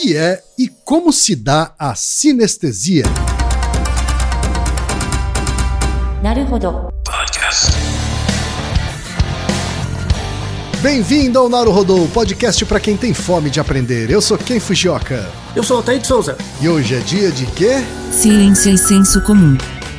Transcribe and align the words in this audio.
que 0.00 0.16
é 0.16 0.42
e 0.56 0.66
como 0.82 1.12
se 1.12 1.36
dá 1.36 1.74
a 1.78 1.94
sinestesia? 1.94 3.04
Naruhodo. 6.22 6.88
Bem-vindo 10.80 11.38
ao 11.38 11.50
Naruhodo, 11.50 12.08
podcast 12.14 12.64
para 12.64 12.80
quem 12.80 12.96
tem 12.96 13.12
fome 13.12 13.50
de 13.50 13.60
aprender. 13.60 14.08
Eu 14.08 14.22
sou 14.22 14.38
Ken 14.38 14.58
Fujioka. 14.58 15.30
Eu 15.54 15.62
sou 15.62 15.80
o 15.80 15.82
Taito 15.82 16.06
Souza. 16.06 16.38
E 16.62 16.68
hoje 16.68 16.94
é 16.94 17.00
dia 17.00 17.30
de 17.30 17.44
quê? 17.46 17.84
Ciência 18.10 18.70
e 18.70 18.78
senso 18.78 19.20
comum. 19.20 19.58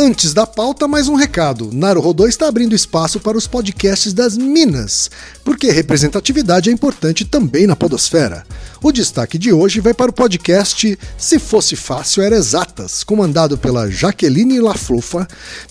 Antes 0.00 0.32
da 0.32 0.46
pauta, 0.46 0.86
mais 0.86 1.08
um 1.08 1.16
recado. 1.16 1.70
Naruhodô 1.72 2.28
está 2.28 2.46
abrindo 2.46 2.72
espaço 2.72 3.18
para 3.18 3.36
os 3.36 3.48
podcasts 3.48 4.12
das 4.12 4.38
Minas, 4.38 5.10
porque 5.42 5.72
representatividade 5.72 6.70
é 6.70 6.72
importante 6.72 7.24
também 7.24 7.66
na 7.66 7.74
podosfera. 7.74 8.46
O 8.80 8.92
destaque 8.92 9.36
de 9.36 9.52
hoje 9.52 9.80
vai 9.80 9.92
para 9.92 10.12
o 10.12 10.14
podcast 10.14 10.96
Se 11.18 11.40
Fosse 11.40 11.74
Fácil 11.74 12.22
Era 12.22 12.36
Exatas, 12.36 13.02
comandado 13.02 13.58
pela 13.58 13.90
Jaqueline 13.90 14.60
Laflufa, 14.60 15.26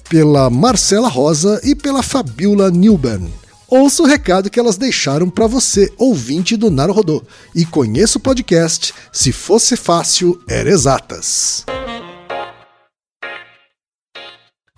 pela 0.10 0.50
Marcela 0.50 1.08
Rosa 1.08 1.62
e 1.64 1.74
pela 1.74 2.04
Fabiola 2.04 2.70
Newburn. 2.70 3.34
Ouça 3.66 4.04
o 4.04 4.06
recado 4.06 4.50
que 4.50 4.60
elas 4.60 4.76
deixaram 4.76 5.30
para 5.30 5.48
você, 5.48 5.90
ouvinte 5.98 6.58
do 6.58 6.70
Naruhodô, 6.70 7.24
e 7.56 7.66
conheça 7.66 8.18
o 8.18 8.22
podcast 8.22 8.94
Se 9.10 9.32
Fosse 9.32 9.78
Fácil 9.78 10.38
Era 10.50 10.70
Exatas. 10.70 11.64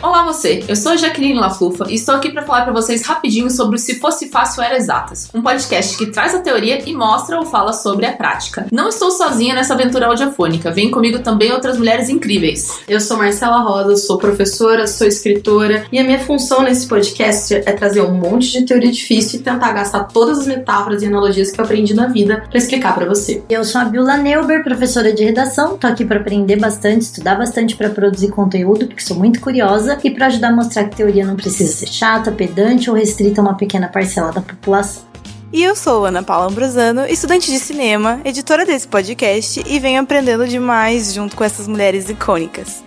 Olá 0.02 0.24
você, 0.24 0.64
eu 0.66 0.78
sou 0.78 0.94
a 0.94 0.96
Jaqueline 0.96 1.38
Laflufa 1.38 1.86
e 1.90 1.96
estou 1.96 2.16
aqui 2.16 2.32
para 2.32 2.44
falar 2.44 2.64
para 2.64 2.72
vocês 2.72 3.06
rapidinho 3.06 3.52
sobre 3.52 3.76
o 3.76 3.80
Se 3.80 3.96
Fosse 4.00 4.30
Fácil 4.30 4.64
Era 4.64 4.78
Exatas, 4.78 5.30
um 5.36 5.42
podcast 5.42 5.98
que 5.98 6.06
traz 6.06 6.34
a 6.34 6.40
teoria 6.40 6.82
e 6.90 6.96
mostra 6.96 7.38
ou 7.38 7.46
fala 7.46 7.74
sobre 7.74 8.06
a 8.06 8.14
prática. 8.14 8.66
Não 8.72 8.88
estou 8.88 9.12
sozinha 9.12 9.54
nessa 9.54 9.74
aventura 9.74 10.08
audiofônica, 10.08 10.72
vem 10.72 10.90
comigo 10.90 11.20
também 11.20 11.52
outras 11.52 11.78
mulheres 11.78 12.08
incríveis. 12.08 12.80
Eu 12.88 13.02
sou 13.02 13.18
Marcela 13.18 13.60
Rosa, 13.60 13.98
sou 13.98 14.18
professora, 14.18 14.88
sou 14.88 15.06
escritora 15.06 15.86
e 15.92 16.00
a 16.00 16.04
minha 16.06 16.20
função 16.20 16.62
nesse 16.62 16.88
podcast 16.88 17.54
é 17.54 17.74
trazer 17.74 18.00
um 18.00 18.14
monte 18.14 18.54
de 18.54 18.66
teoria 18.66 18.94
difícil 18.94 19.42
e 19.42 19.44
tentar 19.44 19.74
gastar 19.74 20.06
todas 20.06 20.40
as 20.40 20.48
metáforas 20.48 21.04
e 21.04 21.08
analogias 21.08 21.52
que 21.52 21.60
eu 21.60 21.66
aprendi 21.66 21.94
na 21.94 22.08
vida 22.08 22.46
para 22.50 22.58
explicar 22.58 22.96
para 22.96 23.06
você. 23.06 23.44
Eu 23.50 23.66
sou 23.66 23.82
a 23.82 23.84
Biola 23.84 24.16
Neuber, 24.16 24.64
professora 24.64 25.12
de 25.12 25.26
redação, 25.26 25.78
tô 25.78 25.88
aqui 25.88 26.06
para 26.06 26.22
aprender 26.22 26.56
bastante, 26.56 27.02
estudar 27.02 27.36
bastante 27.36 27.76
para 27.76 27.90
produzir 27.90 28.30
conteúdo, 28.30 28.88
porque 28.88 29.04
sou 29.04 29.18
muito 29.18 29.42
curiosa 29.42 29.89
e 30.04 30.12
para 30.12 30.28
ajudar 30.28 30.50
a 30.50 30.56
mostrar 30.56 30.86
que 30.86 30.96
teoria 30.96 31.26
não 31.26 31.36
precisa 31.36 31.72
ser 31.72 31.88
chata, 31.88 32.32
pedante 32.32 32.90
ou 32.90 32.96
restrita 32.96 33.42
a 33.42 33.44
uma 33.44 33.56
pequena 33.56 33.88
parcela 33.88 34.32
da 34.32 34.42
população. 34.42 35.04
E 35.52 35.64
eu 35.64 35.76
sou 35.76 36.06
Ana 36.06 36.22
Paula 36.22 36.48
Ambrosano, 36.48 37.06
estudante 37.06 37.52
de 37.52 37.58
cinema, 37.60 38.22
editora 38.24 38.66
desse 38.66 38.88
podcast 38.88 39.64
e 39.66 39.80
venho 39.80 40.02
aprendendo 40.02 40.48
demais 40.48 41.14
junto 41.14 41.36
com 41.36 41.44
essas 41.44 41.68
mulheres 41.68 42.08
icônicas. 42.08 42.84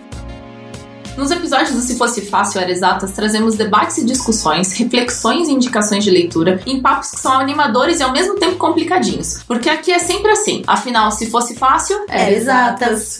Nos 1.17 1.29
episódios 1.29 1.71
do 1.71 1.81
Se 1.81 1.95
Fosse 1.95 2.21
Fácil 2.21 2.59
Era 2.59 2.71
Exatas, 2.71 3.11
trazemos 3.11 3.55
debates 3.55 3.97
e 3.99 4.05
discussões, 4.05 4.73
reflexões 4.73 5.47
e 5.47 5.51
indicações 5.51 6.03
de 6.03 6.09
leitura 6.09 6.59
em 6.65 6.81
papos 6.81 7.11
que 7.11 7.19
são 7.19 7.33
animadores 7.33 7.99
e 7.99 8.03
ao 8.03 8.11
mesmo 8.11 8.35
tempo 8.35 8.55
complicadinhos. 8.55 9.43
Porque 9.43 9.69
aqui 9.69 9.91
é 9.91 9.99
sempre 9.99 10.31
assim. 10.31 10.63
Afinal, 10.65 11.11
se 11.11 11.29
fosse 11.29 11.55
fácil, 11.55 12.05
era 12.09 12.31
exatas. 12.31 13.19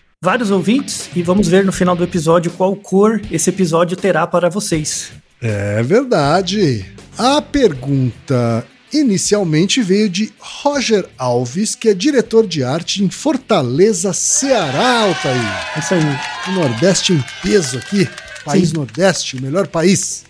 vários 0.23 0.51
ouvintes 0.51 1.09
e 1.15 1.23
vamos 1.23 1.47
ver 1.47 1.65
no 1.65 1.71
final 1.71 1.95
do 1.95 2.03
episódio 2.03 2.51
qual 2.51 2.75
cor 2.75 3.19
esse 3.31 3.49
episódio 3.49 3.97
terá 3.97 4.27
para 4.27 4.51
vocês. 4.51 5.11
É 5.41 5.81
verdade. 5.81 6.85
A 7.17 7.41
pergunta 7.41 8.63
inicialmente 8.93 9.81
veio 9.81 10.07
de 10.07 10.31
Roger 10.37 11.09
Alves, 11.17 11.73
que 11.73 11.89
é 11.89 11.95
diretor 11.95 12.45
de 12.45 12.63
arte 12.63 13.03
em 13.03 13.09
Fortaleza, 13.09 14.13
Ceará, 14.13 14.99
Altair. 15.05 15.79
Isso 15.79 15.95
aí. 15.95 16.01
O 16.49 16.51
Nordeste 16.51 17.13
em 17.13 17.23
peso 17.41 17.79
aqui. 17.79 18.07
País 18.45 18.69
Sim. 18.69 18.75
Nordeste, 18.75 19.37
o 19.37 19.41
melhor 19.41 19.65
país. 19.65 20.25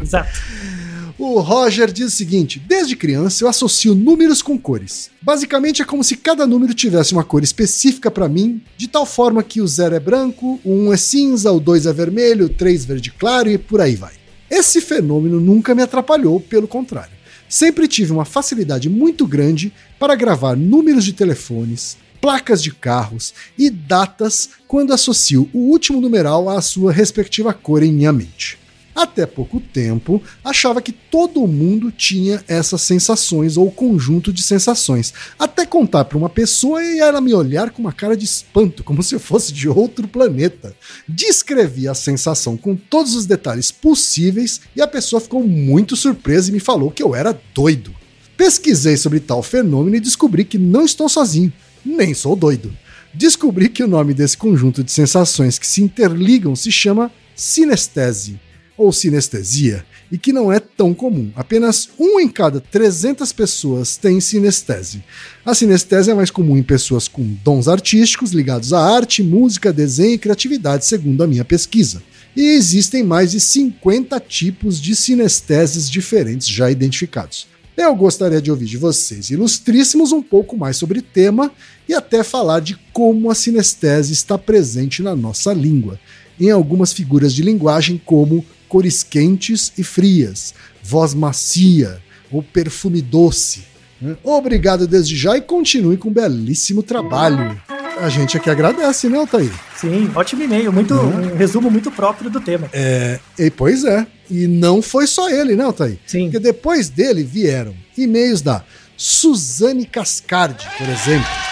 Exato. 0.00 0.30
O 1.18 1.40
Roger 1.40 1.92
diz 1.92 2.06
o 2.06 2.16
seguinte: 2.16 2.58
desde 2.58 2.96
criança 2.96 3.44
eu 3.44 3.48
associo 3.48 3.94
números 3.94 4.40
com 4.40 4.58
cores. 4.58 5.10
Basicamente 5.20 5.82
é 5.82 5.84
como 5.84 6.02
se 6.02 6.16
cada 6.16 6.46
número 6.46 6.74
tivesse 6.74 7.12
uma 7.12 7.24
cor 7.24 7.42
específica 7.42 8.10
para 8.10 8.28
mim, 8.28 8.62
de 8.76 8.88
tal 8.88 9.04
forma 9.04 9.42
que 9.42 9.60
o 9.60 9.68
zero 9.68 9.94
é 9.94 10.00
branco, 10.00 10.58
o 10.64 10.72
1 10.88 10.92
é 10.92 10.96
cinza, 10.96 11.52
o 11.52 11.60
2 11.60 11.86
é 11.86 11.92
vermelho, 11.92 12.46
o 12.46 12.48
3 12.48 12.84
verde 12.84 13.10
claro 13.10 13.50
e 13.50 13.58
por 13.58 13.80
aí 13.80 13.94
vai. 13.94 14.14
Esse 14.50 14.80
fenômeno 14.80 15.40
nunca 15.40 15.74
me 15.74 15.82
atrapalhou, 15.82 16.40
pelo 16.40 16.68
contrário. 16.68 17.12
Sempre 17.48 17.86
tive 17.86 18.12
uma 18.12 18.24
facilidade 18.24 18.88
muito 18.88 19.26
grande 19.26 19.72
para 19.98 20.14
gravar 20.14 20.56
números 20.56 21.04
de 21.04 21.12
telefones, 21.12 21.96
placas 22.20 22.62
de 22.62 22.70
carros 22.70 23.34
e 23.58 23.68
datas 23.68 24.50
quando 24.66 24.92
associo 24.92 25.48
o 25.52 25.58
último 25.70 26.00
numeral 26.00 26.48
à 26.48 26.60
sua 26.62 26.92
respectiva 26.92 27.52
cor 27.52 27.82
em 27.82 27.92
minha 27.92 28.12
mente. 28.12 28.61
Até 28.94 29.24
pouco 29.24 29.58
tempo, 29.58 30.22
achava 30.44 30.82
que 30.82 30.92
todo 30.92 31.46
mundo 31.46 31.90
tinha 31.90 32.44
essas 32.46 32.82
sensações 32.82 33.56
ou 33.56 33.70
conjunto 33.70 34.30
de 34.30 34.42
sensações. 34.42 35.14
Até 35.38 35.64
contar 35.64 36.04
para 36.04 36.18
uma 36.18 36.28
pessoa 36.28 36.84
e 36.84 37.00
ela 37.00 37.20
me 37.20 37.32
olhar 37.32 37.70
com 37.70 37.80
uma 37.80 37.92
cara 37.92 38.14
de 38.14 38.26
espanto, 38.26 38.84
como 38.84 39.02
se 39.02 39.14
eu 39.14 39.20
fosse 39.20 39.50
de 39.50 39.66
outro 39.66 40.06
planeta. 40.06 40.76
Descrevi 41.08 41.88
a 41.88 41.94
sensação 41.94 42.54
com 42.54 42.76
todos 42.76 43.14
os 43.14 43.24
detalhes 43.24 43.70
possíveis 43.70 44.60
e 44.76 44.82
a 44.82 44.86
pessoa 44.86 45.20
ficou 45.20 45.42
muito 45.42 45.96
surpresa 45.96 46.50
e 46.50 46.52
me 46.52 46.60
falou 46.60 46.90
que 46.90 47.02
eu 47.02 47.14
era 47.14 47.38
doido. 47.54 47.94
Pesquisei 48.36 48.98
sobre 48.98 49.20
tal 49.20 49.42
fenômeno 49.42 49.96
e 49.96 50.00
descobri 50.00 50.44
que 50.44 50.58
não 50.58 50.84
estou 50.84 51.08
sozinho, 51.08 51.52
nem 51.84 52.12
sou 52.12 52.36
doido. 52.36 52.76
Descobri 53.14 53.70
que 53.70 53.82
o 53.82 53.88
nome 53.88 54.12
desse 54.12 54.36
conjunto 54.36 54.84
de 54.84 54.92
sensações 54.92 55.58
que 55.58 55.66
se 55.66 55.82
interligam 55.82 56.54
se 56.54 56.70
chama 56.70 57.10
sinestese 57.34 58.38
ou 58.76 58.92
sinestesia, 58.92 59.84
e 60.10 60.18
que 60.18 60.32
não 60.32 60.52
é 60.52 60.60
tão 60.60 60.92
comum. 60.92 61.30
Apenas 61.34 61.88
um 61.98 62.20
em 62.20 62.28
cada 62.28 62.60
300 62.60 63.32
pessoas 63.32 63.96
tem 63.96 64.20
sinestese. 64.20 65.02
A 65.44 65.54
sinestese 65.54 66.10
é 66.10 66.14
mais 66.14 66.30
comum 66.30 66.56
em 66.56 66.62
pessoas 66.62 67.08
com 67.08 67.22
dons 67.44 67.68
artísticos 67.68 68.32
ligados 68.32 68.72
à 68.72 68.80
arte, 68.80 69.22
música, 69.22 69.72
desenho 69.72 70.14
e 70.14 70.18
criatividade, 70.18 70.84
segundo 70.84 71.22
a 71.22 71.26
minha 71.26 71.44
pesquisa. 71.44 72.02
E 72.34 72.42
existem 72.42 73.02
mais 73.02 73.32
de 73.32 73.40
50 73.40 74.18
tipos 74.20 74.80
de 74.80 74.96
sinesteses 74.96 75.88
diferentes 75.88 76.48
já 76.48 76.70
identificados. 76.70 77.46
Eu 77.76 77.94
gostaria 77.94 78.40
de 78.40 78.50
ouvir 78.50 78.66
de 78.66 78.76
vocês, 78.76 79.30
ilustríssimos, 79.30 80.12
um 80.12 80.22
pouco 80.22 80.58
mais 80.58 80.76
sobre 80.76 80.98
o 80.98 81.02
tema 81.02 81.50
e 81.88 81.94
até 81.94 82.22
falar 82.22 82.60
de 82.60 82.78
como 82.92 83.30
a 83.30 83.34
sinestese 83.34 84.12
está 84.12 84.36
presente 84.36 85.02
na 85.02 85.16
nossa 85.16 85.54
língua, 85.54 85.98
em 86.38 86.50
algumas 86.50 86.92
figuras 86.92 87.34
de 87.34 87.42
linguagem 87.42 88.00
como 88.04 88.44
cores 88.72 89.02
quentes 89.02 89.70
e 89.76 89.84
frias, 89.84 90.54
voz 90.82 91.12
macia 91.12 92.00
ou 92.30 92.42
perfume 92.42 93.02
doce. 93.02 93.64
né? 94.00 94.16
Obrigado 94.24 94.86
desde 94.86 95.14
já 95.14 95.36
e 95.36 95.42
continue 95.42 95.98
com 95.98 96.08
um 96.08 96.12
belíssimo 96.12 96.82
trabalho. 96.82 97.60
A 98.00 98.08
gente 98.08 98.34
aqui 98.34 98.48
agradece, 98.48 99.10
né, 99.10 99.18
Altair? 99.18 99.52
Sim, 99.76 100.10
ótimo 100.14 100.42
e-mail. 100.44 100.72
Muito, 100.72 100.94
Um 100.94 101.36
resumo 101.36 101.70
muito 101.70 101.90
próprio 101.90 102.30
do 102.30 102.40
tema. 102.40 102.66
É, 102.72 103.20
e, 103.38 103.50
pois 103.50 103.84
é. 103.84 104.06
E 104.30 104.46
não 104.46 104.80
foi 104.80 105.06
só 105.06 105.28
ele, 105.28 105.54
né, 105.54 105.64
Altair? 105.64 105.98
Sim. 106.06 106.24
Porque 106.30 106.38
depois 106.38 106.88
dele 106.88 107.22
vieram 107.22 107.74
e-mails 107.98 108.40
da 108.40 108.64
Suzane 108.96 109.84
Cascardi, 109.84 110.66
por 110.78 110.88
exemplo. 110.88 111.51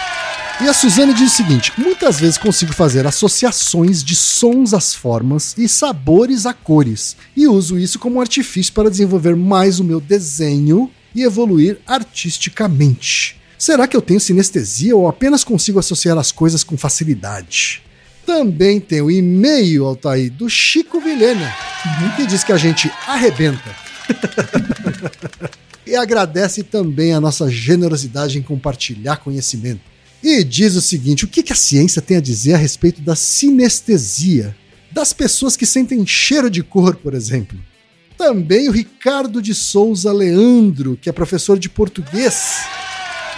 E 0.63 0.67
a 0.67 0.73
Suzane 0.73 1.11
diz 1.11 1.33
o 1.33 1.35
seguinte: 1.35 1.73
muitas 1.75 2.19
vezes 2.19 2.37
consigo 2.37 2.71
fazer 2.71 3.07
associações 3.07 4.03
de 4.03 4.15
sons 4.15 4.75
às 4.75 4.93
formas 4.93 5.55
e 5.57 5.67
sabores 5.67 6.45
a 6.45 6.53
cores, 6.53 7.17
e 7.35 7.47
uso 7.47 7.79
isso 7.79 7.97
como 7.97 8.17
um 8.17 8.21
artifício 8.21 8.71
para 8.71 8.89
desenvolver 8.89 9.35
mais 9.35 9.79
o 9.79 9.83
meu 9.83 9.99
desenho 9.99 10.91
e 11.15 11.23
evoluir 11.23 11.79
artisticamente. 11.87 13.41
Será 13.57 13.87
que 13.87 13.97
eu 13.97 14.01
tenho 14.01 14.19
sinestesia 14.19 14.95
ou 14.95 15.07
apenas 15.07 15.43
consigo 15.43 15.79
associar 15.79 16.17
as 16.17 16.31
coisas 16.31 16.63
com 16.63 16.77
facilidade? 16.77 17.81
Também 18.23 18.79
tem 18.79 19.01
o 19.01 19.09
e-mail, 19.09 19.85
Altair, 19.85 20.31
do 20.31 20.47
Chico 20.47 21.01
Vilhena, 21.01 21.51
que 22.15 22.25
diz 22.27 22.43
que 22.43 22.51
a 22.51 22.57
gente 22.57 22.91
arrebenta. 23.07 23.75
e 25.87 25.95
agradece 25.95 26.61
também 26.61 27.13
a 27.13 27.19
nossa 27.19 27.49
generosidade 27.49 28.37
em 28.37 28.43
compartilhar 28.43 29.17
conhecimento. 29.17 29.90
E 30.23 30.43
diz 30.43 30.75
o 30.75 30.81
seguinte: 30.81 31.25
o 31.25 31.27
que, 31.27 31.51
a 31.51 31.55
ciência 31.55 32.01
tem 32.01 32.17
a 32.17 32.21
dizer 32.21 32.53
a 32.53 32.57
respeito 32.57 33.01
da 33.01 33.15
sinestesia? 33.15 34.55
Das 34.91 35.13
pessoas 35.13 35.55
que 35.55 35.65
sentem 35.65 36.05
cheiro 36.05 36.49
de 36.49 36.61
cor, 36.61 36.95
por 36.95 37.13
exemplo. 37.13 37.57
Também 38.17 38.69
o 38.69 38.71
Ricardo 38.71 39.41
de 39.41 39.55
Souza 39.55 40.11
Leandro, 40.11 40.97
que 41.01 41.09
é 41.09 41.13
professor 41.13 41.57
de 41.57 41.69
português. 41.69 42.59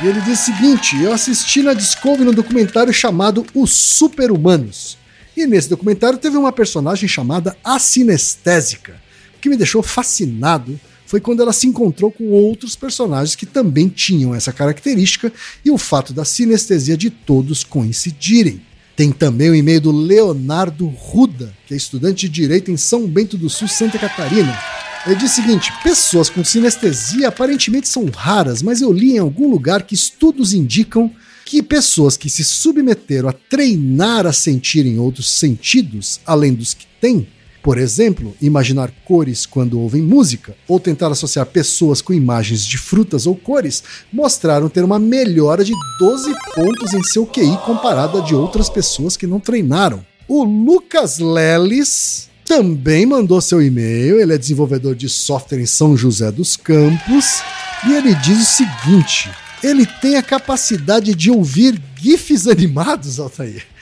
E 0.01 0.07
ele 0.07 0.19
diz 0.21 0.41
o 0.41 0.45
seguinte: 0.45 1.01
eu 1.01 1.13
assisti 1.13 1.61
na 1.61 1.73
Discovery 1.73 2.29
um 2.29 2.33
documentário 2.33 2.91
chamado 2.91 3.45
Os 3.53 3.71
Super-Humanos. 3.71 4.97
E 5.37 5.47
nesse 5.47 5.69
documentário 5.69 6.19
teve 6.19 6.37
uma 6.37 6.51
personagem 6.51 7.07
chamada 7.07 7.55
a 7.63 7.79
Sinestésica. 7.79 9.01
Que 9.39 9.49
me 9.49 9.57
deixou 9.57 9.83
fascinado 9.83 10.79
foi 11.13 11.21
quando 11.21 11.43
ela 11.43 11.53
se 11.53 11.67
encontrou 11.67 12.11
com 12.11 12.31
outros 12.31 12.75
personagens 12.75 13.35
que 13.35 13.45
também 13.45 13.87
tinham 13.87 14.33
essa 14.33 14.51
característica 14.51 15.31
e 15.63 15.69
o 15.69 15.77
fato 15.77 16.11
da 16.11 16.25
sinestesia 16.25 16.97
de 16.97 17.11
todos 17.11 17.63
coincidirem. 17.63 18.59
Tem 18.95 19.11
também 19.11 19.51
o 19.51 19.53
e-mail 19.53 19.79
do 19.79 19.91
Leonardo 19.91 20.87
Ruda, 20.87 21.55
que 21.67 21.75
é 21.75 21.77
estudante 21.77 22.27
de 22.27 22.33
Direito 22.33 22.71
em 22.71 22.77
São 22.77 23.05
Bento 23.05 23.37
do 23.37 23.47
Sul, 23.47 23.67
Santa 23.67 23.99
Catarina. 23.99 24.57
Ele 25.05 25.13
diz 25.13 25.33
o 25.33 25.35
seguinte: 25.35 25.71
pessoas 25.83 26.31
com 26.31 26.43
sinestesia 26.43 27.27
aparentemente 27.27 27.87
são 27.87 28.05
raras, 28.05 28.63
mas 28.63 28.81
eu 28.81 28.91
li 28.91 29.11
em 29.11 29.19
algum 29.19 29.47
lugar 29.47 29.83
que 29.83 29.93
estudos 29.93 30.51
indicam 30.51 31.11
que 31.45 31.61
pessoas 31.61 32.17
que 32.17 32.27
se 32.27 32.43
submeteram 32.43 33.29
a 33.29 33.33
treinar 33.33 34.25
a 34.25 34.33
sentirem 34.33 34.97
outros 34.97 35.29
sentidos, 35.29 36.19
além 36.25 36.55
dos 36.55 36.73
que 36.73 36.87
têm, 36.99 37.27
por 37.63 37.77
exemplo, 37.77 38.35
imaginar 38.41 38.91
cores 39.05 39.45
quando 39.45 39.79
ouvem 39.79 40.01
música, 40.01 40.53
ou 40.67 40.81
tentar 40.81 41.07
associar 41.07 41.45
pessoas 41.45 42.01
com 42.01 42.13
imagens 42.13 42.65
de 42.65 42.77
frutas 42.77 43.25
ou 43.25 43.35
cores, 43.35 43.81
mostraram 44.11 44.67
ter 44.67 44.83
uma 44.83 44.99
melhora 44.99 45.63
de 45.63 45.71
12 45.97 46.33
pontos 46.53 46.93
em 46.93 47.01
seu 47.01 47.25
QI 47.25 47.57
comparado 47.65 48.17
a 48.17 48.21
de 48.21 48.35
outras 48.35 48.69
pessoas 48.69 49.15
que 49.15 49.25
não 49.25 49.39
treinaram. 49.39 50.05
O 50.27 50.43
Lucas 50.43 51.19
Leles 51.19 52.29
também 52.45 53.05
mandou 53.05 53.39
seu 53.39 53.61
e-mail, 53.61 54.19
ele 54.19 54.33
é 54.33 54.37
desenvolvedor 54.37 54.93
de 54.93 55.07
software 55.07 55.61
em 55.61 55.65
São 55.65 55.95
José 55.95 56.29
dos 56.33 56.57
Campos, 56.57 57.41
e 57.87 57.93
ele 57.93 58.13
diz 58.15 58.41
o 58.41 58.45
seguinte: 58.45 59.31
ele 59.63 59.85
tem 59.85 60.17
a 60.17 60.23
capacidade 60.23 61.15
de 61.15 61.31
ouvir 61.31 61.81
GIFs 61.95 62.45
animados, 62.45 63.21
Altair. 63.21 63.72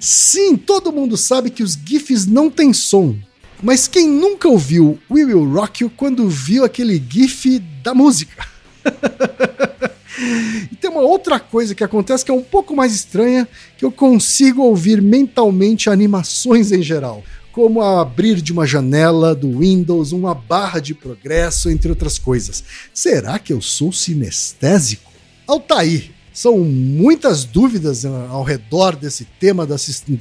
Sim, 0.00 0.56
todo 0.56 0.92
mundo 0.92 1.16
sabe 1.16 1.50
que 1.50 1.62
os 1.62 1.72
GIFs 1.74 2.26
não 2.26 2.50
têm 2.50 2.72
som. 2.72 3.16
Mas 3.62 3.86
quem 3.86 4.08
nunca 4.08 4.48
ouviu 4.48 4.98
We 5.10 5.24
Will 5.24 5.52
Rock 5.52 5.82
You 5.82 5.90
quando 5.94 6.28
viu 6.28 6.64
aquele 6.64 7.02
GIF 7.08 7.58
da 7.82 7.94
música? 7.94 8.46
e 10.72 10.76
tem 10.76 10.90
uma 10.90 11.02
outra 11.02 11.38
coisa 11.38 11.74
que 11.74 11.84
acontece 11.84 12.24
que 12.24 12.30
é 12.30 12.34
um 12.34 12.42
pouco 12.42 12.74
mais 12.74 12.94
estranha, 12.94 13.46
que 13.76 13.84
eu 13.84 13.92
consigo 13.92 14.62
ouvir 14.62 15.02
mentalmente 15.02 15.90
animações 15.90 16.72
em 16.72 16.82
geral, 16.82 17.22
como 17.52 17.82
a 17.82 18.00
abrir 18.00 18.40
de 18.40 18.52
uma 18.52 18.66
janela 18.66 19.34
do 19.34 19.58
Windows, 19.58 20.12
uma 20.12 20.34
barra 20.34 20.80
de 20.80 20.94
progresso, 20.94 21.68
entre 21.68 21.90
outras 21.90 22.18
coisas. 22.18 22.64
Será 22.94 23.38
que 23.38 23.52
eu 23.52 23.60
sou 23.60 23.92
sinestésico? 23.92 25.10
Altair, 25.46 26.10
são 26.40 26.58
muitas 26.58 27.44
dúvidas 27.44 28.04
ah, 28.06 28.28
ao 28.30 28.42
redor 28.42 28.96
desse 28.96 29.26
tema 29.38 29.66
da, 29.66 29.76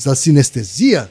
da 0.05 0.15
sinestesia. 0.15 1.09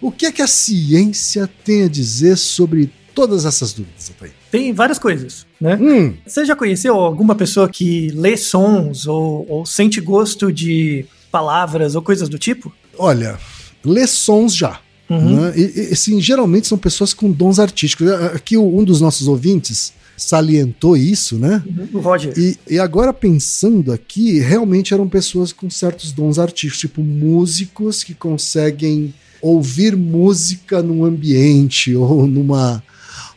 O 0.00 0.10
que 0.10 0.26
é 0.26 0.32
que 0.32 0.42
a 0.42 0.46
ciência 0.46 1.48
tem 1.64 1.84
a 1.84 1.88
dizer 1.88 2.36
sobre 2.36 2.90
todas 3.14 3.44
essas 3.44 3.72
dúvidas, 3.72 4.10
Altair? 4.10 4.32
Tem 4.50 4.72
várias 4.72 4.98
coisas, 4.98 5.46
né? 5.60 5.76
Hum, 5.80 6.14
Você 6.26 6.44
já 6.44 6.54
conheceu 6.54 6.94
alguma 6.94 7.34
pessoa 7.34 7.68
que 7.68 8.08
lê 8.10 8.36
sons 8.36 9.06
ou, 9.06 9.46
ou 9.48 9.66
sente 9.66 10.00
gosto 10.00 10.52
de 10.52 11.04
palavras 11.30 11.94
ou 11.94 12.02
coisas 12.02 12.28
do 12.28 12.38
tipo? 12.38 12.72
olha, 12.98 13.38
lê 13.84 14.06
sons 14.06 14.54
já. 14.54 14.78
Uhum. 15.08 15.40
né? 15.40 15.52
E, 15.56 15.88
e, 15.88 15.92
assim, 15.92 16.20
geralmente 16.20 16.66
são 16.66 16.76
pessoas 16.78 17.12
com 17.14 17.30
dons 17.32 17.58
artísticos. 17.58 18.08
Aqui 18.34 18.56
o- 18.56 18.78
um 18.78 18.84
dos 18.84 19.00
nossos 19.00 19.26
ouvintes 19.26 19.92
salientou 20.20 20.96
isso, 20.96 21.38
né? 21.38 21.62
O 21.92 21.98
Roger. 21.98 22.34
E, 22.36 22.56
e 22.68 22.78
agora 22.78 23.12
pensando 23.12 23.92
aqui, 23.92 24.38
realmente 24.38 24.92
eram 24.92 25.08
pessoas 25.08 25.52
com 25.52 25.70
certos 25.70 26.12
dons 26.12 26.38
artísticos, 26.38 26.80
tipo 26.80 27.02
músicos 27.02 28.04
que 28.04 28.14
conseguem 28.14 29.14
ouvir 29.40 29.96
música 29.96 30.82
num 30.82 31.04
ambiente 31.04 31.94
ou 31.96 32.26
numa 32.26 32.82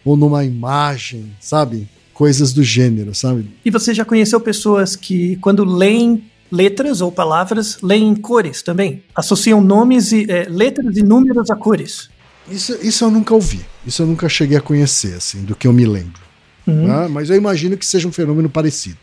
ou 0.05 0.17
numa 0.17 0.43
imagem, 0.43 1.31
sabe? 1.39 1.87
coisas 2.13 2.53
do 2.53 2.63
gênero, 2.63 3.15
sabe? 3.15 3.49
E 3.65 3.71
você 3.71 3.93
já 3.93 4.05
conheceu 4.05 4.39
pessoas 4.39 4.95
que, 4.95 5.35
quando 5.37 5.65
leem 5.65 6.23
letras 6.51 7.01
ou 7.01 7.11
palavras, 7.11 7.79
leem 7.81 8.13
cores 8.15 8.61
também? 8.61 9.03
Associam 9.15 9.59
nomes 9.59 10.11
e 10.11 10.29
é, 10.29 10.45
letras 10.47 10.95
e 10.95 11.01
números 11.01 11.49
a 11.49 11.55
cores. 11.55 12.09
Isso, 12.49 12.77
isso 12.83 13.03
eu 13.03 13.09
nunca 13.09 13.33
ouvi. 13.33 13.61
Isso 13.85 14.03
eu 14.03 14.05
nunca 14.05 14.29
cheguei 14.29 14.57
a 14.57 14.61
conhecer, 14.61 15.15
assim, 15.15 15.43
do 15.43 15.55
que 15.55 15.67
eu 15.67 15.73
me 15.73 15.85
lembro. 15.85 16.21
Uhum. 16.65 16.87
Né? 16.87 17.07
Mas 17.09 17.29
eu 17.29 17.35
imagino 17.35 17.77
que 17.77 17.85
seja 17.85 18.07
um 18.07 18.11
fenômeno 18.11 18.49
parecido. 18.49 18.97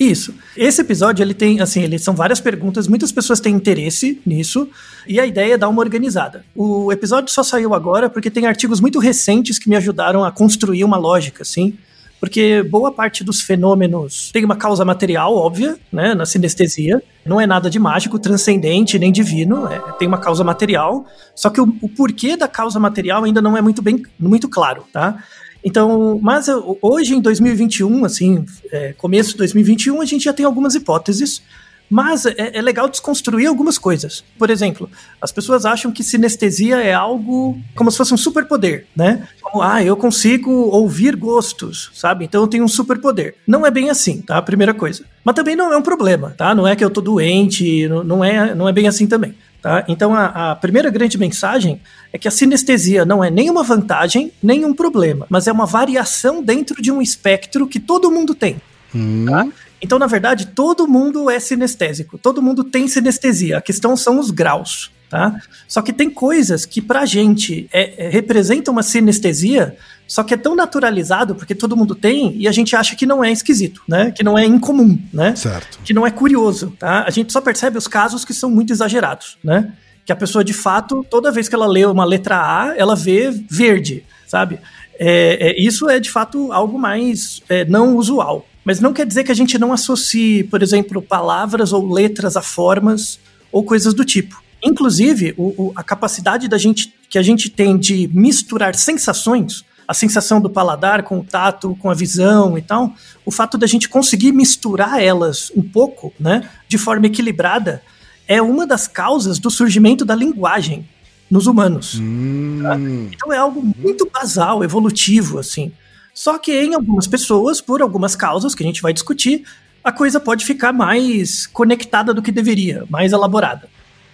Isso. 0.00 0.34
Esse 0.56 0.80
episódio, 0.80 1.22
ele 1.22 1.34
tem, 1.34 1.60
assim, 1.60 1.82
eles 1.82 2.02
são 2.02 2.14
várias 2.14 2.40
perguntas, 2.40 2.88
muitas 2.88 3.12
pessoas 3.12 3.38
têm 3.38 3.54
interesse 3.54 4.18
nisso, 4.24 4.66
e 5.06 5.20
a 5.20 5.26
ideia 5.26 5.54
é 5.54 5.58
dar 5.58 5.68
uma 5.68 5.82
organizada. 5.82 6.42
O 6.56 6.90
episódio 6.90 7.30
só 7.30 7.42
saiu 7.42 7.74
agora 7.74 8.08
porque 8.08 8.30
tem 8.30 8.46
artigos 8.46 8.80
muito 8.80 8.98
recentes 8.98 9.58
que 9.58 9.68
me 9.68 9.76
ajudaram 9.76 10.24
a 10.24 10.32
construir 10.32 10.84
uma 10.84 10.96
lógica, 10.96 11.42
assim, 11.42 11.76
porque 12.18 12.62
boa 12.62 12.92
parte 12.92 13.22
dos 13.24 13.40
fenômenos 13.40 14.30
tem 14.30 14.44
uma 14.44 14.54
causa 14.54 14.84
material 14.86 15.34
óbvia, 15.34 15.78
né, 15.92 16.14
na 16.14 16.24
sinestesia. 16.24 17.02
Não 17.24 17.38
é 17.38 17.46
nada 17.46 17.68
de 17.68 17.78
mágico, 17.78 18.18
transcendente, 18.18 18.98
nem 18.98 19.10
divino, 19.12 19.66
é, 19.66 19.78
tem 19.98 20.08
uma 20.08 20.18
causa 20.18 20.44
material. 20.44 21.06
Só 21.34 21.50
que 21.50 21.60
o, 21.60 21.76
o, 21.80 21.88
porquê 21.88 22.36
da 22.36 22.46
causa 22.46 22.78
material 22.78 23.24
ainda 23.24 23.42
não 23.42 23.56
é 23.56 23.62
muito 23.62 23.80
bem, 23.82 24.02
muito 24.18 24.48
claro, 24.48 24.84
tá? 24.92 25.22
Então, 25.64 26.18
mas 26.22 26.46
hoje 26.80 27.14
em 27.14 27.20
2021, 27.20 28.04
assim, 28.04 28.44
é, 28.70 28.92
começo 28.94 29.32
de 29.32 29.38
2021, 29.38 30.00
a 30.00 30.04
gente 30.04 30.24
já 30.24 30.32
tem 30.32 30.46
algumas 30.46 30.74
hipóteses, 30.74 31.42
mas 31.90 32.24
é, 32.24 32.34
é, 32.54 32.62
legal 32.62 32.88
desconstruir 32.88 33.48
algumas 33.48 33.76
coisas. 33.76 34.24
Por 34.38 34.48
exemplo, 34.48 34.88
as 35.20 35.32
pessoas 35.32 35.66
acham 35.66 35.90
que 35.90 36.04
sinestesia 36.04 36.76
é 36.76 36.94
algo 36.94 37.58
como 37.74 37.90
se 37.90 37.96
fosse 37.96 38.14
um 38.14 38.16
superpoder, 38.16 38.86
né? 38.94 39.26
Como, 39.42 39.60
ah, 39.60 39.82
eu 39.82 39.96
consigo 39.96 40.50
ouvir 40.50 41.16
gostos, 41.16 41.90
sabe? 41.92 42.24
Então 42.24 42.42
eu 42.42 42.46
tenho 42.46 42.62
um 42.62 42.68
superpoder. 42.68 43.34
Não 43.44 43.66
é 43.66 43.70
bem 43.70 43.90
assim, 43.90 44.22
tá? 44.22 44.40
Primeira 44.40 44.72
coisa. 44.72 45.04
Mas 45.24 45.34
também 45.34 45.56
não 45.56 45.72
é 45.72 45.76
um 45.76 45.82
problema, 45.82 46.32
tá? 46.38 46.54
Não 46.54 46.66
é 46.66 46.76
que 46.76 46.84
eu 46.84 46.90
tô 46.90 47.00
doente, 47.00 47.88
não, 47.88 48.24
é, 48.24 48.54
não 48.54 48.68
é 48.68 48.72
bem 48.72 48.86
assim 48.86 49.08
também. 49.08 49.34
Tá? 49.62 49.84
Então, 49.88 50.14
a, 50.14 50.52
a, 50.52 50.56
primeira 50.56 50.88
grande 50.88 51.18
mensagem 51.18 51.80
é 52.12 52.18
que 52.18 52.26
a 52.26 52.30
sinestesia 52.30 53.04
não 53.04 53.22
é 53.22 53.30
nem 53.30 53.50
uma 53.50 53.62
vantagem, 53.62 54.32
nem 54.42 54.64
um 54.64 54.72
problema, 54.72 55.26
mas 55.28 55.46
é 55.46 55.52
uma 55.52 55.66
variação 55.66 56.42
dentro 56.42 56.80
de 56.80 56.90
um 56.90 57.02
espectro 57.02 57.66
que 57.66 57.78
todo 57.78 58.10
mundo 58.10 58.34
tem. 58.34 58.60
Hum. 58.94 59.26
Tá? 59.28 59.46
Então, 59.82 59.98
na 59.98 60.06
verdade, 60.06 60.46
todo 60.48 60.88
mundo 60.88 61.28
é 61.30 61.38
sinestésico, 61.38 62.16
todo 62.16 62.42
mundo 62.42 62.64
tem 62.64 62.88
sinestesia. 62.88 63.58
A 63.58 63.62
questão 63.62 63.96
são 63.96 64.18
os 64.18 64.30
graus. 64.30 64.90
Tá? 65.10 65.40
Só 65.66 65.82
que 65.82 65.92
tem 65.92 66.08
coisas 66.08 66.64
que 66.64 66.80
pra 66.80 67.04
gente 67.04 67.68
é, 67.72 68.06
é, 68.06 68.08
representam 68.08 68.70
uma 68.70 68.82
sinestesia, 68.82 69.76
só 70.10 70.24
que 70.24 70.34
é 70.34 70.36
tão 70.36 70.56
naturalizado, 70.56 71.36
porque 71.36 71.54
todo 71.54 71.76
mundo 71.76 71.94
tem, 71.94 72.34
e 72.36 72.48
a 72.48 72.50
gente 72.50 72.74
acha 72.74 72.96
que 72.96 73.06
não 73.06 73.22
é 73.22 73.30
esquisito, 73.30 73.80
né? 73.86 74.10
Que 74.10 74.24
não 74.24 74.36
é 74.36 74.44
incomum, 74.44 74.98
né? 75.12 75.36
Certo. 75.36 75.78
Que 75.84 75.94
não 75.94 76.04
é 76.04 76.10
curioso, 76.10 76.74
tá? 76.76 77.04
A 77.06 77.10
gente 77.10 77.32
só 77.32 77.40
percebe 77.40 77.78
os 77.78 77.86
casos 77.86 78.24
que 78.24 78.34
são 78.34 78.50
muito 78.50 78.72
exagerados, 78.72 79.38
né? 79.42 79.72
Que 80.04 80.10
a 80.10 80.16
pessoa, 80.16 80.42
de 80.42 80.52
fato, 80.52 81.06
toda 81.08 81.30
vez 81.30 81.48
que 81.48 81.54
ela 81.54 81.68
lê 81.68 81.84
uma 81.84 82.04
letra 82.04 82.38
A, 82.38 82.74
ela 82.76 82.96
vê 82.96 83.30
verde, 83.48 84.04
sabe? 84.26 84.58
É, 84.98 85.50
é, 85.50 85.62
isso 85.62 85.88
é, 85.88 86.00
de 86.00 86.10
fato, 86.10 86.52
algo 86.52 86.76
mais 86.76 87.40
é, 87.48 87.64
não 87.64 87.94
usual. 87.94 88.44
Mas 88.64 88.80
não 88.80 88.92
quer 88.92 89.06
dizer 89.06 89.22
que 89.22 89.30
a 89.30 89.36
gente 89.36 89.60
não 89.60 89.72
associe, 89.72 90.42
por 90.42 90.60
exemplo, 90.60 91.00
palavras 91.00 91.72
ou 91.72 91.88
letras 91.88 92.36
a 92.36 92.42
formas 92.42 93.20
ou 93.52 93.62
coisas 93.62 93.94
do 93.94 94.04
tipo. 94.04 94.42
Inclusive, 94.60 95.34
o, 95.36 95.66
o, 95.66 95.72
a 95.76 95.84
capacidade 95.84 96.48
da 96.48 96.58
gente 96.58 96.92
que 97.08 97.18
a 97.18 97.22
gente 97.22 97.48
tem 97.48 97.76
de 97.76 98.08
misturar 98.12 98.74
sensações, 98.74 99.64
a 99.90 99.94
sensação 99.94 100.40
do 100.40 100.48
paladar 100.48 101.02
com 101.02 101.18
o 101.18 101.24
tato, 101.24 101.74
com 101.80 101.90
a 101.90 101.94
visão 101.94 102.56
e 102.56 102.62
tal, 102.62 102.94
o 103.26 103.32
fato 103.32 103.58
da 103.58 103.66
gente 103.66 103.88
conseguir 103.88 104.30
misturar 104.30 105.02
elas 105.02 105.50
um 105.56 105.62
pouco, 105.62 106.12
né, 106.18 106.48
de 106.68 106.78
forma 106.78 107.06
equilibrada, 107.06 107.82
é 108.28 108.40
uma 108.40 108.64
das 108.64 108.86
causas 108.86 109.40
do 109.40 109.50
surgimento 109.50 110.04
da 110.04 110.14
linguagem 110.14 110.88
nos 111.28 111.48
humanos. 111.48 111.98
Hum. 112.00 112.60
Tá? 112.62 112.76
Então 112.76 113.32
é 113.32 113.36
algo 113.36 113.60
muito 113.76 114.08
basal, 114.08 114.62
evolutivo, 114.62 115.40
assim. 115.40 115.72
Só 116.14 116.38
que 116.38 116.52
em 116.52 116.72
algumas 116.76 117.08
pessoas, 117.08 117.60
por 117.60 117.82
algumas 117.82 118.14
causas 118.14 118.54
que 118.54 118.62
a 118.62 118.66
gente 118.66 118.82
vai 118.82 118.92
discutir, 118.92 119.42
a 119.82 119.90
coisa 119.90 120.20
pode 120.20 120.44
ficar 120.44 120.72
mais 120.72 121.48
conectada 121.48 122.14
do 122.14 122.22
que 122.22 122.30
deveria, 122.30 122.84
mais 122.88 123.10
elaborada 123.10 123.68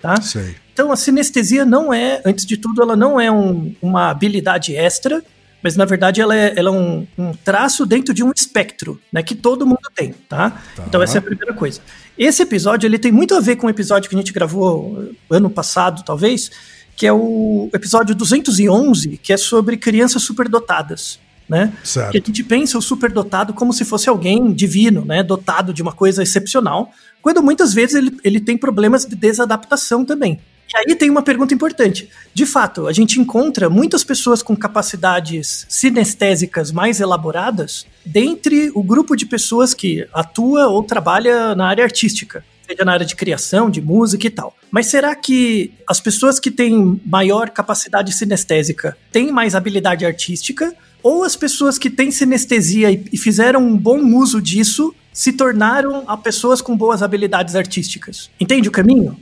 tá? 0.06 0.20
Sei. 0.20 0.54
Então 0.72 0.92
a 0.92 0.96
sinestesia 0.96 1.64
não 1.64 1.92
é, 1.92 2.22
antes 2.24 2.46
de 2.46 2.56
tudo, 2.56 2.82
ela 2.82 2.94
não 2.94 3.20
é 3.20 3.30
um, 3.30 3.74
uma 3.82 4.10
habilidade 4.10 4.76
extra, 4.76 5.22
mas 5.62 5.76
na 5.76 5.84
verdade 5.84 6.20
ela 6.20 6.36
é, 6.36 6.52
ela 6.56 6.68
é 6.68 6.72
um, 6.72 7.06
um, 7.18 7.32
traço 7.32 7.84
dentro 7.84 8.14
de 8.14 8.22
um 8.22 8.30
espectro, 8.34 9.00
né, 9.12 9.22
que 9.22 9.34
todo 9.34 9.66
mundo 9.66 9.80
tem, 9.94 10.14
tá? 10.28 10.50
Tá. 10.74 10.84
Então 10.86 11.02
essa 11.02 11.18
é 11.18 11.20
a 11.20 11.22
primeira 11.22 11.54
coisa. 11.54 11.80
Esse 12.16 12.42
episódio 12.42 12.86
ele 12.86 12.98
tem 12.98 13.12
muito 13.12 13.34
a 13.34 13.40
ver 13.40 13.56
com 13.56 13.66
o 13.66 13.70
episódio 13.70 14.08
que 14.08 14.16
a 14.16 14.18
gente 14.18 14.32
gravou 14.32 15.12
ano 15.30 15.50
passado, 15.50 16.02
talvez, 16.04 16.50
que 16.96 17.06
é 17.06 17.12
o 17.12 17.68
episódio 17.74 18.14
211, 18.14 19.18
que 19.18 19.32
é 19.32 19.36
sobre 19.36 19.76
crianças 19.76 20.22
superdotadas. 20.22 21.18
Né? 21.48 21.72
Certo. 21.84 22.10
Que 22.10 22.18
a 22.18 22.20
gente 22.20 22.42
pensa 22.42 22.76
o 22.76 22.82
superdotado 22.82 23.54
como 23.54 23.72
se 23.72 23.84
fosse 23.84 24.08
alguém 24.08 24.52
divino, 24.52 25.04
né? 25.04 25.22
Dotado 25.22 25.72
de 25.72 25.80
uma 25.80 25.92
coisa 25.92 26.20
excepcional, 26.20 26.90
quando 27.22 27.40
muitas 27.40 27.72
vezes 27.72 27.94
ele, 27.94 28.16
ele 28.24 28.40
tem 28.40 28.58
problemas 28.58 29.04
de 29.04 29.14
desadaptação 29.14 30.04
também. 30.04 30.40
E 30.72 30.76
aí 30.76 30.96
tem 30.96 31.08
uma 31.08 31.22
pergunta 31.22 31.54
importante. 31.54 32.08
De 32.34 32.44
fato, 32.44 32.86
a 32.86 32.92
gente 32.92 33.20
encontra 33.20 33.70
muitas 33.70 34.02
pessoas 34.02 34.42
com 34.42 34.56
capacidades 34.56 35.64
sinestésicas 35.68 36.72
mais 36.72 37.00
elaboradas 37.00 37.86
dentre 38.04 38.70
o 38.74 38.82
grupo 38.82 39.14
de 39.14 39.26
pessoas 39.26 39.72
que 39.72 40.06
atua 40.12 40.66
ou 40.68 40.82
trabalha 40.82 41.54
na 41.54 41.68
área 41.68 41.84
artística, 41.84 42.44
seja 42.66 42.84
na 42.84 42.92
área 42.92 43.06
de 43.06 43.14
criação, 43.14 43.70
de 43.70 43.80
música 43.80 44.26
e 44.26 44.30
tal. 44.30 44.56
Mas 44.70 44.86
será 44.86 45.14
que 45.14 45.72
as 45.88 46.00
pessoas 46.00 46.40
que 46.40 46.50
têm 46.50 47.00
maior 47.06 47.50
capacidade 47.50 48.12
sinestésica 48.12 48.96
têm 49.12 49.30
mais 49.30 49.54
habilidade 49.54 50.04
artística? 50.04 50.74
Ou 51.02 51.22
as 51.22 51.36
pessoas 51.36 51.78
que 51.78 51.88
têm 51.88 52.10
sinestesia 52.10 52.90
e, 52.90 53.16
fizeram 53.16 53.60
um 53.60 53.76
bom 53.76 54.02
uso 54.16 54.42
disso 54.42 54.92
se 55.12 55.32
tornaram 55.32 56.04
a 56.08 56.16
pessoas 56.16 56.60
com 56.60 56.76
boas 56.76 57.02
habilidades 57.02 57.54
artísticas? 57.54 58.28
Entende 58.40 58.68
o 58.68 58.72
caminho? 58.72 59.16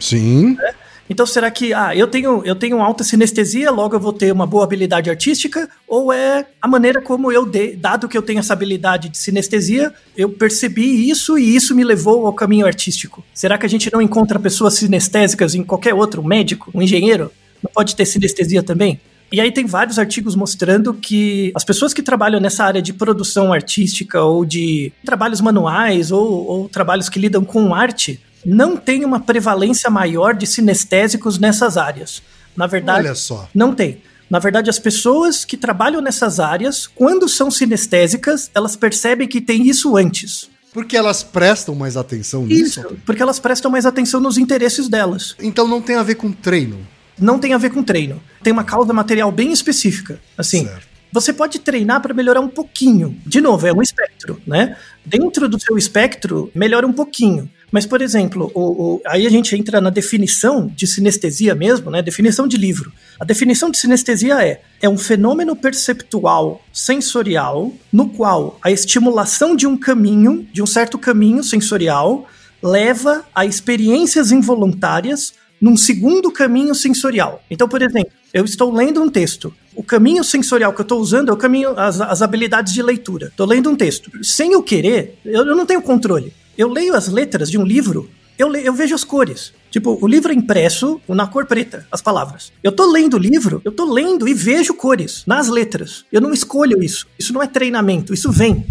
Sim. 0.00 0.56
É? 0.60 0.87
Então 1.08 1.24
será 1.24 1.50
que 1.50 1.72
ah, 1.72 1.94
eu 1.96 2.06
tenho 2.06 2.42
eu 2.44 2.54
tenho 2.54 2.82
alta 2.82 3.02
sinestesia, 3.02 3.70
logo 3.70 3.96
eu 3.96 4.00
vou 4.00 4.12
ter 4.12 4.32
uma 4.32 4.46
boa 4.46 4.64
habilidade 4.64 5.08
artística? 5.08 5.68
Ou 5.86 6.12
é 6.12 6.46
a 6.60 6.68
maneira 6.68 7.00
como 7.00 7.32
eu 7.32 7.46
de, 7.46 7.76
dado 7.76 8.08
que 8.08 8.16
eu 8.16 8.22
tenho 8.22 8.40
essa 8.40 8.52
habilidade 8.52 9.08
de 9.08 9.16
sinestesia, 9.16 9.92
eu 10.16 10.28
percebi 10.28 11.08
isso 11.08 11.38
e 11.38 11.56
isso 11.56 11.74
me 11.74 11.84
levou 11.84 12.26
ao 12.26 12.32
caminho 12.32 12.66
artístico? 12.66 13.24
Será 13.32 13.56
que 13.56 13.64
a 13.64 13.68
gente 13.68 13.90
não 13.92 14.02
encontra 14.02 14.38
pessoas 14.38 14.74
sinestésicas 14.74 15.54
em 15.54 15.62
qualquer 15.62 15.94
outro, 15.94 16.20
um 16.20 16.26
médico, 16.26 16.70
um 16.74 16.82
engenheiro? 16.82 17.32
Não 17.62 17.70
pode 17.72 17.96
ter 17.96 18.04
sinestesia 18.04 18.62
também? 18.62 19.00
E 19.30 19.40
aí 19.40 19.52
tem 19.52 19.66
vários 19.66 19.98
artigos 19.98 20.34
mostrando 20.34 20.94
que 20.94 21.52
as 21.54 21.62
pessoas 21.62 21.92
que 21.92 22.02
trabalham 22.02 22.40
nessa 22.40 22.64
área 22.64 22.80
de 22.80 22.94
produção 22.94 23.52
artística 23.52 24.22
ou 24.22 24.42
de 24.42 24.90
trabalhos 25.04 25.40
manuais 25.40 26.10
ou, 26.10 26.46
ou 26.46 26.68
trabalhos 26.68 27.10
que 27.10 27.18
lidam 27.18 27.44
com 27.44 27.74
arte 27.74 28.18
não 28.44 28.76
têm 28.76 29.04
uma 29.04 29.20
prevalência 29.20 29.90
maior 29.90 30.34
de 30.34 30.46
sinestésicos 30.46 31.38
nessas 31.38 31.76
áreas. 31.76 32.22
Na 32.56 32.66
verdade, 32.66 33.06
Olha 33.06 33.14
só. 33.14 33.48
não 33.54 33.74
tem. 33.74 34.00
Na 34.30 34.38
verdade, 34.38 34.68
as 34.68 34.78
pessoas 34.78 35.44
que 35.44 35.56
trabalham 35.56 36.00
nessas 36.02 36.38
áreas, 36.38 36.86
quando 36.86 37.28
são 37.28 37.50
sinestésicas, 37.50 38.50
elas 38.54 38.76
percebem 38.76 39.26
que 39.26 39.40
tem 39.40 39.66
isso 39.66 39.96
antes. 39.96 40.50
Porque 40.72 40.96
elas 40.96 41.22
prestam 41.22 41.74
mais 41.74 41.96
atenção 41.96 42.44
nisso? 42.44 42.80
Isso, 42.80 42.96
porque 43.06 43.22
elas 43.22 43.38
prestam 43.38 43.70
mais 43.70 43.86
atenção 43.86 44.20
nos 44.20 44.36
interesses 44.36 44.86
delas. 44.88 45.34
Então 45.40 45.66
não 45.66 45.80
tem 45.80 45.96
a 45.96 46.02
ver 46.02 46.16
com 46.16 46.30
treino. 46.30 46.78
Não 47.18 47.38
tem 47.38 47.54
a 47.54 47.58
ver 47.58 47.70
com 47.70 47.82
treino. 47.82 48.22
Tem 48.42 48.52
uma 48.52 48.64
causa 48.64 48.92
material 48.92 49.32
bem 49.32 49.50
específica. 49.50 50.20
Assim, 50.36 50.66
Certo. 50.66 50.86
você 51.10 51.32
pode 51.32 51.58
treinar 51.58 52.00
para 52.02 52.12
melhorar 52.12 52.40
um 52.40 52.48
pouquinho. 52.48 53.16
De 53.26 53.40
novo, 53.40 53.66
é 53.66 53.72
um 53.72 53.80
espectro, 53.82 54.40
né? 54.46 54.76
Dentro 55.04 55.48
do 55.48 55.58
seu 55.58 55.76
espectro, 55.78 56.50
melhora 56.54 56.86
um 56.86 56.92
pouquinho. 56.92 57.50
Mas, 57.70 57.84
por 57.84 58.00
exemplo, 58.00 58.50
o, 58.54 58.60
o- 58.94 59.02
aí 59.06 59.26
a 59.26 59.30
gente 59.30 59.54
entra 59.54 59.80
na 59.80 59.90
definição 59.90 60.66
de 60.74 60.86
sinestesia 60.86 61.54
mesmo, 61.54 61.90
né? 61.90 62.00
Definição 62.00 62.48
de 62.48 62.56
livro. 62.56 62.90
A 63.20 63.24
definição 63.24 63.70
de 63.70 63.76
sinestesia 63.78 64.42
é: 64.42 64.62
é 64.80 64.88
um 64.88 64.96
fenômeno 64.96 65.54
perceptual 65.54 66.62
sensorial 66.72 67.72
no 67.92 68.08
qual 68.08 68.58
a 68.62 68.70
estimulação 68.70 69.54
de 69.54 69.66
um 69.66 69.76
caminho, 69.76 70.46
de 70.52 70.62
um 70.62 70.66
certo 70.66 70.98
caminho 70.98 71.42
sensorial, 71.44 72.26
leva 72.62 73.24
a 73.34 73.44
experiências 73.44 74.32
involuntárias 74.32 75.34
num 75.60 75.76
segundo 75.76 76.30
caminho 76.30 76.74
sensorial. 76.74 77.42
Então, 77.50 77.68
por 77.68 77.82
exemplo, 77.82 78.12
eu 78.32 78.44
estou 78.44 78.72
lendo 78.72 79.02
um 79.02 79.08
texto. 79.10 79.52
O 79.74 79.82
caminho 79.82 80.24
sensorial 80.24 80.72
que 80.72 80.80
eu 80.80 80.84
estou 80.84 81.00
usando 81.00 81.30
é 81.30 81.32
o 81.32 81.36
caminho, 81.36 81.70
as, 81.78 82.00
as 82.00 82.22
habilidades 82.22 82.72
de 82.72 82.82
leitura. 82.82 83.26
Estou 83.26 83.46
lendo 83.46 83.70
um 83.70 83.76
texto. 83.76 84.10
Sem 84.22 84.52
eu 84.52 84.62
querer, 84.62 85.18
eu, 85.24 85.44
eu 85.46 85.56
não 85.56 85.66
tenho 85.66 85.82
controle. 85.82 86.32
Eu 86.58 86.68
leio 86.68 86.94
as 86.96 87.06
letras 87.08 87.48
de 87.50 87.56
um 87.56 87.64
livro, 87.64 88.10
eu, 88.36 88.48
le- 88.48 88.66
eu 88.66 88.72
vejo 88.74 88.94
as 88.94 89.04
cores. 89.04 89.52
Tipo, 89.70 89.96
o 90.02 90.08
livro 90.08 90.32
é 90.32 90.34
impresso 90.34 91.00
na 91.08 91.26
cor 91.26 91.46
preta, 91.46 91.86
as 91.90 92.02
palavras. 92.02 92.52
Eu 92.62 92.72
tô 92.72 92.90
lendo 92.90 93.14
o 93.14 93.18
livro, 93.18 93.62
eu 93.64 93.70
tô 93.70 93.84
lendo 93.90 94.26
e 94.26 94.34
vejo 94.34 94.74
cores 94.74 95.22
nas 95.26 95.48
letras. 95.48 96.04
Eu 96.10 96.20
não 96.20 96.32
escolho 96.32 96.82
isso. 96.82 97.06
Isso 97.18 97.32
não 97.32 97.42
é 97.42 97.46
treinamento, 97.46 98.12
isso 98.12 98.30
vem. 98.32 98.66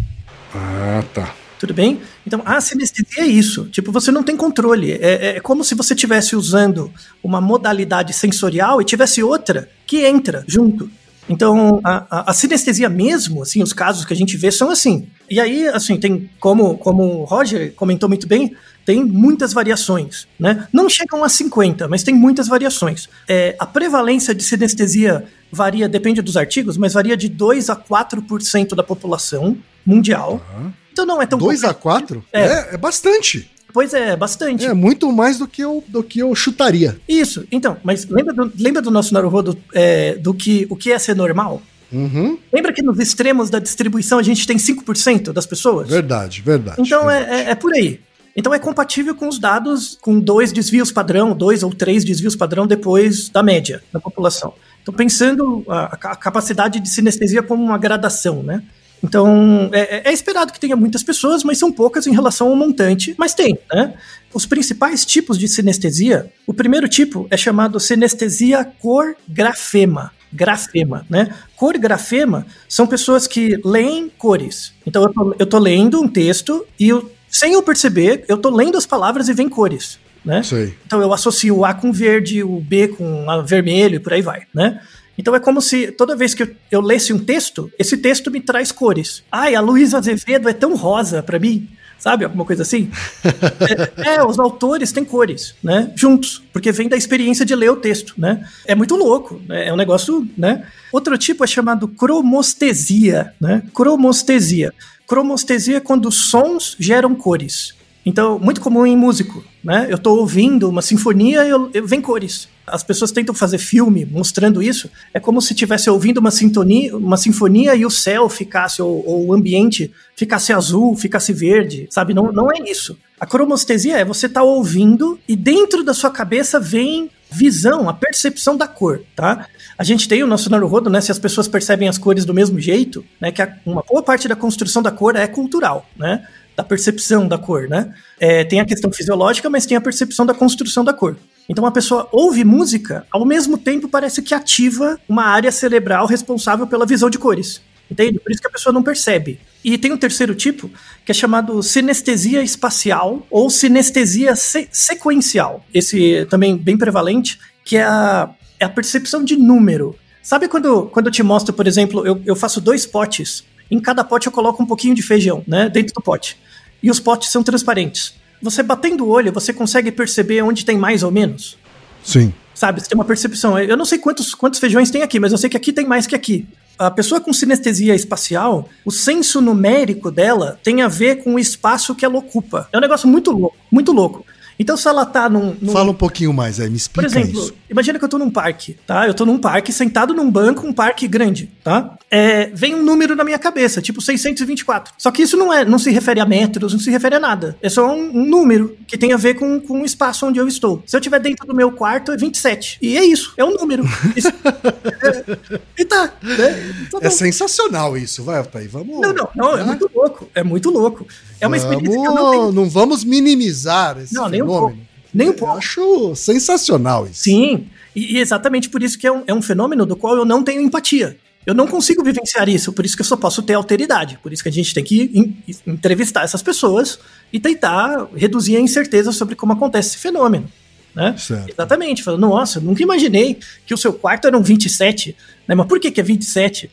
Ah, 0.53 1.03
tá. 1.13 1.33
Tudo 1.59 1.73
bem? 1.73 2.01
Então, 2.25 2.41
a 2.45 2.59
sinestesia 2.61 3.23
é 3.23 3.25
isso. 3.27 3.65
Tipo, 3.71 3.91
você 3.91 4.11
não 4.11 4.21
tem 4.21 4.35
controle. 4.37 4.91
É, 4.91 5.37
é 5.37 5.39
como 5.39 5.63
se 5.63 5.73
você 5.73 5.93
estivesse 5.95 6.35
usando 6.35 6.91
uma 7.23 7.41
modalidade 7.41 8.13
sensorial 8.13 8.79
e 8.81 8.85
tivesse 8.85 9.23
outra 9.23 9.67
que 9.85 10.05
entra 10.05 10.43
junto. 10.47 10.89
Então, 11.29 11.81
a, 11.83 12.05
a, 12.09 12.31
a, 12.31 12.33
sinestesia 12.33 12.89
mesmo, 12.89 13.41
assim, 13.41 13.61
os 13.61 13.73
casos 13.73 14.05
que 14.05 14.13
a 14.13 14.15
gente 14.15 14.37
vê 14.37 14.51
são 14.51 14.69
assim. 14.69 15.07
E 15.29 15.39
aí, 15.39 15.67
assim, 15.67 15.99
tem, 15.99 16.29
como, 16.39 16.77
como 16.77 17.03
o 17.03 17.23
Roger 17.25 17.73
comentou 17.73 18.07
muito 18.07 18.27
bem, 18.27 18.55
tem 18.85 19.03
muitas 19.03 19.51
variações, 19.51 20.27
né? 20.39 20.65
Não 20.71 20.87
chegam 20.87 21.21
a 21.23 21.27
50, 21.27 21.89
mas 21.89 22.03
tem 22.03 22.15
muitas 22.15 22.47
variações. 22.47 23.09
É, 23.27 23.55
a 23.59 23.65
prevalência 23.65 24.33
de 24.33 24.41
sinestesia 24.41 25.25
varia, 25.51 25.89
depende 25.89 26.21
dos 26.21 26.37
artigos, 26.37 26.77
mas 26.77 26.93
varia 26.93 27.17
de 27.17 27.27
2 27.27 27.69
a 27.69 27.75
4% 27.75 28.75
da 28.75 28.83
população 28.83 29.57
mundial. 29.85 30.41
Uhum. 30.55 30.71
Então 30.93 31.05
não 31.05 31.21
é 31.21 31.25
tão 31.25 31.37
2 31.37 31.65
a 31.65 31.73
4? 31.73 32.23
É. 32.31 32.41
é, 32.41 32.69
é 32.73 32.77
bastante. 32.77 33.51
Pois 33.73 33.93
é, 33.93 34.15
bastante. 34.15 34.65
É 34.65 34.73
muito 34.73 35.11
mais 35.11 35.37
do 35.37 35.47
que 35.47 35.61
eu, 35.61 35.83
do 35.87 36.01
que 36.01 36.19
eu 36.19 36.33
chutaria. 36.33 36.99
Isso, 37.07 37.45
então, 37.51 37.77
mas 37.83 38.05
lembra 38.05 38.33
do, 38.33 38.51
lembra 38.57 38.81
do 38.81 38.89
nosso 38.89 39.13
Naruhodo 39.13 39.57
é, 39.73 40.15
do 40.15 40.33
que 40.33 40.65
o 40.69 40.75
que 40.75 40.91
é 40.91 40.99
ser 40.99 41.15
normal? 41.15 41.61
Uhum. 41.91 42.37
Lembra 42.51 42.73
que 42.73 42.81
nos 42.81 42.99
extremos 42.99 43.49
da 43.49 43.59
distribuição 43.59 44.19
a 44.19 44.23
gente 44.23 44.45
tem 44.45 44.57
5% 44.57 45.31
das 45.31 45.45
pessoas? 45.45 45.89
Verdade, 45.89 46.41
verdade. 46.41 46.81
Então 46.81 47.09
é, 47.09 47.19
verdade. 47.19 47.41
É, 47.41 47.51
é, 47.51 47.55
por 47.55 47.73
aí. 47.73 47.99
Então 48.35 48.53
é 48.53 48.59
compatível 48.59 49.15
com 49.15 49.27
os 49.27 49.39
dados 49.39 49.97
com 50.01 50.19
dois 50.19 50.51
desvios 50.51 50.91
padrão, 50.91 51.35
dois 51.35 51.63
ou 51.63 51.73
três 51.73 52.03
desvios 52.03 52.35
padrão 52.35 52.67
depois 52.67 53.29
da 53.29 53.41
média 53.41 53.81
da 53.91 53.99
população. 53.99 54.53
Então 54.81 54.93
pensando 54.93 55.63
a, 55.67 55.85
a 55.85 56.15
capacidade 56.15 56.79
de 56.79 56.89
sinestesia 56.89 57.41
como 57.41 57.63
uma 57.63 57.77
gradação, 57.77 58.43
né? 58.43 58.63
Então, 59.03 59.69
é, 59.71 60.09
é, 60.09 60.13
esperado 60.13 60.51
que 60.51 60.59
tenha 60.59 60.75
muitas 60.75 61.03
pessoas, 61.03 61.43
mas 61.43 61.57
são 61.57 61.71
poucas 61.71 62.07
em 62.07 62.13
relação 62.13 62.47
ao 62.47 62.55
montante, 62.55 63.15
mas 63.17 63.33
tem, 63.33 63.57
né? 63.71 63.93
Os 64.33 64.45
principais 64.45 65.05
tipos 65.05 65.37
de 65.37 65.47
sinestesia, 65.47 66.31
o 66.45 66.53
primeiro 66.53 66.87
tipo 66.87 67.27
é 67.29 67.37
chamado 67.37 67.79
sinestesia 67.79 68.65
cor-grafema. 68.65 70.11
Grafema, 70.33 71.05
né? 71.09 71.33
Cor 71.55 71.77
grafema 71.77 72.45
são 72.67 72.85
pessoas 72.85 73.27
que 73.27 73.59
leem 73.63 74.11
cores. 74.17 74.73
Então, 74.85 75.03
eu 75.03 75.13
tô, 75.13 75.35
eu 75.39 75.45
tô 75.45 75.57
lendo 75.57 76.01
um 76.01 76.07
texto 76.07 76.65
e 76.77 76.89
eu, 76.89 77.09
sem 77.29 77.53
eu 77.53 77.63
perceber, 77.63 78.25
eu 78.27 78.37
tô 78.37 78.49
lendo 78.49 78.77
as 78.77 78.85
palavras 78.85 79.29
e 79.29 79.33
vem 79.33 79.47
cores. 79.47 79.97
Né? 80.27 80.43
Então 80.85 81.01
eu 81.01 81.13
associo 81.13 81.55
o 81.55 81.63
A 81.63 81.73
com 81.73 81.89
verde, 81.89 82.43
o 82.43 82.59
B 82.59 82.89
com 82.89 83.25
vermelho 83.45 83.95
e 83.95 83.99
por 83.99 84.11
aí 84.11 84.21
vai, 84.21 84.41
né? 84.53 84.81
Então 85.17 85.35
é 85.35 85.39
como 85.39 85.61
se 85.61 85.91
toda 85.91 86.15
vez 86.15 86.33
que 86.33 86.43
eu, 86.43 86.49
eu 86.71 86.81
lesse 86.81 87.11
um 87.11 87.19
texto, 87.19 87.71
esse 87.77 87.97
texto 87.97 88.29
me 88.29 88.39
traz 88.39 88.71
cores. 88.71 89.23
Ai, 89.31 89.55
a 89.55 89.61
Luísa 89.61 89.97
Azevedo 89.97 90.47
é 90.47 90.53
tão 90.53 90.75
rosa 90.75 91.23
para 91.23 91.39
mim. 91.39 91.67
Sabe, 91.99 92.25
alguma 92.25 92.45
coisa 92.45 92.61
assim? 92.61 92.91
é, 94.05 94.15
é, 94.15 94.23
os 94.23 94.37
autores 94.37 94.91
têm 94.91 95.03
cores, 95.03 95.55
né? 95.63 95.91
Juntos, 95.95 96.43
porque 96.53 96.71
vem 96.71 96.87
da 96.87 96.95
experiência 96.95 97.43
de 97.43 97.55
ler 97.55 97.71
o 97.71 97.75
texto, 97.75 98.13
né? 98.17 98.47
É 98.65 98.75
muito 98.75 98.95
louco, 98.95 99.41
né? 99.47 99.67
é 99.67 99.73
um 99.73 99.75
negócio, 99.75 100.27
né? 100.37 100.67
Outro 100.91 101.17
tipo 101.17 101.43
é 101.43 101.47
chamado 101.47 101.87
cromostesia, 101.87 103.33
né? 103.41 103.63
Cromostesia. 103.73 104.73
Cromostesia 105.07 105.77
é 105.77 105.81
quando 105.81 106.11
sons 106.11 106.75
geram 106.79 107.15
cores. 107.15 107.73
Então, 108.05 108.37
muito 108.39 108.61
comum 108.61 108.85
em 108.85 108.95
músico, 108.95 109.43
né? 109.63 109.87
Eu 109.89 109.95
estou 109.95 110.19
ouvindo 110.19 110.69
uma 110.69 110.81
sinfonia 110.81 111.45
e 111.45 111.49
eu, 111.49 111.69
eu, 111.73 111.87
vem 111.87 111.99
cores. 111.99 112.47
As 112.67 112.83
pessoas 112.83 113.11
tentam 113.13 113.33
fazer 113.33 113.57
filme 113.57 114.05
mostrando 114.05 114.61
isso. 114.61 114.91
É 115.13 115.19
como 115.19 115.41
se 115.41 115.53
estivesse 115.53 115.89
ouvindo 115.89 116.17
uma, 116.17 116.29
sintonia, 116.29 116.95
uma 116.95 117.15
sinfonia 117.15 117.73
e 117.75 117.85
o 117.85 117.89
céu 117.89 118.27
ficasse, 118.27 118.81
ou, 118.81 119.03
ou, 119.07 119.27
o 119.27 119.33
ambiente 119.33 119.91
ficasse 120.15 120.51
azul, 120.51 120.93
ficasse 120.95 121.31
verde, 121.31 121.87
sabe? 121.89 122.13
Não, 122.13 122.31
não 122.31 122.51
é 122.51 122.69
isso. 122.69 122.97
A 123.19 123.25
cromostesia 123.25 123.97
é 123.97 124.03
você 124.03 124.27
tá 124.27 124.43
ouvindo 124.43 125.17
e 125.27 125.35
dentro 125.35 125.81
da 125.83 125.93
sua 125.93 126.11
cabeça 126.11 126.59
vem 126.59 127.09
visão, 127.31 127.89
a 127.89 127.93
percepção 127.93 128.55
da 128.55 128.67
cor, 128.67 129.01
tá? 129.15 129.47
A 129.77 129.83
gente 129.83 130.07
tem 130.07 130.21
o 130.21 130.27
nosso 130.27 130.49
Naruhodo, 130.49 130.89
né? 130.89 130.99
Se 131.01 131.11
as 131.11 131.19
pessoas 131.19 131.47
percebem 131.47 131.87
as 131.87 131.97
cores 131.97 132.25
do 132.25 132.33
mesmo 132.33 132.59
jeito, 132.59 133.03
né? 133.19 133.31
Que 133.31 133.47
uma 133.65 133.83
boa 133.87 134.03
parte 134.03 134.27
da 134.27 134.35
construção 134.35 134.81
da 134.83 134.91
cor 134.91 135.15
é 135.15 135.25
cultural, 135.27 135.89
né? 135.95 136.25
da 136.57 136.63
percepção 136.63 137.27
da 137.27 137.37
cor, 137.37 137.69
né? 137.69 137.93
É, 138.19 138.43
tem 138.43 138.59
a 138.59 138.65
questão 138.65 138.91
fisiológica, 138.91 139.47
mas 139.47 139.67
tem 139.67 139.77
a 139.77 139.81
percepção 139.81 140.25
da 140.25 140.33
construção 140.33 140.83
da 140.83 140.91
cor. 140.91 141.15
Então 141.49 141.65
a 141.65 141.71
pessoa 141.71 142.07
ouve 142.11 142.43
música, 142.43 143.05
ao 143.11 143.25
mesmo 143.25 143.57
tempo 143.57 143.87
parece 143.87 144.21
que 144.21 144.33
ativa 144.33 144.99
uma 145.07 145.23
área 145.23 145.51
cerebral 145.51 146.05
responsável 146.05 146.67
pela 146.67 146.85
visão 146.85 147.09
de 147.09 147.17
cores. 147.17 147.61
Entende? 147.89 148.19
Por 148.19 148.31
isso 148.31 148.41
que 148.41 148.47
a 148.47 148.51
pessoa 148.51 148.73
não 148.73 148.83
percebe. 148.83 149.39
E 149.63 149.77
tem 149.77 149.93
um 149.93 149.97
terceiro 149.97 150.35
tipo, 150.35 150.69
que 151.05 151.11
é 151.11 151.15
chamado 151.15 151.63
sinestesia 151.63 152.43
espacial 152.43 153.25
ou 153.31 153.49
sinestesia 153.49 154.35
se 154.35 154.67
sequencial. 154.71 155.65
Esse 155.73 156.27
também 156.29 156.57
bem 156.57 156.77
prevalente, 156.77 157.39
que 157.63 157.77
é 157.77 157.83
a, 157.83 158.29
é 158.59 158.65
a 158.65 158.69
percepção 158.69 159.23
de 159.23 159.37
número. 159.37 159.95
Sabe 160.21 160.49
quando, 160.49 160.87
quando 160.87 161.05
eu 161.05 161.11
te 161.11 161.23
mostro, 161.23 161.53
por 161.53 161.65
exemplo, 161.65 162.05
eu, 162.05 162.21
eu 162.25 162.35
faço 162.35 162.59
dois 162.59 162.85
potes, 162.85 163.45
em 163.71 163.79
cada 163.79 164.03
pote 164.03 164.27
eu 164.27 164.33
coloco 164.33 164.61
um 164.61 164.65
pouquinho 164.65 164.93
de 164.93 165.01
feijão, 165.01 165.41
né, 165.47 165.69
dentro 165.69 165.93
do 165.93 166.01
pote 166.01 166.37
e 166.81 166.89
os 166.89 166.99
potes 166.99 167.29
são 167.31 167.43
transparentes. 167.43 168.13
Você 168.41 168.61
batendo 168.61 169.05
o 169.05 169.09
olho, 169.09 169.31
você 169.31 169.51
consegue 169.53 169.91
perceber 169.91 170.41
onde 170.41 170.65
tem 170.65 170.77
mais 170.77 171.03
ou 171.03 171.11
menos? 171.11 171.57
Sim. 172.03 172.33
Sabe, 172.53 172.81
você 172.81 172.87
tem 172.87 172.97
uma 172.97 173.05
percepção. 173.05 173.57
Eu 173.59 173.77
não 173.77 173.85
sei 173.85 173.99
quantos, 173.99 174.33
quantos 174.33 174.59
feijões 174.59 174.89
tem 174.89 175.03
aqui, 175.03 175.19
mas 175.19 175.31
eu 175.31 175.37
sei 175.37 175.49
que 175.49 175.57
aqui 175.57 175.71
tem 175.71 175.85
mais 175.85 176.07
que 176.07 176.15
aqui. 176.15 176.47
A 176.77 176.91
pessoa 176.91 177.19
com 177.19 177.33
sinestesia 177.33 177.95
espacial, 177.95 178.69
o 178.85 178.91
senso 178.91 179.41
numérico 179.41 180.11
dela 180.11 180.59
tem 180.63 180.81
a 180.81 180.87
ver 180.87 181.23
com 181.23 181.35
o 181.35 181.39
espaço 181.39 181.95
que 181.95 182.05
ela 182.05 182.17
ocupa. 182.17 182.69
É 182.71 182.77
um 182.77 182.81
negócio 182.81 183.07
muito 183.07 183.31
louco, 183.31 183.57
muito 183.71 183.91
louco. 183.91 184.25
Então, 184.59 184.75
se 184.75 184.87
ela 184.87 185.05
tá 185.05 185.29
num. 185.29 185.55
num... 185.61 185.71
Fala 185.71 185.91
um 185.91 185.95
pouquinho 185.95 186.33
mais 186.33 186.59
aí, 186.59 186.69
me 186.69 186.77
explica. 186.77 187.09
Por 187.09 187.17
exemplo, 187.17 187.39
isso. 187.39 187.53
imagina 187.69 187.99
que 187.99 188.05
eu 188.05 188.09
tô 188.09 188.17
num 188.17 188.29
parque, 188.29 188.77
tá? 188.85 189.07
Eu 189.07 189.13
tô 189.13 189.25
num 189.25 189.37
parque, 189.37 189.71
sentado 189.71 190.13
num 190.13 190.29
banco, 190.29 190.65
um 190.65 190.73
parque 190.73 191.07
grande, 191.07 191.51
tá? 191.63 191.97
É, 192.09 192.47
vem 192.53 192.73
um 192.73 192.83
número 192.83 193.15
na 193.15 193.23
minha 193.23 193.37
cabeça, 193.37 193.81
tipo 193.81 194.01
624. 194.01 194.93
Só 194.97 195.11
que 195.11 195.21
isso 195.21 195.37
não 195.37 195.53
é, 195.53 195.65
não 195.65 195.77
se 195.77 195.91
refere 195.91 196.19
a 196.19 196.25
metros, 196.25 196.73
não 196.73 196.79
se 196.79 196.89
refere 196.89 197.15
a 197.15 197.19
nada. 197.19 197.57
É 197.61 197.69
só 197.69 197.87
um, 197.87 198.17
um 198.17 198.25
número 198.25 198.77
que 198.87 198.97
tem 198.97 199.13
a 199.13 199.17
ver 199.17 199.35
com, 199.35 199.59
com 199.59 199.81
o 199.81 199.85
espaço 199.85 200.25
onde 200.25 200.39
eu 200.39 200.47
estou. 200.47 200.81
Se 200.85 200.95
eu 200.95 200.99
estiver 200.99 201.19
dentro 201.19 201.45
do 201.45 201.55
meu 201.55 201.71
quarto, 201.71 202.11
é 202.11 202.17
27. 202.17 202.79
E 202.81 202.97
é 202.97 203.05
isso, 203.05 203.33
é 203.37 203.43
um 203.43 203.53
número. 203.53 203.83
Isso, 204.15 204.29
é, 204.29 205.37
e 205.81 205.85
tá. 205.85 206.13
Né? 206.21 206.73
tá 206.91 206.99
é 207.01 207.09
sensacional 207.09 207.97
isso, 207.97 208.23
vai, 208.23 208.43
aí, 208.55 208.67
vamos. 208.67 208.99
Não, 209.01 209.13
não, 209.13 209.29
não, 209.35 209.57
é 209.57 209.63
muito 209.63 209.91
louco. 209.93 210.29
É 210.33 210.43
muito 210.43 210.69
louco. 210.69 211.05
É 211.39 211.47
uma 211.47 211.57
vamos, 211.57 211.73
experiência 211.73 212.01
que 212.01 212.07
eu 212.07 212.15
não 212.15 212.31
tenho. 212.31 212.51
Não 212.51 212.69
vamos 212.69 213.03
minimizar 213.03 213.97
esse 213.99 214.13
não, 214.13 214.29
fenômeno. 214.29 214.81
Nem 215.13 215.29
um 215.29 215.33
pouco. 215.33 215.53
Eu 215.53 215.57
acho 215.57 216.15
sensacional 216.15 217.05
isso. 217.05 217.23
Sim, 217.23 217.67
e, 217.95 218.19
exatamente 218.19 218.69
por 218.69 218.83
isso 218.83 218.97
que 218.97 219.07
é 219.07 219.11
um, 219.11 219.23
é 219.25 219.33
um 219.33 219.41
fenômeno 219.41 219.85
do 219.85 219.95
qual 219.95 220.15
eu 220.15 220.25
não 220.25 220.43
tenho 220.43 220.61
empatia. 220.61 221.17
Eu 221.45 221.55
não 221.55 221.65
consigo 221.65 222.03
vivenciar 222.03 222.49
isso, 222.49 222.73
por 222.73 222.85
isso 222.85 222.95
que 222.95 223.01
eu 223.01 223.05
só 223.05 223.15
posso 223.15 223.41
ter 223.41 223.53
alteridade. 223.53 224.19
Por 224.21 224.33
isso 224.33 224.43
que 224.43 224.49
a 224.49 224.51
gente 224.51 224.73
tem 224.73 224.83
que 224.83 225.33
entrevistar 225.65 226.23
essas 226.23 226.43
pessoas 226.43 226.99
e 227.31 227.39
tentar 227.39 228.05
reduzir 228.13 228.57
a 228.57 228.59
incerteza 228.59 229.13
sobre 229.13 229.33
como 229.33 229.53
acontece 229.53 229.91
esse 229.91 229.97
fenômeno. 229.97 230.51
Né? 230.93 231.15
Exatamente. 231.47 232.03
Falando, 232.03 232.21
nossa, 232.21 232.59
nunca 232.59 232.83
imaginei 232.83 233.39
que 233.65 233.73
o 233.73 233.77
seu 233.77 233.93
quarto 233.93 234.27
era 234.27 234.37
um 234.37 234.43
27. 234.43 235.15
Né? 235.47 235.55
Mas 235.55 235.67
por 235.67 235.79
que, 235.79 235.89
que 235.89 236.01
é 236.01 236.03
27? 236.03 236.69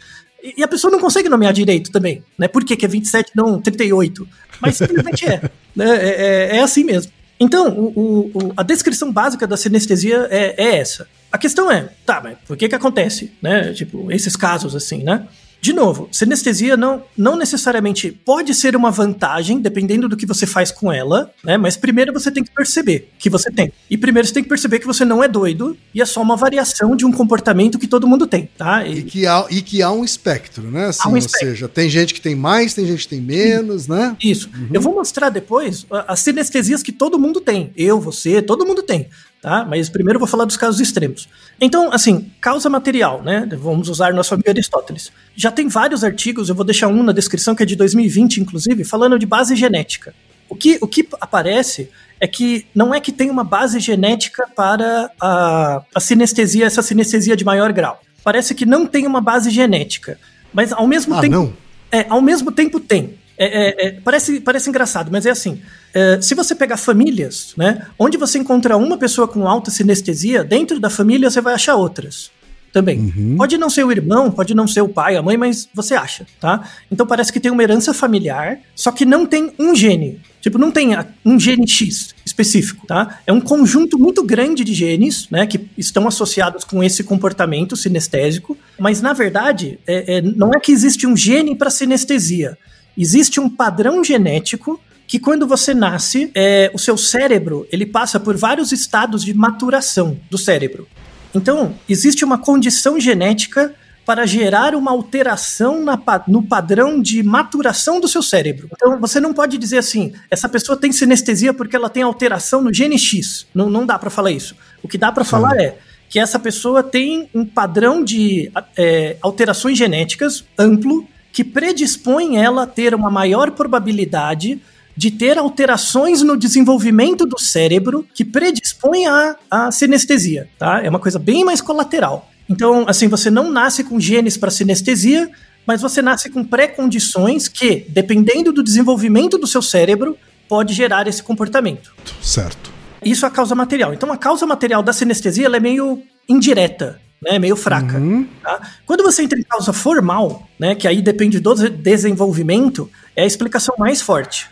E, 0.56 0.62
a 0.62 0.68
pessoa 0.68 0.90
não 0.90 1.00
consegue 1.00 1.28
nomear 1.28 1.54
direito 1.54 1.90
também. 1.90 2.22
Né? 2.38 2.46
Por 2.46 2.62
que, 2.64 2.76
que 2.76 2.84
é 2.84 2.88
27 2.88 3.32
não 3.34 3.60
38? 3.60 4.28
Mas 4.60 4.76
simplesmente 4.76 5.24
é, 5.24 5.40
né? 5.74 5.96
é, 5.96 6.08
é. 6.08 6.56
É 6.56 6.60
assim 6.60 6.84
mesmo. 6.84 7.10
Então, 7.40 7.68
o, 7.76 8.30
o, 8.32 8.52
a 8.56 8.62
descrição 8.62 9.10
básica 9.10 9.46
da 9.46 9.56
sinestesia 9.56 10.28
é, 10.30 10.54
é, 10.56 10.76
essa. 10.76 11.08
A 11.32 11.38
questão 11.38 11.70
é, 11.70 11.88
tá, 12.06 12.20
mas 12.22 12.38
por 12.46 12.56
que 12.56 12.68
que 12.68 12.74
acontece, 12.74 13.32
né? 13.42 13.72
Tipo, 13.72 14.12
esses 14.12 14.36
casos 14.36 14.76
assim, 14.76 15.02
né? 15.02 15.26
De 15.64 15.72
novo, 15.72 16.10
sinestesia 16.12 16.76
não, 16.76 17.02
não 17.16 17.38
necessariamente 17.38 18.12
pode 18.12 18.54
ser 18.54 18.76
uma 18.76 18.90
vantagem, 18.90 19.58
dependendo 19.58 20.06
do 20.10 20.14
que 20.14 20.26
você 20.26 20.46
faz 20.46 20.70
com 20.70 20.92
ela, 20.92 21.32
né? 21.42 21.56
Mas 21.56 21.74
primeiro 21.74 22.12
você 22.12 22.30
tem 22.30 22.44
que 22.44 22.50
perceber 22.50 23.08
que 23.18 23.30
você 23.30 23.50
tem. 23.50 23.72
E 23.88 23.96
primeiro 23.96 24.28
você 24.28 24.34
tem 24.34 24.42
que 24.42 24.48
perceber 24.50 24.78
que 24.78 24.86
você 24.86 25.06
não 25.06 25.24
é 25.24 25.26
doido 25.26 25.74
e 25.94 26.02
é 26.02 26.04
só 26.04 26.20
uma 26.20 26.36
variação 26.36 26.94
de 26.94 27.06
um 27.06 27.10
comportamento 27.10 27.78
que 27.78 27.86
todo 27.86 28.06
mundo 28.06 28.26
tem, 28.26 28.50
tá? 28.58 28.86
E, 28.86 28.98
e 28.98 29.02
que, 29.04 29.26
há, 29.26 29.46
e 29.48 29.62
que 29.62 29.80
há 29.80 29.90
um 29.90 30.04
espectro, 30.04 30.70
né? 30.70 30.88
Assim, 30.88 31.08
um 31.08 31.16
espectro. 31.16 31.48
Ou 31.48 31.54
seja, 31.54 31.66
tem 31.66 31.88
gente 31.88 32.12
que 32.12 32.20
tem 32.20 32.34
mais, 32.34 32.74
tem 32.74 32.86
gente 32.86 33.04
que 33.04 33.08
tem 33.08 33.22
menos, 33.22 33.88
né? 33.88 34.14
Isso. 34.22 34.50
Uhum. 34.54 34.68
Eu 34.70 34.82
vou 34.82 34.94
mostrar 34.94 35.30
depois 35.30 35.86
as 36.06 36.20
sinestesias 36.20 36.82
que 36.82 36.92
todo 36.92 37.18
mundo 37.18 37.40
tem. 37.40 37.72
Eu, 37.74 37.98
você, 37.98 38.42
todo 38.42 38.66
mundo 38.66 38.82
tem 38.82 39.08
tá? 39.44 39.62
Mas 39.68 39.90
primeiro 39.90 40.16
eu 40.16 40.20
vou 40.20 40.26
falar 40.26 40.46
dos 40.46 40.56
casos 40.56 40.80
extremos. 40.80 41.28
Então, 41.60 41.92
assim, 41.92 42.30
causa 42.40 42.70
material, 42.70 43.22
né? 43.22 43.46
Vamos 43.60 43.90
usar 43.90 44.14
nosso 44.14 44.32
amigo 44.32 44.48
Aristóteles. 44.48 45.12
Já 45.36 45.50
tem 45.50 45.68
vários 45.68 46.02
artigos, 46.02 46.48
eu 46.48 46.54
vou 46.54 46.64
deixar 46.64 46.88
um 46.88 47.02
na 47.02 47.12
descrição 47.12 47.54
que 47.54 47.62
é 47.62 47.66
de 47.66 47.76
2020, 47.76 48.38
inclusive, 48.38 48.84
falando 48.84 49.18
de 49.18 49.26
base 49.26 49.54
genética. 49.54 50.14
O 50.48 50.54
que, 50.56 50.78
o 50.80 50.86
que 50.88 51.06
aparece 51.20 51.90
é 52.18 52.26
que 52.26 52.66
não 52.74 52.94
é 52.94 53.00
que 53.00 53.12
tem 53.12 53.28
uma 53.28 53.44
base 53.44 53.78
genética 53.80 54.46
para 54.56 55.10
a, 55.20 55.82
a 55.94 56.00
sinestesia, 56.00 56.64
essa 56.64 56.80
sinestesia 56.80 57.36
de 57.36 57.44
maior 57.44 57.70
grau. 57.70 58.00
Parece 58.24 58.54
que 58.54 58.64
não 58.64 58.86
tem 58.86 59.06
uma 59.06 59.20
base 59.20 59.50
genética. 59.50 60.18
Mas 60.54 60.72
ao 60.72 60.86
mesmo 60.86 61.14
Ah, 61.16 61.20
tempo. 61.20 61.34
não? 61.34 61.52
É, 61.92 62.06
ao 62.08 62.22
mesmo 62.22 62.50
tempo 62.50 62.80
tem. 62.80 63.14
É, 63.36 63.46
é, 63.46 63.86
é, 63.88 63.90
parece, 63.92 64.40
parece 64.40 64.68
engraçado, 64.68 65.10
mas 65.10 65.26
é 65.26 65.30
assim. 65.30 65.60
é, 65.92 66.20
se 66.20 66.34
você 66.34 66.54
pegar 66.54 66.76
famílias, 66.76 67.52
né, 67.56 67.86
onde 67.98 68.16
você 68.16 68.38
encontra 68.38 68.76
uma 68.76 68.96
pessoa 68.96 69.26
com 69.26 69.48
alta 69.48 69.70
sinestesia, 69.70 70.44
dentro 70.44 70.78
da 70.78 70.88
família 70.88 71.30
você 71.30 71.40
vai 71.40 71.54
achar 71.54 71.74
outras 71.74 72.30
também. 72.72 73.36
Pode 73.36 73.56
não 73.56 73.70
ser 73.70 73.84
o 73.84 73.92
irmão, 73.92 74.32
pode 74.32 74.52
não 74.52 74.66
ser 74.66 74.80
o 74.80 74.88
pai, 74.88 75.16
a 75.16 75.22
mãe, 75.22 75.36
mas 75.36 75.68
você 75.72 75.94
acha, 75.94 76.26
tá? 76.40 76.68
Então 76.90 77.06
parece 77.06 77.32
que 77.32 77.38
tem 77.38 77.52
uma 77.52 77.62
herança 77.62 77.94
familiar, 77.94 78.58
só 78.74 78.90
que 78.90 79.04
não 79.04 79.24
tem 79.24 79.52
um 79.60 79.76
gene. 79.76 80.20
Tipo, 80.40 80.58
não 80.58 80.72
tem 80.72 80.90
um 81.24 81.38
gene 81.38 81.68
X 81.68 82.12
específico, 82.26 82.84
tá? 82.84 83.20
É 83.26 83.32
um 83.32 83.40
conjunto 83.40 83.96
muito 83.96 84.24
grande 84.24 84.64
de 84.64 84.74
genes, 84.74 85.28
né, 85.30 85.46
que 85.46 85.68
estão 85.78 86.08
associados 86.08 86.64
com 86.64 86.82
esse 86.82 87.04
comportamento 87.04 87.76
sinestésico, 87.76 88.58
mas 88.76 89.00
na 89.00 89.12
verdade, 89.12 89.78
é- 89.86 90.16
é- 90.16 90.22
não 90.22 90.50
é 90.52 90.58
que 90.58 90.72
existe 90.72 91.06
um 91.06 91.16
gene 91.16 91.54
para 91.54 91.70
sinestesia. 91.70 92.58
Existe 92.96 93.40
um 93.40 93.48
padrão 93.48 94.02
genético 94.02 94.80
que 95.06 95.18
quando 95.18 95.46
você 95.46 95.74
nasce, 95.74 96.30
é, 96.34 96.70
o 96.74 96.78
seu 96.78 96.96
cérebro 96.96 97.66
ele 97.70 97.86
passa 97.86 98.18
por 98.18 98.36
vários 98.36 98.72
estados 98.72 99.22
de 99.24 99.34
maturação 99.34 100.18
do 100.30 100.38
cérebro. 100.38 100.88
Então, 101.34 101.74
existe 101.88 102.24
uma 102.24 102.38
condição 102.38 102.98
genética 102.98 103.74
para 104.06 104.26
gerar 104.26 104.74
uma 104.74 104.90
alteração 104.90 105.82
na 105.82 105.98
no 106.28 106.42
padrão 106.42 107.00
de 107.00 107.22
maturação 107.22 108.00
do 108.00 108.06
seu 108.06 108.22
cérebro. 108.22 108.68
Então, 108.72 109.00
você 109.00 109.18
não 109.18 109.32
pode 109.32 109.56
dizer 109.56 109.78
assim, 109.78 110.12
essa 110.30 110.48
pessoa 110.48 110.76
tem 110.76 110.92
sinestesia 110.92 111.54
porque 111.54 111.74
ela 111.74 111.88
tem 111.88 112.02
alteração 112.02 112.62
no 112.62 112.72
gene 112.72 112.98
X. 112.98 113.46
Não, 113.54 113.70
não 113.70 113.86
dá 113.86 113.98
para 113.98 114.10
falar 114.10 114.30
isso. 114.30 114.54
O 114.82 114.88
que 114.88 114.98
dá 114.98 115.10
para 115.10 115.24
falar 115.24 115.56
é 115.58 115.78
que 116.08 116.18
essa 116.18 116.38
pessoa 116.38 116.82
tem 116.82 117.28
um 117.34 117.44
padrão 117.44 118.04
de 118.04 118.52
é, 118.76 119.16
alterações 119.22 119.76
genéticas 119.76 120.44
amplo 120.58 121.08
que 121.34 121.42
predispõe 121.42 122.36
ela 122.38 122.62
a 122.62 122.66
ter 122.66 122.94
uma 122.94 123.10
maior 123.10 123.50
probabilidade 123.50 124.62
de 124.96 125.10
ter 125.10 125.36
alterações 125.36 126.22
no 126.22 126.36
desenvolvimento 126.36 127.26
do 127.26 127.40
cérebro 127.40 128.06
que 128.14 128.24
predispõe 128.24 129.06
à, 129.06 129.36
à 129.50 129.72
sinestesia, 129.72 130.48
tá? 130.56 130.80
É 130.80 130.88
uma 130.88 131.00
coisa 131.00 131.18
bem 131.18 131.44
mais 131.44 131.60
colateral. 131.60 132.30
Então, 132.48 132.84
assim, 132.86 133.08
você 133.08 133.30
não 133.30 133.50
nasce 133.50 133.82
com 133.82 133.98
genes 133.98 134.36
para 134.36 134.48
sinestesia, 134.48 135.28
mas 135.66 135.82
você 135.82 136.00
nasce 136.00 136.30
com 136.30 136.44
pré-condições 136.44 137.48
que, 137.48 137.84
dependendo 137.88 138.52
do 138.52 138.62
desenvolvimento 138.62 139.36
do 139.36 139.48
seu 139.48 139.60
cérebro, 139.60 140.16
pode 140.48 140.72
gerar 140.72 141.08
esse 141.08 141.20
comportamento. 141.22 141.92
Certo. 142.22 142.70
Isso 143.04 143.24
é 143.24 143.28
a 143.28 143.30
causa 143.30 143.56
material. 143.56 143.92
Então, 143.92 144.12
a 144.12 144.16
causa 144.16 144.46
material 144.46 144.84
da 144.84 144.92
sinestesia 144.92 145.48
é 145.48 145.60
meio 145.60 146.00
indireta, 146.28 147.00
né? 147.24 147.38
Meio 147.38 147.56
fraca. 147.56 148.00
tá? 148.42 148.60
Quando 148.86 149.02
você 149.02 149.22
entra 149.22 149.38
em 149.38 149.42
causa 149.42 149.72
formal, 149.72 150.48
né? 150.58 150.74
Que 150.74 150.86
aí 150.86 151.00
depende 151.02 151.40
do 151.40 151.54
desenvolvimento, 151.54 152.90
é 153.16 153.22
a 153.22 153.26
explicação 153.26 153.74
mais 153.78 154.00
forte. 154.00 154.48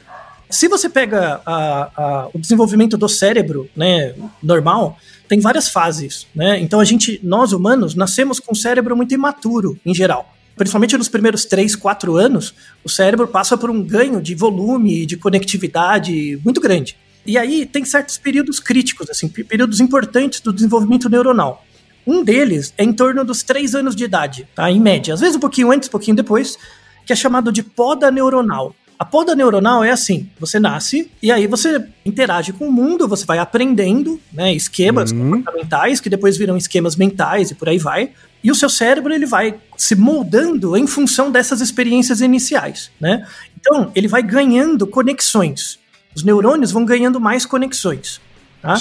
Se 0.51 0.69
você 0.69 0.89
pega 0.89 1.41
a- 1.47 1.91
a- 1.97 2.29
o 2.35 2.39
desenvolvimento 2.39 2.97
do 2.99 3.09
cérebro, 3.09 3.69
né, 3.75 4.15
normal, 4.43 4.99
tem 5.27 5.41
várias 5.41 5.69
fases, 5.69 6.27
né? 6.35 6.61
Então 6.61 6.79
a 6.79 6.85
gente, 6.85 7.19
nós 7.23 7.53
humanos, 7.53 7.95
nascemos 7.95 8.39
com 8.39 8.53
um 8.53 8.55
cérebro 8.55 8.95
muito 8.97 9.15
imaturo, 9.15 9.79
em 9.87 9.95
geral. 9.95 10.31
Principalmente 10.55 10.99
nos 10.99 11.09
primeiros 11.09 11.47
3, 11.47 11.75
4 11.75 12.17
anos, 12.17 12.55
o 12.85 12.89
cérebro 12.89 13.27
passa 13.27 13.57
por 13.57 13.71
um 13.71 13.83
ganho 13.83 14.21
de 14.21 14.35
volume, 14.35 15.07
de 15.07 15.17
conectividade 15.17 16.39
muito 16.45 16.61
grande. 16.61 16.97
E 17.25 17.39
aí 17.39 17.65
tem 17.65 17.85
certos 17.85 18.19
períodos 18.19 18.61
críticos, 18.61 19.09
assim, 19.09 19.29
pe- 19.29 19.45
períodos 19.45 19.81
importantes 19.81 20.41
do 20.41 20.53
desenvolvimento 20.53 21.09
neuronal. 21.09 21.65
Um 22.07 22.25
deles 22.25 22.73
é 22.77 22.85
em 22.85 22.93
torno 22.93 23.25
dos 23.25 23.43
3 23.43 23.75
anos 23.75 23.95
de 23.95 24.05
idade, 24.05 24.49
tá? 24.55 24.71
Em 24.71 24.81
média. 24.81 25.15
Às 25.15 25.21
vezes 25.21 25.37
um 25.37 25.41
pouquinho 25.41 25.71
antes, 25.71 25.89
um 25.89 25.93
pouquinho 25.93 26.17
depois, 26.17 26.59
que 27.07 27.13
é 27.13 27.17
chamado 27.17 27.53
de 27.53 27.63
poda 27.63 28.11
neuronal. 28.11 28.75
A 28.99 29.05
poda 29.05 29.35
neuronal 29.35 29.83
é 29.83 29.91
assim: 29.91 30.31
você 30.39 30.61
nasce 30.61 31.11
e 31.21 31.33
aí 31.33 31.49
você 31.49 31.85
interage 32.07 32.53
com 32.53 32.69
o 32.69 32.73
mundo, 32.73 33.09
você 33.09 33.25
vai 33.25 33.39
aprendendo 33.39 34.21
né, 34.33 34.55
esquemas 34.55 35.11
comportamentais 35.11 36.01
que 36.01 36.09
depois 36.09 36.37
viram 36.37 36.57
esquemas 36.57 36.95
mentais 36.95 37.51
e 37.51 37.55
por 37.57 37.69
aí 37.69 37.79
vai. 37.79 38.11
E 38.45 38.51
o 38.51 38.55
seu 38.55 38.69
cérebro 38.69 39.13
ele 39.13 39.27
vai 39.27 39.57
se 39.77 39.97
moldando 39.97 40.77
em 40.77 40.87
função 40.87 41.33
dessas 41.33 41.61
experiências 41.61 42.21
iniciais, 42.21 42.93
né? 43.01 43.27
Então 43.61 43.91
ele 43.95 44.07
vai 44.07 44.23
ganhando 44.23 44.87
conexões. 44.87 45.81
Os 46.15 46.23
neurônios 46.23 46.71
vão 46.71 46.85
ganhando 46.85 47.21
mais 47.21 47.45
conexões. 47.45 48.21
Tá? 48.63 48.77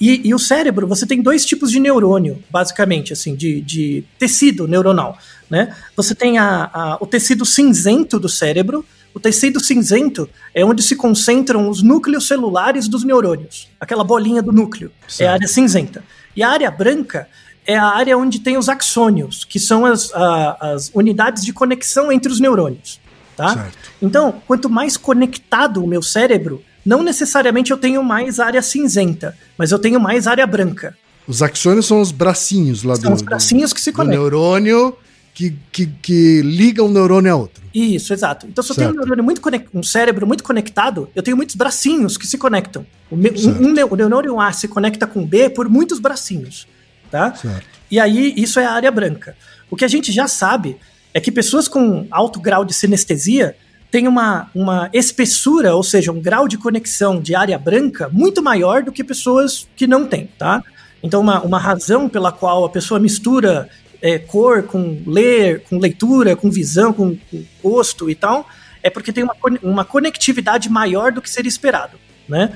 E, 0.00 0.28
e 0.28 0.34
o 0.34 0.38
cérebro, 0.40 0.86
você 0.88 1.06
tem 1.06 1.22
dois 1.22 1.44
tipos 1.46 1.70
de 1.70 1.78
neurônio, 1.78 2.42
basicamente, 2.50 3.12
assim, 3.12 3.36
de, 3.36 3.60
de 3.60 4.04
tecido 4.18 4.66
neuronal, 4.66 5.16
né? 5.48 5.74
Você 5.96 6.14
tem 6.16 6.36
a, 6.36 6.68
a- 6.74 6.98
o 7.00 7.06
tecido 7.06 7.44
cinzento 7.46 8.18
do 8.18 8.28
cérebro. 8.28 8.84
O 9.14 9.20
tecido 9.20 9.58
cinzento 9.60 10.28
é 10.54 10.64
onde 10.64 10.82
se 10.82 10.94
concentram 10.96 11.68
os 11.68 11.80
núcleos 11.82 12.26
celulares 12.26 12.88
dos 12.88 13.04
neurônios. 13.04 13.68
Aquela 13.80 14.02
bolinha 14.04 14.42
do 14.42 14.52
núcleo. 14.52 14.90
É 15.18 15.26
a 15.28 15.32
área 15.34 15.48
cinzenta. 15.48 16.02
E 16.36 16.42
a 16.42 16.48
área 16.50 16.70
branca 16.70 17.28
é 17.66 17.76
a 17.76 17.86
área 17.86 18.16
onde 18.18 18.40
tem 18.40 18.56
os 18.56 18.68
axônios, 18.68 19.44
que 19.44 19.58
são 19.60 19.84
as, 19.86 20.12
a- 20.12 20.56
as 20.74 20.90
unidades 20.94 21.44
de 21.44 21.52
conexão 21.52 22.10
entre 22.10 22.32
os 22.32 22.40
neurônios. 22.40 23.00
Tá? 23.36 23.54
Certo. 23.54 23.78
Então, 24.02 24.42
quanto 24.46 24.68
mais 24.68 24.96
conectado 24.96 25.82
o 25.82 25.86
meu 25.86 26.02
cérebro, 26.02 26.62
não 26.84 27.02
necessariamente 27.02 27.70
eu 27.70 27.76
tenho 27.78 28.02
mais 28.02 28.40
área 28.40 28.62
cinzenta, 28.62 29.36
mas 29.58 29.70
eu 29.72 29.78
tenho 29.78 30.00
mais 30.00 30.26
área 30.26 30.46
branca. 30.46 30.96
Os 31.26 31.42
axônios 31.42 31.86
são 31.86 32.00
os 32.00 32.10
bracinhos 32.12 32.82
lá 32.82 32.96
São 32.96 33.10
do, 33.10 33.14
os 33.16 33.22
bracinhos 33.22 33.72
que 33.72 33.80
se 33.80 33.90
do 33.92 33.96
conectam. 33.96 34.20
neurônio 34.22 34.96
que, 35.34 35.56
que, 35.70 35.86
que 35.86 36.42
liga 36.42 36.82
um 36.82 36.90
neurônio 36.90 37.32
a 37.32 37.36
outro. 37.36 37.62
Isso, 37.72 38.12
exato. 38.12 38.46
Então, 38.48 38.64
se 38.64 38.72
eu 38.72 38.76
tenho 38.76 38.90
um, 38.90 38.94
neurônio 38.94 39.22
muito 39.22 39.40
conec- 39.40 39.68
um 39.72 39.82
cérebro 39.82 40.26
muito 40.26 40.42
conectado, 40.42 41.08
eu 41.14 41.22
tenho 41.22 41.36
muitos 41.36 41.54
bracinhos 41.54 42.16
que 42.16 42.26
se 42.26 42.36
conectam. 42.36 42.84
O, 43.10 43.14
um- 43.14 43.68
um 43.68 43.74
o 43.90 43.96
neurônio 43.96 44.40
A 44.40 44.52
se 44.52 44.66
conecta 44.66 45.06
com 45.06 45.24
B 45.24 45.48
por 45.50 45.68
muitos 45.68 46.00
bracinhos. 46.00 46.66
Tá? 47.10 47.34
Certo. 47.34 47.64
E 47.90 47.98
aí, 48.00 48.34
isso 48.36 48.58
é 48.58 48.64
a 48.66 48.72
área 48.72 48.90
branca. 48.90 49.36
O 49.70 49.76
que 49.76 49.84
a 49.84 49.88
gente 49.88 50.10
já 50.10 50.26
sabe 50.26 50.76
é 51.14 51.20
que 51.20 51.30
pessoas 51.30 51.68
com 51.68 52.06
alto 52.10 52.40
grau 52.40 52.64
de 52.64 52.74
sinestesia 52.74 53.54
têm 53.90 54.06
uma, 54.06 54.50
uma 54.54 54.88
espessura, 54.92 55.74
ou 55.74 55.82
seja, 55.82 56.12
um 56.12 56.20
grau 56.20 56.46
de 56.46 56.56
conexão 56.56 57.20
de 57.20 57.34
área 57.34 57.58
branca 57.58 58.08
muito 58.12 58.42
maior 58.42 58.82
do 58.82 58.92
que 58.92 59.02
pessoas 59.02 59.68
que 59.74 59.86
não 59.86 60.06
têm, 60.06 60.28
tá? 60.38 60.62
Então, 61.02 61.20
uma, 61.20 61.40
uma 61.42 61.58
razão 61.58 62.08
pela 62.08 62.30
qual 62.30 62.64
a 62.64 62.68
pessoa 62.68 63.00
mistura 63.00 63.68
é, 64.02 64.18
cor 64.18 64.62
com 64.62 65.02
ler, 65.06 65.62
com 65.68 65.78
leitura, 65.78 66.36
com 66.36 66.50
visão, 66.50 66.92
com, 66.92 67.16
com 67.30 67.44
gosto 67.62 68.08
e 68.08 68.14
tal, 68.14 68.46
é 68.82 68.88
porque 68.88 69.12
tem 69.12 69.24
uma, 69.24 69.34
uma 69.62 69.84
conectividade 69.84 70.70
maior 70.70 71.12
do 71.12 71.20
que 71.20 71.28
seria 71.28 71.48
esperado, 71.48 71.98
né? 72.28 72.52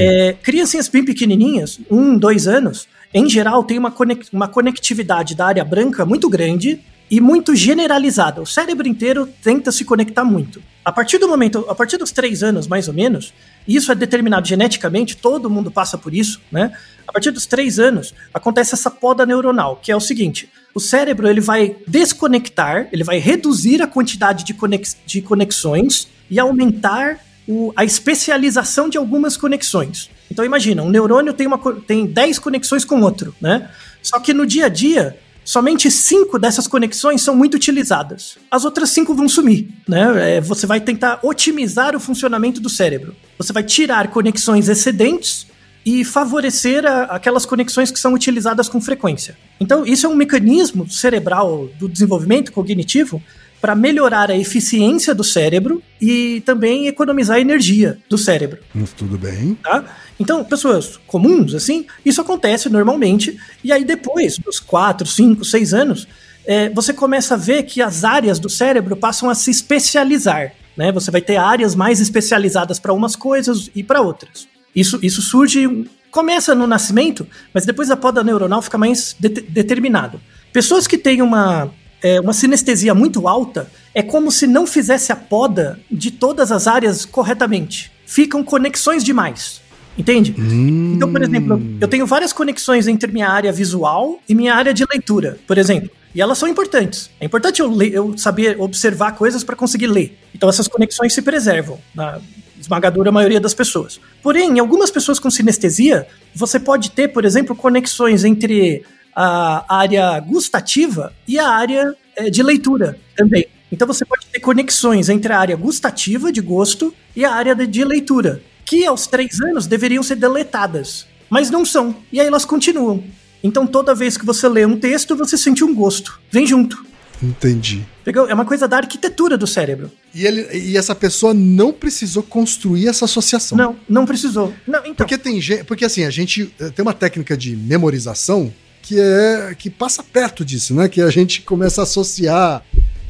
É, 0.00 0.32
criancinhas 0.42 0.88
bem 0.88 1.04
pequenininhas, 1.04 1.78
um, 1.90 2.16
dois 2.16 2.48
anos, 2.48 2.88
em 3.12 3.28
geral 3.28 3.64
tem 3.64 3.78
uma, 3.78 3.90
conex- 3.90 4.32
uma 4.32 4.48
conectividade 4.48 5.34
da 5.34 5.46
área 5.46 5.64
branca 5.64 6.06
muito 6.06 6.28
grande 6.28 6.80
e 7.10 7.20
muito 7.20 7.54
generalizada. 7.56 8.40
O 8.40 8.46
cérebro 8.46 8.86
inteiro 8.86 9.26
tenta 9.42 9.72
se 9.72 9.84
conectar 9.84 10.24
muito. 10.24 10.62
A 10.84 10.92
partir 10.92 11.18
do 11.18 11.28
momento, 11.28 11.64
a 11.68 11.74
partir 11.74 11.96
dos 11.98 12.10
três 12.12 12.42
anos, 12.42 12.66
mais 12.66 12.88
ou 12.88 12.94
menos, 12.94 13.34
isso 13.66 13.90
é 13.92 13.94
determinado 13.94 14.46
geneticamente, 14.46 15.16
todo 15.16 15.50
mundo 15.50 15.70
passa 15.70 15.98
por 15.98 16.14
isso, 16.14 16.40
né? 16.50 16.72
A 17.06 17.12
partir 17.12 17.30
dos 17.32 17.44
três 17.46 17.78
anos, 17.78 18.14
acontece 18.32 18.74
essa 18.74 18.90
poda 18.90 19.26
neuronal, 19.26 19.76
que 19.82 19.90
é 19.92 19.96
o 19.96 20.00
seguinte: 20.00 20.48
o 20.74 20.80
cérebro 20.80 21.28
ele 21.28 21.40
vai 21.40 21.76
desconectar, 21.86 22.88
ele 22.92 23.04
vai 23.04 23.18
reduzir 23.18 23.82
a 23.82 23.86
quantidade 23.86 24.44
de, 24.44 24.54
conex- 24.54 24.96
de 25.04 25.20
conexões 25.20 26.08
e 26.30 26.38
aumentar 26.38 27.18
o- 27.46 27.72
a 27.76 27.84
especialização 27.84 28.88
de 28.88 28.96
algumas 28.96 29.36
conexões. 29.36 30.10
Então 30.30 30.44
imagina, 30.44 30.82
um 30.82 30.88
neurônio 30.90 31.32
tem, 31.32 31.46
uma, 31.46 31.58
tem 31.86 32.06
10 32.06 32.38
conexões 32.38 32.84
com 32.84 33.00
outro, 33.02 33.34
né? 33.40 33.68
Só 34.02 34.18
que 34.20 34.32
no 34.32 34.46
dia 34.46 34.66
a 34.66 34.68
dia, 34.68 35.18
somente 35.44 35.90
cinco 35.90 36.38
dessas 36.38 36.66
conexões 36.66 37.22
são 37.22 37.34
muito 37.34 37.54
utilizadas. 37.54 38.36
As 38.50 38.64
outras 38.64 38.90
cinco 38.90 39.14
vão 39.14 39.28
sumir, 39.28 39.68
né? 39.88 40.36
É, 40.36 40.40
você 40.40 40.66
vai 40.66 40.80
tentar 40.80 41.18
otimizar 41.22 41.96
o 41.96 42.00
funcionamento 42.00 42.60
do 42.60 42.68
cérebro. 42.68 43.14
Você 43.38 43.52
vai 43.52 43.62
tirar 43.62 44.08
conexões 44.08 44.68
excedentes 44.68 45.46
e 45.84 46.04
favorecer 46.04 46.84
a- 46.84 47.04
aquelas 47.04 47.46
conexões 47.46 47.90
que 47.90 47.98
são 47.98 48.12
utilizadas 48.12 48.68
com 48.68 48.80
frequência. 48.80 49.36
Então, 49.58 49.84
isso 49.86 50.06
é 50.06 50.08
um 50.08 50.14
mecanismo 50.14 50.88
cerebral 50.88 51.68
do 51.78 51.88
desenvolvimento 51.88 52.52
cognitivo 52.52 53.22
para 53.60 53.74
melhorar 53.74 54.30
a 54.30 54.36
eficiência 54.36 55.14
do 55.14 55.22
cérebro 55.24 55.82
e 56.00 56.42
também 56.46 56.86
economizar 56.86 57.38
energia 57.38 57.98
do 58.08 58.16
cérebro 58.16 58.58
Tudo 58.96 59.18
bem. 59.18 59.54
tá? 59.62 59.84
Então, 60.20 60.44
pessoas 60.44 61.00
comuns, 61.06 61.54
assim, 61.54 61.86
isso 62.04 62.20
acontece 62.20 62.68
normalmente, 62.68 63.40
e 63.64 63.72
aí 63.72 63.86
depois 63.86 64.36
dos 64.36 64.60
4, 64.60 65.06
5, 65.06 65.42
6 65.46 65.72
anos, 65.72 66.06
é, 66.44 66.68
você 66.68 66.92
começa 66.92 67.34
a 67.34 67.36
ver 67.38 67.62
que 67.62 67.80
as 67.80 68.04
áreas 68.04 68.38
do 68.38 68.50
cérebro 68.50 68.94
passam 68.94 69.30
a 69.30 69.34
se 69.34 69.50
especializar, 69.50 70.52
né? 70.76 70.92
Você 70.92 71.10
vai 71.10 71.22
ter 71.22 71.36
áreas 71.36 71.74
mais 71.74 72.00
especializadas 72.00 72.78
para 72.78 72.92
umas 72.92 73.16
coisas 73.16 73.70
e 73.74 73.82
para 73.82 74.02
outras. 74.02 74.46
Isso, 74.76 74.98
isso 75.02 75.22
surge, 75.22 75.88
começa 76.10 76.54
no 76.54 76.66
nascimento, 76.66 77.26
mas 77.54 77.64
depois 77.64 77.90
a 77.90 77.96
poda 77.96 78.22
neuronal 78.22 78.60
fica 78.60 78.76
mais 78.76 79.16
de 79.18 79.28
determinado. 79.28 80.20
Pessoas 80.52 80.86
que 80.86 80.98
têm 80.98 81.22
uma, 81.22 81.72
é, 82.02 82.20
uma 82.20 82.34
sinestesia 82.34 82.94
muito 82.94 83.26
alta, 83.26 83.70
é 83.94 84.02
como 84.02 84.30
se 84.30 84.46
não 84.46 84.66
fizesse 84.66 85.12
a 85.12 85.16
poda 85.16 85.80
de 85.90 86.10
todas 86.10 86.52
as 86.52 86.66
áreas 86.66 87.06
corretamente. 87.06 87.90
Ficam 88.04 88.44
conexões 88.44 89.02
demais. 89.02 89.59
Entende? 89.96 90.34
Hum. 90.38 90.94
Então, 90.96 91.10
por 91.10 91.22
exemplo, 91.22 91.60
eu 91.80 91.88
tenho 91.88 92.06
várias 92.06 92.32
conexões 92.32 92.88
entre 92.88 93.10
minha 93.12 93.28
área 93.28 93.52
visual 93.52 94.20
e 94.28 94.34
minha 94.34 94.54
área 94.54 94.72
de 94.72 94.84
leitura, 94.90 95.38
por 95.46 95.58
exemplo. 95.58 95.90
E 96.14 96.20
elas 96.20 96.38
são 96.38 96.48
importantes. 96.48 97.10
É 97.20 97.26
importante 97.26 97.60
eu, 97.60 97.70
ler, 97.70 97.92
eu 97.92 98.16
saber 98.18 98.60
observar 98.60 99.12
coisas 99.12 99.44
para 99.44 99.54
conseguir 99.54 99.86
ler. 99.86 100.18
Então, 100.34 100.48
essas 100.48 100.66
conexões 100.66 101.12
se 101.12 101.22
preservam 101.22 101.78
na 101.94 102.20
esmagadora 102.58 103.12
maioria 103.12 103.40
das 103.40 103.54
pessoas. 103.54 104.00
Porém, 104.22 104.56
em 104.56 104.58
algumas 104.58 104.90
pessoas 104.90 105.18
com 105.18 105.30
sinestesia, 105.30 106.06
você 106.34 106.58
pode 106.58 106.90
ter, 106.90 107.08
por 107.08 107.24
exemplo, 107.24 107.54
conexões 107.54 108.24
entre 108.24 108.82
a 109.14 109.64
área 109.68 110.18
gustativa 110.20 111.12
e 111.26 111.38
a 111.38 111.48
área 111.48 111.94
é, 112.16 112.28
de 112.28 112.42
leitura 112.42 112.98
também. 113.16 113.46
Então, 113.70 113.86
você 113.86 114.04
pode 114.04 114.26
ter 114.26 114.40
conexões 114.40 115.08
entre 115.08 115.32
a 115.32 115.38
área 115.38 115.56
gustativa, 115.56 116.32
de 116.32 116.40
gosto, 116.40 116.92
e 117.14 117.24
a 117.24 117.32
área 117.32 117.54
de 117.54 117.84
leitura 117.84 118.42
que 118.70 118.86
aos 118.86 119.08
três 119.08 119.40
anos 119.40 119.66
deveriam 119.66 120.00
ser 120.00 120.14
deletadas, 120.14 121.04
mas 121.28 121.50
não 121.50 121.64
são. 121.64 121.96
E 122.12 122.20
aí 122.20 122.26
elas 122.28 122.44
continuam. 122.44 123.02
Então 123.42 123.66
toda 123.66 123.96
vez 123.96 124.16
que 124.16 124.24
você 124.24 124.48
lê 124.48 124.64
um 124.64 124.78
texto, 124.78 125.16
você 125.16 125.36
sente 125.36 125.64
um 125.64 125.74
gosto. 125.74 126.20
Vem 126.30 126.46
junto. 126.46 126.86
Entendi. 127.20 127.84
Pegou? 128.04 128.28
É 128.28 128.32
uma 128.32 128.44
coisa 128.44 128.68
da 128.68 128.76
arquitetura 128.76 129.36
do 129.36 129.44
cérebro. 129.44 129.90
E, 130.14 130.24
ele, 130.24 130.56
e 130.56 130.76
essa 130.76 130.94
pessoa 130.94 131.34
não 131.34 131.72
precisou 131.72 132.22
construir 132.22 132.86
essa 132.86 133.06
associação. 133.06 133.58
Não, 133.58 133.76
não 133.88 134.06
precisou. 134.06 134.54
Não, 134.64 134.78
então. 134.80 134.94
Porque 134.94 135.18
tem 135.18 135.40
gente. 135.40 135.64
Porque 135.64 135.84
assim, 135.84 136.04
a 136.04 136.10
gente 136.10 136.54
eh, 136.60 136.70
tem 136.70 136.84
uma 136.84 136.94
técnica 136.94 137.36
de 137.36 137.56
memorização 137.56 138.52
que 138.82 139.00
é 139.00 139.52
que 139.58 139.68
passa 139.68 140.00
perto 140.00 140.44
disso, 140.44 140.76
né? 140.76 140.88
Que 140.88 141.02
a 141.02 141.10
gente 141.10 141.42
começa 141.42 141.82
a 141.82 141.84
associar 141.84 142.64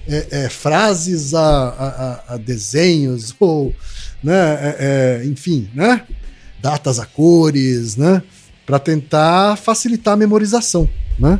é, 0.09 0.27
é, 0.31 0.49
frases 0.49 1.35
a, 1.35 2.23
a, 2.29 2.35
a, 2.35 2.37
desenhos 2.39 3.35
ou 3.39 3.75
né? 4.23 4.35
É, 4.35 4.77
é, 5.23 5.27
enfim, 5.27 5.69
né? 5.75 6.03
Datas 6.61 6.99
a 6.99 7.07
cores, 7.07 7.97
né? 7.97 8.23
Para 8.67 8.79
tentar 8.79 9.57
facilitar 9.57 10.15
a 10.15 10.17
memorização, 10.17 10.89
né? 11.19 11.39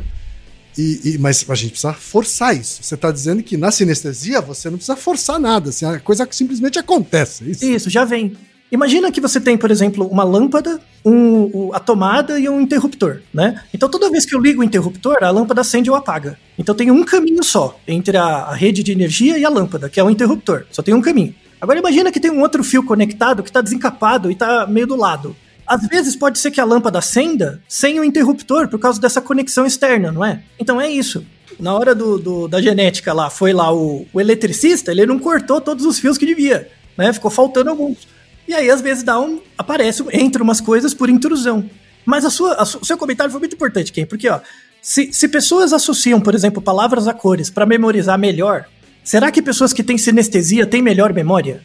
E, 0.77 1.01
e, 1.03 1.17
mas 1.17 1.45
a 1.49 1.55
gente 1.55 1.71
precisa 1.71 1.93
forçar 1.93 2.55
isso. 2.55 2.81
Você 2.81 2.95
está 2.95 3.11
dizendo 3.11 3.43
que 3.43 3.57
na 3.57 3.71
sinestesia 3.71 4.41
você 4.41 4.69
não 4.69 4.77
precisa 4.77 4.95
forçar 4.95 5.39
nada, 5.39 5.69
assim, 5.69 5.85
a 5.85 5.99
coisa 5.99 6.27
simplesmente 6.31 6.79
acontece. 6.79 7.43
É 7.43 7.47
isso. 7.47 7.65
isso, 7.65 7.89
já 7.89 8.05
vem. 8.05 8.35
Imagina 8.71 9.11
que 9.11 9.19
você 9.19 9.39
tem, 9.41 9.57
por 9.57 9.69
exemplo, 9.69 10.07
uma 10.07 10.23
lâmpada, 10.23 10.79
um, 11.03 11.73
a 11.73 11.79
tomada 11.79 12.39
e 12.39 12.47
um 12.47 12.61
interruptor, 12.61 13.19
né? 13.33 13.61
Então 13.73 13.89
toda 13.89 14.09
vez 14.09 14.25
que 14.25 14.33
eu 14.33 14.39
ligo 14.39 14.61
o 14.61 14.63
interruptor, 14.63 15.17
a 15.21 15.29
lâmpada 15.29 15.59
acende 15.59 15.89
ou 15.89 15.95
apaga. 15.95 16.37
Então 16.57 16.73
tem 16.73 16.89
um 16.89 17.03
caminho 17.03 17.43
só 17.43 17.77
entre 17.85 18.15
a, 18.15 18.23
a 18.23 18.55
rede 18.55 18.81
de 18.81 18.93
energia 18.93 19.37
e 19.37 19.43
a 19.43 19.49
lâmpada, 19.49 19.89
que 19.89 19.99
é 19.99 20.03
o 20.03 20.09
interruptor. 20.09 20.65
Só 20.71 20.81
tem 20.81 20.93
um 20.93 21.01
caminho. 21.01 21.35
Agora 21.61 21.77
imagina 21.77 22.11
que 22.11 22.19
tem 22.19 22.31
um 22.31 22.41
outro 22.41 22.63
fio 22.63 22.83
conectado 22.83 23.43
que 23.43 23.49
está 23.49 23.61
desencapado 23.61 24.31
e 24.31 24.33
está 24.33 24.65
meio 24.65 24.87
do 24.87 24.95
lado. 24.95 25.35
Às 25.67 25.87
vezes 25.87 26.15
pode 26.15 26.39
ser 26.39 26.49
que 26.49 26.59
a 26.59 26.65
lâmpada 26.65 26.97
acenda 26.97 27.61
sem 27.67 27.99
o 27.99 28.03
interruptor 28.03 28.67
por 28.67 28.79
causa 28.79 28.99
dessa 28.99 29.21
conexão 29.21 29.63
externa, 29.63 30.11
não 30.11 30.25
é? 30.25 30.41
Então 30.59 30.81
é 30.81 30.89
isso. 30.89 31.23
Na 31.59 31.75
hora 31.75 31.93
do, 31.93 32.17
do 32.17 32.47
da 32.47 32.59
genética 32.59 33.13
lá, 33.13 33.29
foi 33.29 33.53
lá 33.53 33.71
o, 33.71 34.07
o, 34.11 34.19
eletricista, 34.19 34.91
ele 34.91 35.05
não 35.05 35.19
cortou 35.19 35.61
todos 35.61 35.85
os 35.85 35.99
fios 35.99 36.17
que 36.17 36.25
devia, 36.25 36.67
né? 36.97 37.13
Ficou 37.13 37.29
faltando 37.29 37.69
alguns. 37.69 38.07
E 38.47 38.55
aí 38.55 38.71
às 38.71 38.81
vezes 38.81 39.03
dá 39.03 39.19
um, 39.19 39.39
aparece, 39.55 40.03
entra 40.11 40.41
umas 40.41 40.59
coisas 40.59 40.95
por 40.95 41.09
intrusão. 41.09 41.69
Mas 42.03 42.25
a 42.25 42.31
sua, 42.31 42.55
a, 42.55 42.63
o 42.63 42.83
seu 42.83 42.97
comentário 42.97 43.31
foi 43.31 43.39
muito 43.39 43.53
importante, 43.53 43.93
Ken, 43.93 44.07
porque 44.07 44.27
ó, 44.27 44.39
se, 44.81 45.13
se 45.13 45.27
pessoas 45.27 45.71
associam, 45.71 46.19
por 46.19 46.33
exemplo, 46.33 46.59
palavras 46.59 47.07
a 47.07 47.13
cores 47.13 47.51
para 47.51 47.67
memorizar 47.67 48.17
melhor, 48.17 48.65
Será 49.03 49.31
que 49.31 49.41
pessoas 49.41 49.73
que 49.73 49.83
têm 49.83 49.97
sinestesia 49.97 50.65
têm 50.65 50.81
melhor 50.81 51.13
memória? 51.13 51.61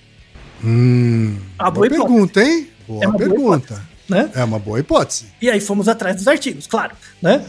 Hum, 0.64 1.36
boa, 1.58 1.70
boa 1.70 1.88
pergunta, 1.88 2.42
hein? 2.42 2.68
Boa, 2.86 3.04
é 3.04 3.12
pergunta. 3.12 3.74
Boa 3.74 3.96
né? 4.08 4.30
É 4.34 4.44
uma 4.44 4.58
boa 4.58 4.78
hipótese. 4.78 5.26
E 5.40 5.50
aí 5.50 5.60
fomos 5.60 5.88
atrás 5.88 6.16
dos 6.16 6.28
artigos, 6.28 6.66
claro. 6.66 6.94
Né? 7.20 7.44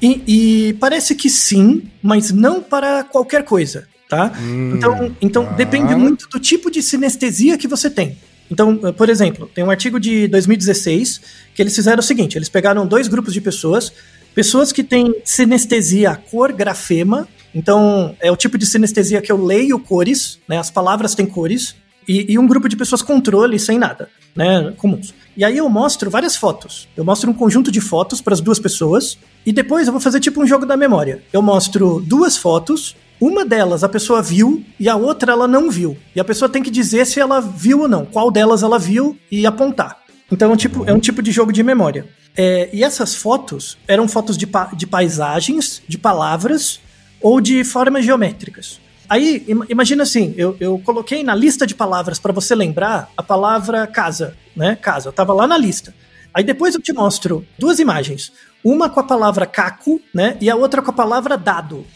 E, 0.00 0.22
e, 0.68 0.72
parece 0.74 1.14
que 1.14 1.28
sim, 1.28 1.90
mas 2.02 2.30
não 2.30 2.62
para 2.62 3.02
qualquer 3.04 3.44
coisa. 3.44 3.86
Tá? 4.08 4.32
Hum, 4.40 4.74
então, 4.74 5.16
então 5.20 5.44
tá. 5.44 5.52
depende 5.52 5.94
muito 5.94 6.28
do 6.28 6.40
tipo 6.40 6.70
de 6.70 6.82
sinestesia 6.82 7.58
que 7.58 7.68
você 7.68 7.90
tem. 7.90 8.16
Então, 8.50 8.80
eh, 8.82 8.92
por 8.92 9.10
exemplo, 9.10 9.50
tem 9.54 9.62
um 9.62 9.70
artigo 9.70 10.00
de 10.00 10.26
2016 10.28 11.20
que 11.54 11.60
eles 11.60 11.74
fizeram 11.74 11.98
o 11.98 12.02
seguinte: 12.02 12.38
eles 12.38 12.48
pegaram 12.48 12.86
dois 12.86 13.06
grupos 13.06 13.34
de 13.34 13.40
pessoas, 13.42 13.92
pessoas 14.34 14.72
que 14.72 14.82
têm 14.82 15.14
sinestesia 15.24 16.16
cor 16.30 16.52
grafema 16.52 17.28
então, 17.58 18.14
é 18.20 18.30
o 18.30 18.36
tipo 18.36 18.56
de 18.56 18.64
sinestesia 18.64 19.20
que 19.20 19.32
eu 19.32 19.44
leio 19.44 19.80
cores, 19.80 20.38
né? 20.46 20.58
As 20.58 20.70
palavras 20.70 21.16
têm 21.16 21.26
cores. 21.26 21.74
E, 22.06 22.32
e 22.32 22.38
um 22.38 22.46
grupo 22.46 22.68
de 22.68 22.76
pessoas 22.76 23.02
controle 23.02 23.58
sem 23.58 23.76
nada, 23.78 24.08
né? 24.34 24.72
Comuns. 24.76 25.12
E 25.36 25.44
aí 25.44 25.58
eu 25.58 25.68
mostro 25.68 26.08
várias 26.08 26.36
fotos. 26.36 26.88
Eu 26.96 27.04
mostro 27.04 27.28
um 27.28 27.34
conjunto 27.34 27.72
de 27.72 27.80
fotos 27.80 28.20
para 28.20 28.32
as 28.32 28.40
duas 28.40 28.60
pessoas. 28.60 29.18
E 29.44 29.52
depois 29.52 29.88
eu 29.88 29.92
vou 29.92 30.00
fazer 30.00 30.20
tipo 30.20 30.40
um 30.40 30.46
jogo 30.46 30.64
da 30.64 30.76
memória. 30.76 31.20
Eu 31.32 31.42
mostro 31.42 32.00
duas 32.06 32.36
fotos. 32.36 32.94
Uma 33.20 33.44
delas 33.44 33.82
a 33.82 33.88
pessoa 33.88 34.22
viu 34.22 34.64
e 34.78 34.88
a 34.88 34.94
outra 34.94 35.32
ela 35.32 35.48
não 35.48 35.68
viu. 35.68 35.96
E 36.14 36.20
a 36.20 36.24
pessoa 36.24 36.48
tem 36.48 36.62
que 36.62 36.70
dizer 36.70 37.04
se 37.06 37.18
ela 37.18 37.40
viu 37.40 37.80
ou 37.80 37.88
não, 37.88 38.06
qual 38.06 38.30
delas 38.30 38.62
ela 38.62 38.78
viu 38.78 39.18
e 39.28 39.44
apontar. 39.44 39.98
Então, 40.30 40.56
tipo, 40.56 40.84
é 40.86 40.94
um 40.94 41.00
tipo 41.00 41.20
de 41.20 41.32
jogo 41.32 41.52
de 41.52 41.64
memória. 41.64 42.06
É, 42.36 42.70
e 42.72 42.84
essas 42.84 43.16
fotos 43.16 43.76
eram 43.88 44.06
fotos 44.06 44.38
de, 44.38 44.46
pa 44.46 44.70
de 44.72 44.86
paisagens, 44.86 45.82
de 45.88 45.98
palavras 45.98 46.80
ou 47.20 47.40
de 47.40 47.64
formas 47.64 48.04
geométricas. 48.04 48.80
Aí, 49.08 49.46
imagina 49.68 50.02
assim, 50.02 50.34
eu, 50.36 50.54
eu 50.60 50.78
coloquei 50.84 51.22
na 51.22 51.34
lista 51.34 51.66
de 51.66 51.74
palavras 51.74 52.18
para 52.18 52.32
você 52.32 52.54
lembrar 52.54 53.10
a 53.16 53.22
palavra 53.22 53.86
casa, 53.86 54.36
né? 54.54 54.76
Casa, 54.76 55.08
eu 55.08 55.12
tava 55.12 55.32
lá 55.32 55.46
na 55.46 55.56
lista. 55.56 55.94
Aí 56.34 56.44
depois 56.44 56.74
eu 56.74 56.82
te 56.82 56.92
mostro 56.92 57.44
duas 57.58 57.78
imagens. 57.78 58.30
Uma 58.62 58.90
com 58.90 59.00
a 59.00 59.02
palavra 59.02 59.46
caco, 59.46 60.00
né? 60.14 60.36
E 60.40 60.50
a 60.50 60.56
outra 60.56 60.82
com 60.82 60.90
a 60.90 60.94
palavra 60.94 61.38
dado. 61.38 61.86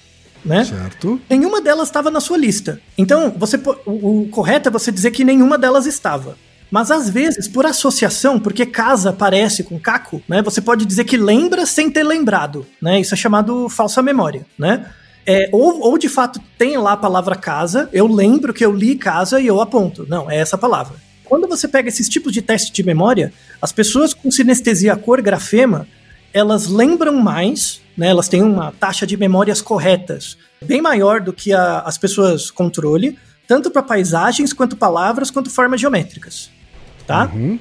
Né? 0.45 0.65
Certo. 0.65 1.21
Nenhuma 1.29 1.61
delas 1.61 1.89
estava 1.89 2.11
na 2.11 2.21
sua 2.21 2.39
lista. 2.39 2.81
Então, 2.97 3.33
você 3.37 3.61
o, 3.87 4.23
o 4.23 4.29
correto 4.29 4.69
é 4.69 4.73
você 4.73 4.91
dizer 4.91 5.11
que 5.11 5.23
nenhuma 5.23 5.59
delas 5.59 5.87
estava. 5.87 6.37
Mas 6.71 6.91
às 6.91 7.11
vezes, 7.11 7.47
por 7.47 7.67
associação, 7.67 8.41
porque 8.41 8.65
casa 8.65 9.13
parece 9.13 9.63
com 9.63 9.79
caco, 9.79 10.23
né? 10.27 10.41
Você 10.41 10.63
pode 10.63 10.87
dizer 10.87 11.05
que 11.05 11.19
lembra 11.19 11.67
sem 11.67 11.91
ter 11.91 12.03
lembrado, 12.03 12.67
né? 12.81 12.99
Isso 12.99 13.13
é 13.13 13.17
chamado 13.17 13.69
falsa 13.69 14.01
memória, 14.01 14.47
né? 14.59 14.91
É, 15.27 15.49
ou, 15.53 15.81
ou 15.81 15.99
de 15.99 16.09
fato 16.09 16.41
tem 16.59 16.77
lá 16.77 16.93
a 16.93 16.97
palavra 16.97 17.37
casa, 17.37 17.89
eu 17.93 18.07
lembro 18.07 18.53
que 18.53 18.65
eu 18.65 18.73
li 18.73 18.97
casa 18.97 19.41
e 19.41 19.47
eu 19.47 19.61
aponto. 19.61 20.07
Não, 20.09 20.31
é 20.31 20.39
essa 20.39 20.59
palavra. 20.59 20.97
Quando 21.25 21.47
você 21.47 21.69
pega 21.69 21.89
esses 21.89 22.09
tipos 22.09 22.33
de 22.33 22.43
teste 22.43 22.73
de 22.73 22.83
memória, 22.83 23.33
as 23.61 23.73
pessoas 23.73 24.13
com 24.13 24.31
sinestesia 24.31 24.97
cor 24.97 25.23
grafema, 25.23 25.87
elas 26.33 26.67
lembram 26.67 27.15
mais, 27.15 27.81
né, 27.97 28.09
elas 28.09 28.29
têm 28.29 28.43
uma 28.43 28.73
taxa 28.73 29.07
de 29.07 29.17
memórias 29.17 29.63
corretas 29.63 30.37
bem 30.65 30.81
maior 30.81 31.21
do 31.21 31.33
que 31.33 31.53
a, 31.53 31.81
as 31.81 31.99
pessoas 31.99 32.51
controle, 32.51 33.19
tanto 33.47 33.71
para 33.71 33.83
paisagens, 33.83 34.53
quanto 34.53 34.77
palavras, 34.77 35.31
quanto 35.31 35.51
formas 35.51 35.81
geométricas. 35.81 36.51
Tá? 37.07 37.31
Uhum. 37.33 37.59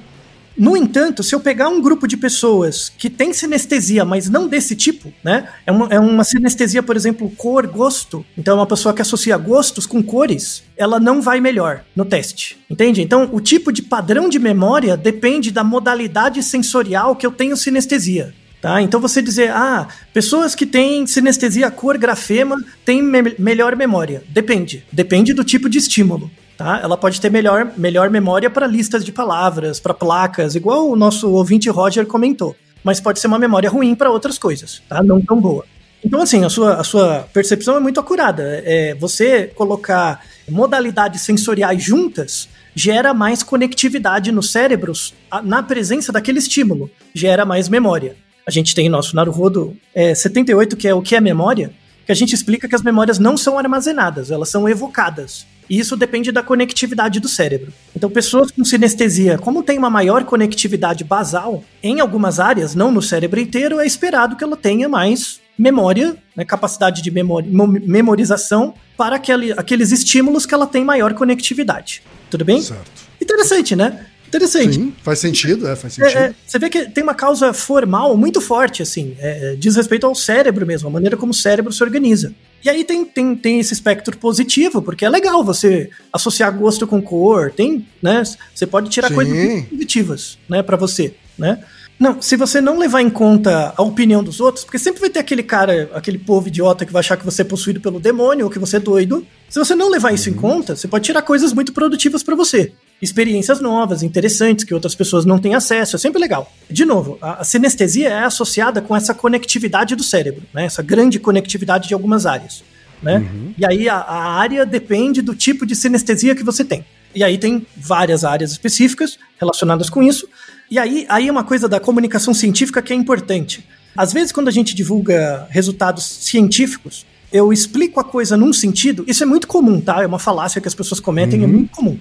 No 0.56 0.76
entanto, 0.76 1.22
se 1.22 1.34
eu 1.34 1.40
pegar 1.40 1.68
um 1.68 1.80
grupo 1.80 2.06
de 2.06 2.16
pessoas 2.16 2.92
que 2.96 3.08
tem 3.08 3.32
sinestesia, 3.32 4.04
mas 4.04 4.28
não 4.28 4.46
desse 4.46 4.76
tipo, 4.76 5.12
né? 5.24 5.48
É 5.66 5.72
uma, 5.72 5.86
é 5.88 5.98
uma 5.98 6.24
sinestesia, 6.24 6.82
por 6.82 6.96
exemplo, 6.96 7.30
cor, 7.30 7.66
gosto. 7.66 8.24
Então, 8.36 8.56
uma 8.56 8.66
pessoa 8.66 8.94
que 8.94 9.02
associa 9.02 9.36
gostos 9.36 9.86
com 9.86 10.02
cores, 10.02 10.62
ela 10.76 11.00
não 11.00 11.22
vai 11.22 11.40
melhor 11.40 11.84
no 11.96 12.04
teste. 12.04 12.58
Entende? 12.68 13.02
Então, 13.02 13.28
o 13.32 13.40
tipo 13.40 13.72
de 13.72 13.82
padrão 13.82 14.28
de 14.28 14.38
memória 14.38 14.96
depende 14.96 15.50
da 15.50 15.64
modalidade 15.64 16.42
sensorial 16.42 17.16
que 17.16 17.26
eu 17.26 17.32
tenho 17.32 17.56
sinestesia. 17.56 18.34
Tá? 18.62 18.80
Então 18.80 19.00
você 19.00 19.20
dizer, 19.20 19.50
ah, 19.50 19.88
pessoas 20.14 20.54
que 20.54 20.64
têm 20.64 21.04
sinestesia 21.04 21.68
cor 21.68 21.98
grafema 21.98 22.64
têm 22.84 23.02
me 23.02 23.34
melhor 23.36 23.74
memória. 23.74 24.22
Depende. 24.28 24.84
Depende 24.92 25.34
do 25.34 25.42
tipo 25.42 25.68
de 25.68 25.78
estímulo. 25.78 26.30
Tá? 26.62 26.80
Ela 26.80 26.96
pode 26.96 27.20
ter 27.20 27.30
melhor, 27.30 27.72
melhor 27.76 28.08
memória 28.08 28.48
para 28.48 28.66
listas 28.66 29.04
de 29.04 29.10
palavras, 29.10 29.80
para 29.80 29.92
placas, 29.92 30.54
igual 30.54 30.88
o 30.88 30.94
nosso 30.94 31.30
ouvinte 31.30 31.68
Roger 31.68 32.06
comentou. 32.06 32.54
Mas 32.84 33.00
pode 33.00 33.18
ser 33.18 33.26
uma 33.26 33.38
memória 33.38 33.68
ruim 33.68 33.94
para 33.94 34.10
outras 34.10 34.38
coisas, 34.38 34.80
tá? 34.88 35.02
Não 35.02 35.20
tão 35.20 35.40
boa. 35.40 35.64
Então, 36.04 36.20
assim, 36.20 36.44
a 36.44 36.48
sua, 36.48 36.74
a 36.74 36.84
sua 36.84 37.28
percepção 37.32 37.76
é 37.76 37.80
muito 37.80 37.98
acurada. 37.98 38.42
É, 38.64 38.94
você 38.94 39.46
colocar 39.54 40.20
modalidades 40.48 41.22
sensoriais 41.22 41.82
juntas 41.82 42.48
gera 42.74 43.12
mais 43.12 43.42
conectividade 43.42 44.32
nos 44.32 44.50
cérebros 44.50 45.14
na 45.44 45.62
presença 45.62 46.10
daquele 46.10 46.38
estímulo, 46.38 46.90
gera 47.14 47.44
mais 47.44 47.68
memória. 47.68 48.16
A 48.46 48.50
gente 48.50 48.74
tem 48.74 48.88
nosso 48.88 49.14
Naruhodo 49.14 49.76
é, 49.94 50.14
78, 50.14 50.76
que 50.76 50.88
é 50.88 50.94
o 50.94 51.02
que 51.02 51.14
é 51.14 51.20
memória, 51.20 51.72
que 52.04 52.10
a 52.12 52.14
gente 52.14 52.34
explica 52.34 52.68
que 52.68 52.74
as 52.74 52.82
memórias 52.82 53.18
não 53.18 53.36
são 53.36 53.58
armazenadas, 53.58 54.30
elas 54.30 54.48
são 54.48 54.68
evocadas. 54.68 55.46
E 55.72 55.78
isso 55.78 55.96
depende 55.96 56.30
da 56.30 56.42
conectividade 56.42 57.18
do 57.18 57.30
cérebro. 57.30 57.72
Então, 57.96 58.10
pessoas 58.10 58.50
com 58.50 58.62
sinestesia, 58.62 59.38
como 59.38 59.62
tem 59.62 59.78
uma 59.78 59.88
maior 59.88 60.22
conectividade 60.22 61.02
basal, 61.02 61.64
em 61.82 61.98
algumas 61.98 62.38
áreas, 62.38 62.74
não 62.74 62.92
no 62.92 63.00
cérebro 63.00 63.40
inteiro, 63.40 63.80
é 63.80 63.86
esperado 63.86 64.36
que 64.36 64.44
ela 64.44 64.54
tenha 64.54 64.86
mais 64.86 65.40
memória, 65.56 66.14
né, 66.36 66.44
capacidade 66.44 67.00
de 67.00 67.10
memori 67.10 67.48
memorização 67.86 68.74
para 68.98 69.16
aquele, 69.16 69.52
aqueles 69.52 69.92
estímulos 69.92 70.44
que 70.44 70.52
ela 70.52 70.66
tem 70.66 70.84
maior 70.84 71.14
conectividade. 71.14 72.02
Tudo 72.28 72.44
bem? 72.44 72.60
Certo. 72.60 72.90
Interessante, 73.18 73.74
né? 73.74 74.04
Interessante. 74.32 74.76
Sim, 74.76 74.94
faz 75.02 75.18
sentido, 75.18 75.68
é, 75.68 75.76
faz 75.76 75.92
sentido. 75.92 76.18
É, 76.18 76.28
é, 76.28 76.34
você 76.46 76.58
vê 76.58 76.70
que 76.70 76.86
tem 76.90 77.04
uma 77.04 77.14
causa 77.14 77.52
formal 77.52 78.16
muito 78.16 78.40
forte, 78.40 78.80
assim, 78.80 79.14
é, 79.18 79.54
diz 79.58 79.76
respeito 79.76 80.06
ao 80.06 80.14
cérebro 80.14 80.64
mesmo, 80.64 80.88
a 80.88 80.90
maneira 80.90 81.18
como 81.18 81.32
o 81.32 81.34
cérebro 81.34 81.70
se 81.70 81.84
organiza. 81.84 82.34
E 82.64 82.70
aí 82.70 82.82
tem, 82.82 83.04
tem, 83.04 83.36
tem 83.36 83.60
esse 83.60 83.74
espectro 83.74 84.16
positivo, 84.16 84.80
porque 84.80 85.04
é 85.04 85.10
legal 85.10 85.44
você 85.44 85.90
associar 86.10 86.56
gosto 86.56 86.86
com 86.86 87.02
cor, 87.02 87.50
tem, 87.50 87.86
né? 88.00 88.22
Você 88.54 88.66
pode 88.66 88.88
tirar 88.88 89.08
Sim. 89.08 89.14
coisas 89.16 89.34
muito 89.36 89.68
positivas, 89.68 90.38
né, 90.48 90.62
para 90.62 90.78
você, 90.78 91.14
né? 91.36 91.62
Não, 92.00 92.22
se 92.22 92.34
você 92.34 92.58
não 92.58 92.78
levar 92.78 93.02
em 93.02 93.10
conta 93.10 93.74
a 93.76 93.82
opinião 93.82 94.24
dos 94.24 94.40
outros, 94.40 94.64
porque 94.64 94.78
sempre 94.78 95.00
vai 95.00 95.10
ter 95.10 95.18
aquele 95.18 95.42
cara, 95.42 95.90
aquele 95.92 96.18
povo 96.18 96.48
idiota 96.48 96.86
que 96.86 96.92
vai 96.92 97.00
achar 97.00 97.18
que 97.18 97.24
você 97.24 97.42
é 97.42 97.44
possuído 97.44 97.80
pelo 97.82 98.00
demônio 98.00 98.46
ou 98.46 98.50
que 98.50 98.58
você 98.58 98.78
é 98.78 98.80
doido. 98.80 99.26
Se 99.48 99.58
você 99.58 99.74
não 99.74 99.90
levar 99.90 100.12
isso 100.12 100.30
em 100.30 100.32
conta, 100.32 100.74
você 100.74 100.88
pode 100.88 101.04
tirar 101.04 101.22
coisas 101.22 101.52
muito 101.52 101.72
produtivas 101.72 102.22
para 102.22 102.34
você. 102.34 102.72
Experiências 103.02 103.60
novas, 103.60 104.04
interessantes, 104.04 104.64
que 104.64 104.72
outras 104.72 104.94
pessoas 104.94 105.24
não 105.24 105.36
têm 105.36 105.56
acesso, 105.56 105.96
é 105.96 105.98
sempre 105.98 106.20
legal. 106.20 106.50
De 106.70 106.84
novo, 106.84 107.18
a, 107.20 107.40
a 107.40 107.44
sinestesia 107.44 108.08
é 108.08 108.24
associada 108.24 108.80
com 108.80 108.94
essa 108.94 109.12
conectividade 109.12 109.96
do 109.96 110.04
cérebro, 110.04 110.44
né? 110.54 110.66
Essa 110.66 110.84
grande 110.84 111.18
conectividade 111.18 111.88
de 111.88 111.94
algumas 111.94 112.26
áreas, 112.26 112.62
né? 113.02 113.28
E 113.58 113.66
aí 113.66 113.88
a, 113.88 113.96
a 113.96 114.34
área 114.34 114.64
depende 114.64 115.20
do 115.20 115.34
tipo 115.34 115.66
de 115.66 115.74
sinestesia 115.74 116.36
que 116.36 116.44
você 116.44 116.64
tem. 116.64 116.84
E 117.12 117.24
aí 117.24 117.36
tem 117.36 117.66
várias 117.76 118.24
áreas 118.24 118.52
específicas 118.52 119.18
relacionadas 119.38 119.90
com 119.90 120.00
isso. 120.00 120.28
E 120.70 120.78
aí, 120.78 121.04
aí 121.08 121.28
é 121.28 121.32
uma 121.32 121.44
coisa 121.44 121.68
da 121.68 121.80
comunicação 121.80 122.32
científica 122.32 122.80
que 122.80 122.92
é 122.92 122.96
importante. 122.96 123.66
Às 123.96 124.12
vezes, 124.12 124.32
quando 124.32 124.46
a 124.48 124.52
gente 124.52 124.74
divulga 124.74 125.46
resultados 125.50 126.04
científicos, 126.04 127.04
eu 127.32 127.52
explico 127.52 127.98
a 127.98 128.04
coisa 128.04 128.36
num 128.36 128.52
sentido. 128.52 129.04
Isso 129.06 129.22
é 129.22 129.26
muito 129.26 129.46
comum, 129.46 129.80
tá? 129.80 130.02
É 130.02 130.06
uma 130.06 130.18
falácia 130.18 130.60
que 130.60 130.68
as 130.68 130.74
pessoas 130.74 131.00
cometem, 131.00 131.42
é 131.42 131.46
muito 131.46 131.70
comum. 131.72 131.98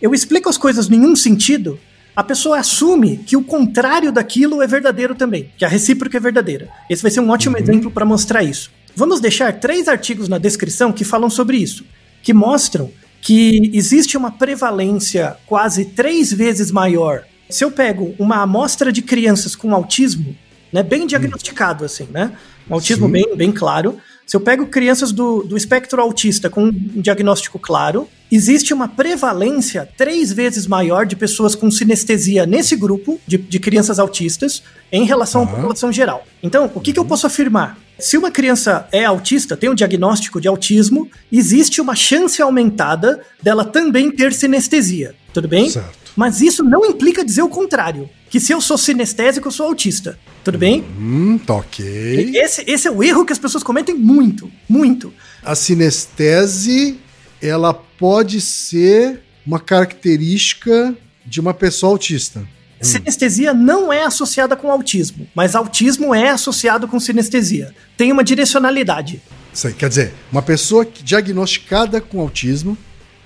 Eu 0.00 0.14
explico 0.14 0.48
as 0.48 0.58
coisas 0.58 0.90
em 0.90 1.00
um 1.00 1.16
sentido, 1.16 1.78
a 2.14 2.22
pessoa 2.22 2.58
assume 2.58 3.16
que 3.18 3.36
o 3.36 3.42
contrário 3.42 4.12
daquilo 4.12 4.62
é 4.62 4.66
verdadeiro 4.66 5.14
também, 5.14 5.50
que 5.56 5.64
a 5.64 5.68
recíproca 5.68 6.16
é 6.16 6.20
verdadeira. 6.20 6.68
Esse 6.88 7.02
vai 7.02 7.10
ser 7.10 7.20
um 7.20 7.30
ótimo 7.30 7.58
exemplo 7.58 7.90
para 7.90 8.04
mostrar 8.04 8.42
isso. 8.42 8.70
Vamos 8.94 9.20
deixar 9.20 9.52
três 9.58 9.88
artigos 9.88 10.28
na 10.28 10.38
descrição 10.38 10.92
que 10.92 11.04
falam 11.04 11.28
sobre 11.28 11.56
isso, 11.56 11.84
que 12.22 12.32
mostram 12.32 12.90
que 13.20 13.70
existe 13.72 14.16
uma 14.16 14.30
prevalência 14.30 15.36
quase 15.46 15.86
três 15.86 16.32
vezes 16.32 16.70
maior. 16.70 17.24
Se 17.50 17.64
eu 17.64 17.70
pego 17.70 18.14
uma 18.18 18.42
amostra 18.42 18.92
de 18.92 19.02
crianças 19.02 19.56
com 19.56 19.74
autismo, 19.74 20.36
né, 20.72 20.82
bem 20.82 21.06
diagnosticado 21.06 21.84
assim, 21.84 22.06
né, 22.12 22.32
um 22.70 22.74
autismo 22.74 23.06
Sim. 23.06 23.12
bem, 23.12 23.36
bem 23.36 23.52
claro. 23.52 23.98
Se 24.26 24.36
eu 24.36 24.40
pego 24.40 24.66
crianças 24.66 25.12
do, 25.12 25.42
do 25.42 25.56
espectro 25.56 26.00
autista 26.00 26.48
com 26.48 26.64
um 26.64 26.72
diagnóstico 26.72 27.58
claro, 27.58 28.08
existe 28.32 28.72
uma 28.72 28.88
prevalência 28.88 29.88
três 29.96 30.32
vezes 30.32 30.66
maior 30.66 31.04
de 31.04 31.14
pessoas 31.14 31.54
com 31.54 31.70
sinestesia 31.70 32.46
nesse 32.46 32.74
grupo 32.74 33.20
de, 33.26 33.36
de 33.36 33.58
crianças 33.60 33.98
autistas 33.98 34.62
em 34.90 35.04
relação 35.04 35.42
à 35.42 35.46
Tá. 35.46 35.52
população 35.56 35.92
geral. 35.92 36.26
Então, 36.42 36.70
o 36.74 36.80
que, 36.80 36.92
que 36.92 36.98
eu 36.98 37.04
posso 37.04 37.26
afirmar? 37.26 37.78
Se 37.98 38.16
uma 38.16 38.30
criança 38.30 38.88
é 38.90 39.04
autista, 39.04 39.56
tem 39.56 39.70
um 39.70 39.74
diagnóstico 39.74 40.40
de 40.40 40.48
autismo, 40.48 41.08
existe 41.30 41.80
uma 41.80 41.94
chance 41.94 42.40
aumentada 42.42 43.20
dela 43.42 43.64
também 43.64 44.10
ter 44.10 44.32
sinestesia. 44.32 45.14
Tudo 45.32 45.46
bem? 45.46 45.70
Certo. 45.70 45.90
Mas 46.16 46.40
isso 46.40 46.64
não 46.64 46.84
implica 46.86 47.24
dizer 47.24 47.42
o 47.42 47.48
contrário. 47.48 48.08
Que 48.34 48.40
se 48.40 48.52
eu 48.52 48.60
sou 48.60 48.76
sinestésico, 48.76 49.46
eu 49.46 49.52
sou 49.52 49.66
autista. 49.66 50.18
Tudo 50.42 50.58
bem? 50.58 50.84
Hum, 50.98 51.38
tá 51.38 51.54
ok. 51.54 52.32
Esse, 52.34 52.64
esse 52.66 52.88
é 52.88 52.90
o 52.90 53.00
erro 53.00 53.24
que 53.24 53.32
as 53.32 53.38
pessoas 53.38 53.62
cometem 53.62 53.94
muito, 53.94 54.50
muito. 54.68 55.14
A 55.40 55.54
sinestese, 55.54 56.98
ela 57.40 57.72
pode 57.72 58.40
ser 58.40 59.20
uma 59.46 59.60
característica 59.60 60.96
de 61.24 61.40
uma 61.40 61.54
pessoa 61.54 61.92
autista. 61.92 62.44
Sinestesia 62.80 63.54
não 63.54 63.92
é 63.92 64.02
associada 64.02 64.56
com 64.56 64.68
autismo, 64.68 65.28
mas 65.32 65.54
autismo 65.54 66.12
é 66.12 66.30
associado 66.30 66.88
com 66.88 66.98
sinestesia. 66.98 67.72
Tem 67.96 68.10
uma 68.10 68.24
direcionalidade. 68.24 69.22
Isso 69.52 69.68
aí, 69.68 69.74
quer 69.74 69.88
dizer, 69.88 70.12
uma 70.32 70.42
pessoa 70.42 70.84
diagnosticada 70.84 72.00
com 72.00 72.18
autismo, 72.20 72.76